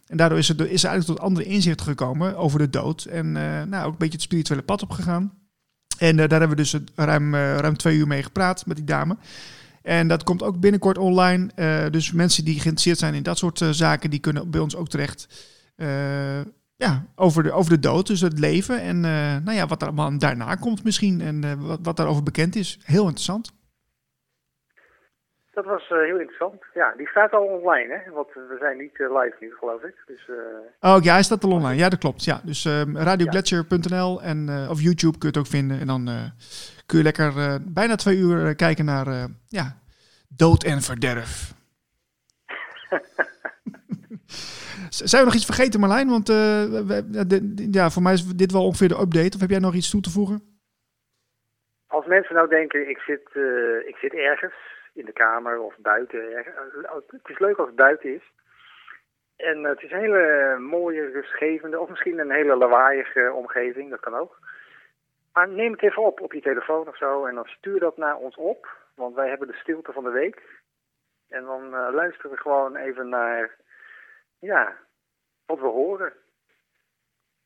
En 0.06 0.16
daardoor 0.16 0.38
is 0.38 0.46
ze, 0.46 0.54
is 0.54 0.84
eigenlijk 0.84 1.04
tot 1.04 1.20
andere 1.20 1.46
inzichten 1.46 1.86
gekomen 1.86 2.36
over 2.36 2.58
de 2.58 2.70
dood. 2.70 3.04
En 3.04 3.36
eh, 3.36 3.62
nou, 3.62 3.84
ook 3.86 3.92
een 3.92 3.98
beetje 3.98 4.12
het 4.12 4.22
spirituele 4.22 4.62
pad 4.62 4.82
opgegaan. 4.82 5.32
En 5.98 6.16
daar 6.16 6.28
hebben 6.28 6.48
we 6.48 6.56
dus 6.56 6.76
ruim, 6.94 7.34
ruim 7.34 7.76
twee 7.76 7.96
uur 7.96 8.06
mee 8.06 8.22
gepraat 8.22 8.66
met 8.66 8.76
die 8.76 8.84
dame. 8.84 9.16
En 9.82 10.08
dat 10.08 10.22
komt 10.22 10.42
ook 10.42 10.60
binnenkort 10.60 10.98
online. 10.98 11.50
Dus 11.90 12.12
mensen 12.12 12.44
die 12.44 12.54
geïnteresseerd 12.54 12.98
zijn 12.98 13.14
in 13.14 13.22
dat 13.22 13.38
soort 13.38 13.60
zaken, 13.70 14.10
die 14.10 14.18
kunnen 14.18 14.50
bij 14.50 14.60
ons 14.60 14.76
ook 14.76 14.88
terecht. 14.88 15.28
Ja, 16.76 17.06
over 17.14 17.42
de, 17.42 17.52
over 17.52 17.70
de 17.70 17.78
dood, 17.78 18.06
dus 18.06 18.20
het 18.20 18.38
leven. 18.38 18.80
En 18.80 19.00
nou 19.44 19.52
ja, 19.52 19.66
wat 19.66 19.82
er 19.82 19.86
allemaal 19.86 20.18
daarna 20.18 20.54
komt 20.54 20.84
misschien. 20.84 21.20
En 21.20 21.66
wat, 21.66 21.78
wat 21.82 21.96
daarover 21.96 22.22
bekend 22.22 22.56
is. 22.56 22.78
Heel 22.82 23.04
interessant. 23.04 23.52
Dat 25.52 25.64
was 25.64 25.90
eh, 25.90 25.98
heel 25.98 26.18
interessant. 26.18 26.62
Ja, 26.74 26.94
die 26.96 27.08
staat 27.08 27.32
al 27.32 27.42
online, 27.44 27.94
hè? 28.04 28.10
Want 28.10 28.32
we 28.32 28.56
zijn 28.58 28.78
niet 28.78 29.00
eh, 29.00 29.20
live 29.22 29.36
nu, 29.40 29.54
geloof 29.58 29.82
ik. 29.82 29.94
Dus 30.06 30.28
eh, 30.28 30.90
Oh 30.94 31.02
ja, 31.02 31.12
hij 31.12 31.22
staat 31.22 31.44
al 31.44 31.50
online. 31.50 31.78
Ja, 31.78 31.88
dat 31.88 31.98
klopt. 31.98 32.24
Ja, 32.24 32.40
dus 32.44 32.64
radioglacier.nl 32.92 34.22
en 34.22 34.48
of 34.70 34.80
YouTube 34.80 35.18
kun 35.18 35.20
je 35.20 35.26
het 35.26 35.36
ook 35.36 35.46
vinden. 35.46 35.80
En 35.80 35.86
dan 35.86 36.08
kun 36.86 36.98
je 36.98 37.04
lekker 37.04 37.32
bijna 37.72 37.94
twee 37.94 38.16
uur 38.16 38.54
kijken 38.56 38.84
naar 38.84 39.06
ja, 39.48 39.76
dood 40.28 40.64
en 40.64 40.80
verderf. 40.80 41.52
Zijn 44.88 45.20
we 45.22 45.26
nog 45.28 45.34
iets 45.36 45.44
vergeten, 45.44 45.80
Marlijn? 45.80 46.08
Want 46.08 46.28
we- 46.28 47.24
de- 47.26 47.68
ja, 47.70 47.90
voor 47.90 48.02
mij 48.02 48.12
is 48.12 48.26
dit 48.26 48.52
wel 48.52 48.64
ongeveer 48.64 48.88
de 48.88 49.00
update. 49.00 49.34
Of 49.34 49.40
heb 49.40 49.50
jij 49.50 49.58
nog 49.58 49.74
iets 49.74 49.90
toe 49.90 50.00
te 50.00 50.10
voegen? 50.10 50.50
als 51.86 52.06
mensen 52.06 52.34
nou 52.34 52.48
denken, 52.48 52.88
ik 52.88 52.98
zit, 52.98 53.28
ik 53.86 53.96
zit 53.96 54.12
ergens 54.14 54.54
in 54.92 55.04
de 55.04 55.12
kamer 55.12 55.60
of 55.60 55.76
buiten. 55.78 56.32
het 57.06 57.28
is 57.28 57.38
leuk 57.38 57.56
als 57.56 57.66
het 57.66 57.76
buiten 57.76 58.14
is. 58.14 58.32
En 59.36 59.64
eh, 59.64 59.70
het 59.70 59.82
is 59.82 59.90
een 59.90 59.98
hele 59.98 60.56
mooie, 60.58 61.10
rustgevende, 61.10 61.80
of 61.80 61.88
misschien 61.88 62.18
een 62.18 62.30
hele 62.30 62.56
lawaaiige 62.56 63.32
omgeving, 63.32 63.90
dat 63.90 64.00
kan 64.00 64.14
ook. 64.14 64.38
Maar 65.32 65.48
neem 65.48 65.72
het 65.72 65.82
even 65.82 66.02
op 66.02 66.20
op 66.20 66.32
je 66.32 66.40
telefoon 66.40 66.88
of 66.88 66.96
zo 66.96 67.24
en 67.26 67.34
dan 67.34 67.46
stuur 67.46 67.80
dat 67.80 67.96
naar 67.96 68.16
ons 68.16 68.36
op. 68.36 68.68
Want 68.94 69.14
wij 69.14 69.28
hebben 69.28 69.48
de 69.48 69.54
stilte 69.54 69.92
van 69.92 70.04
de 70.04 70.10
week. 70.10 70.42
En 71.28 71.44
dan 71.44 71.74
eh, 71.74 71.88
luisteren 71.92 72.30
we 72.30 72.36
gewoon 72.36 72.76
even 72.76 73.08
naar, 73.08 73.56
ja, 74.38 74.76
wat 75.46 75.60
we 75.60 75.66
horen. 75.66 76.12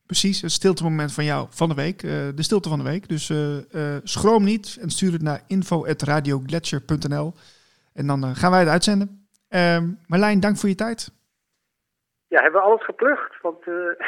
Precies, 0.06 0.40
het 0.40 0.52
stiltemoment 0.52 1.12
van 1.12 1.24
jou 1.24 1.46
van 1.50 1.68
de 1.68 1.74
week. 1.74 2.02
eh, 2.02 2.10
de 2.34 2.42
stilte 2.42 2.68
van 2.68 2.78
de 2.78 2.84
week. 2.84 3.08
Dus 3.08 3.30
eh, 3.30 3.56
eh, 3.56 4.00
schroom 4.04 4.44
niet 4.44 4.76
en 4.80 4.90
stuur 4.90 5.12
het 5.12 5.22
naar 5.22 5.42
info.radioglacier.nl. 5.46 7.34
En 7.92 8.06
dan 8.06 8.36
gaan 8.36 8.50
wij 8.50 8.60
het 8.60 8.68
uitzenden. 8.68 9.28
Ehm, 9.48 9.88
Marlijn, 10.06 10.40
dank 10.40 10.56
voor 10.56 10.68
je 10.68 10.74
tijd. 10.74 11.10
Ja, 12.28 12.42
hebben 12.42 12.60
we 12.60 12.66
alles 12.66 12.84
geplucht? 12.84 13.42
Want 13.42 13.56
eh, 13.66 13.74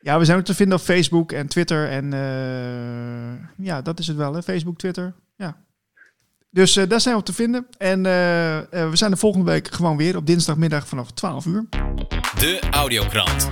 Ja, 0.00 0.18
we 0.18 0.24
zijn 0.24 0.38
ook 0.38 0.44
te 0.44 0.54
vinden 0.54 0.78
op 0.78 0.84
Facebook 0.84 1.32
en 1.32 1.48
Twitter. 1.48 1.88
En 1.88 2.12
eh, 2.12 3.64
ja, 3.66 3.82
dat 3.82 3.98
is 3.98 4.06
het 4.06 4.16
wel, 4.16 4.34
hè? 4.34 4.42
Facebook, 4.42 4.78
Twitter. 4.78 5.14
Ja. 5.36 5.56
Dus 6.50 6.76
eh, 6.76 6.88
daar 6.88 7.00
zijn 7.00 7.14
we 7.14 7.20
op 7.20 7.26
te 7.26 7.34
vinden. 7.34 7.66
En 7.78 8.02
we 8.70 8.90
zijn 8.92 9.10
de 9.10 9.16
volgende 9.16 9.50
week 9.50 9.68
gewoon 9.68 9.96
weer 9.96 10.16
op 10.16 10.26
dinsdagmiddag 10.26 10.86
vanaf 10.86 11.12
12 11.12 11.46
uur. 11.46 11.66
De 12.38 12.60
Audiokrant. 12.70 13.48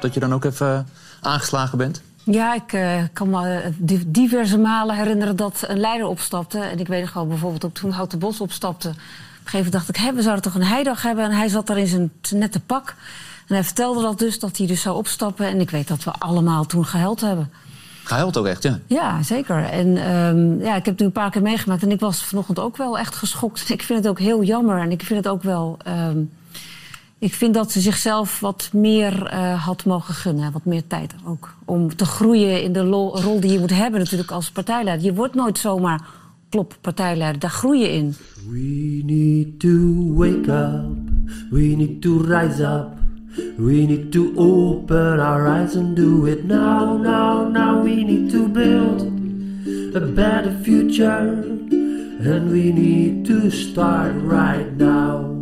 Dat 0.00 0.14
je 0.14 0.20
dan 0.20 0.32
ook 0.34 0.44
even 0.44 0.88
aangeslagen 1.20 1.78
bent? 1.78 2.02
Ja, 2.24 2.54
ik 2.54 2.72
eh, 2.72 3.02
kan 3.12 3.30
me 3.30 3.54
eh, 3.54 3.70
di- 3.76 4.04
diverse 4.06 4.58
malen 4.58 4.96
herinneren 4.96 5.36
dat 5.36 5.64
een 5.66 5.80
leider 5.80 6.06
opstapte. 6.06 6.58
En 6.58 6.78
ik 6.80 6.88
weet 6.88 7.00
nog 7.00 7.10
gewoon 7.10 7.28
bijvoorbeeld 7.28 7.64
ook 7.64 7.74
toen 7.74 7.90
Houten 7.90 8.18
Bos 8.18 8.40
opstapte. 8.40 8.88
Op 8.88 8.94
een 8.94 9.00
gegeven 9.44 9.56
moment 9.56 9.72
dacht 9.72 9.88
ik, 9.88 9.96
hè, 9.96 10.12
we 10.12 10.22
zouden 10.22 10.44
toch 10.44 10.54
een 10.54 10.62
heidag 10.66 11.02
hebben. 11.02 11.24
En 11.24 11.30
hij 11.30 11.48
zat 11.48 11.66
daar 11.66 11.78
in 11.78 11.86
zijn 11.86 12.10
nette 12.34 12.60
pak. 12.60 12.94
En 13.46 13.54
hij 13.54 13.64
vertelde 13.64 14.02
dat 14.02 14.18
dus, 14.18 14.38
dat 14.38 14.56
hij 14.56 14.66
dus 14.66 14.80
zou 14.82 14.96
opstappen. 14.96 15.46
En 15.46 15.60
ik 15.60 15.70
weet 15.70 15.88
dat 15.88 16.04
we 16.04 16.10
allemaal 16.12 16.64
toen 16.66 16.84
gehuild 16.86 17.20
hebben. 17.20 17.50
Gehuild 18.04 18.36
ook 18.36 18.46
echt, 18.46 18.62
ja. 18.62 18.78
Ja, 18.86 19.22
zeker. 19.22 19.64
En 19.64 19.96
ehm, 19.96 20.60
ja, 20.64 20.76
ik 20.76 20.84
heb 20.84 20.84
het 20.84 20.98
nu 20.98 21.06
een 21.06 21.12
paar 21.12 21.30
keer 21.30 21.42
meegemaakt. 21.42 21.82
En 21.82 21.90
ik 21.90 22.00
was 22.00 22.24
vanochtend 22.24 22.58
ook 22.58 22.76
wel 22.76 22.98
echt 22.98 23.14
geschokt. 23.16 23.68
Ik 23.70 23.82
vind 23.82 23.98
het 23.98 24.08
ook 24.08 24.18
heel 24.18 24.42
jammer. 24.42 24.80
En 24.80 24.90
ik 24.90 25.02
vind 25.02 25.24
het 25.24 25.32
ook 25.32 25.42
wel... 25.42 25.76
ehm, 25.84 26.18
ik 27.18 27.34
vind 27.34 27.54
dat 27.54 27.72
ze 27.72 27.80
zichzelf 27.80 28.40
wat 28.40 28.70
meer 28.72 29.26
eh, 29.26 29.64
had 29.64 29.84
mogen 29.84 30.14
gunnen. 30.14 30.52
Wat 30.52 30.64
meer 30.64 30.86
tijd 30.86 31.14
ook. 31.24 31.54
Om 31.64 31.96
te 31.96 32.04
groeien 32.04 32.62
in 32.62 32.72
de 32.72 32.84
rol 32.84 33.40
die 33.40 33.52
je 33.52 33.58
moet 33.58 33.74
hebben 33.74 34.00
natuurlijk 34.00 34.30
als 34.30 34.50
partijleider. 34.50 35.04
Je 35.04 35.14
wordt 35.14 35.34
nooit 35.34 35.58
zomaar 35.58 36.06
plop 36.48 36.76
partijleider. 36.80 37.40
Daar 37.40 37.50
groei 37.50 37.80
je 37.80 37.92
in. 37.92 38.14
We 38.50 39.02
need 39.04 39.60
to 39.60 40.14
wake 40.14 40.50
up. 40.50 40.96
We 41.50 41.74
need 41.76 42.02
to 42.02 42.18
rise 42.18 42.62
up. 42.62 42.96
We 43.56 43.72
need 43.72 44.12
to 44.12 44.32
open 44.36 45.20
our 45.20 45.46
eyes 45.46 45.76
and 45.76 45.96
do 45.96 46.26
it 46.26 46.44
now, 46.46 47.00
now, 47.00 47.48
now. 47.52 47.82
We 47.82 47.94
need 47.94 48.30
to 48.30 48.48
build 48.48 49.00
a 49.94 50.00
better 50.00 50.52
future. 50.62 51.56
And 52.24 52.50
we 52.50 52.72
need 52.72 53.24
to 53.26 53.50
start 53.50 54.12
right 54.22 54.76
now. 54.76 55.37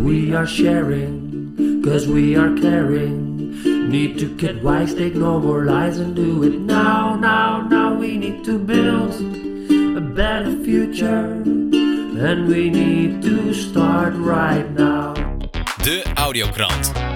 We 0.00 0.34
are 0.34 0.46
sharing, 0.46 1.82
cause 1.84 2.08
we 2.08 2.34
are 2.34 2.54
caring. 2.56 3.90
Need 3.90 4.18
to 4.20 4.34
get 4.36 4.62
wise, 4.62 4.94
take 4.94 5.14
no 5.14 5.38
more 5.38 5.64
lies 5.64 5.98
and 5.98 6.16
do 6.16 6.42
it 6.44 6.58
now, 6.58 7.16
now, 7.16 7.60
now. 7.68 7.94
We 7.94 8.16
need 8.16 8.42
to 8.44 8.58
build 8.58 9.14
a 9.96 10.00
better 10.00 10.56
future. 10.64 11.42
And 12.20 12.48
we 12.48 12.70
need 12.70 13.22
to 13.22 13.52
start 13.52 14.14
right 14.14 14.70
now. 14.70 15.14
De 15.82 16.02
Audiokrant. 16.16 17.09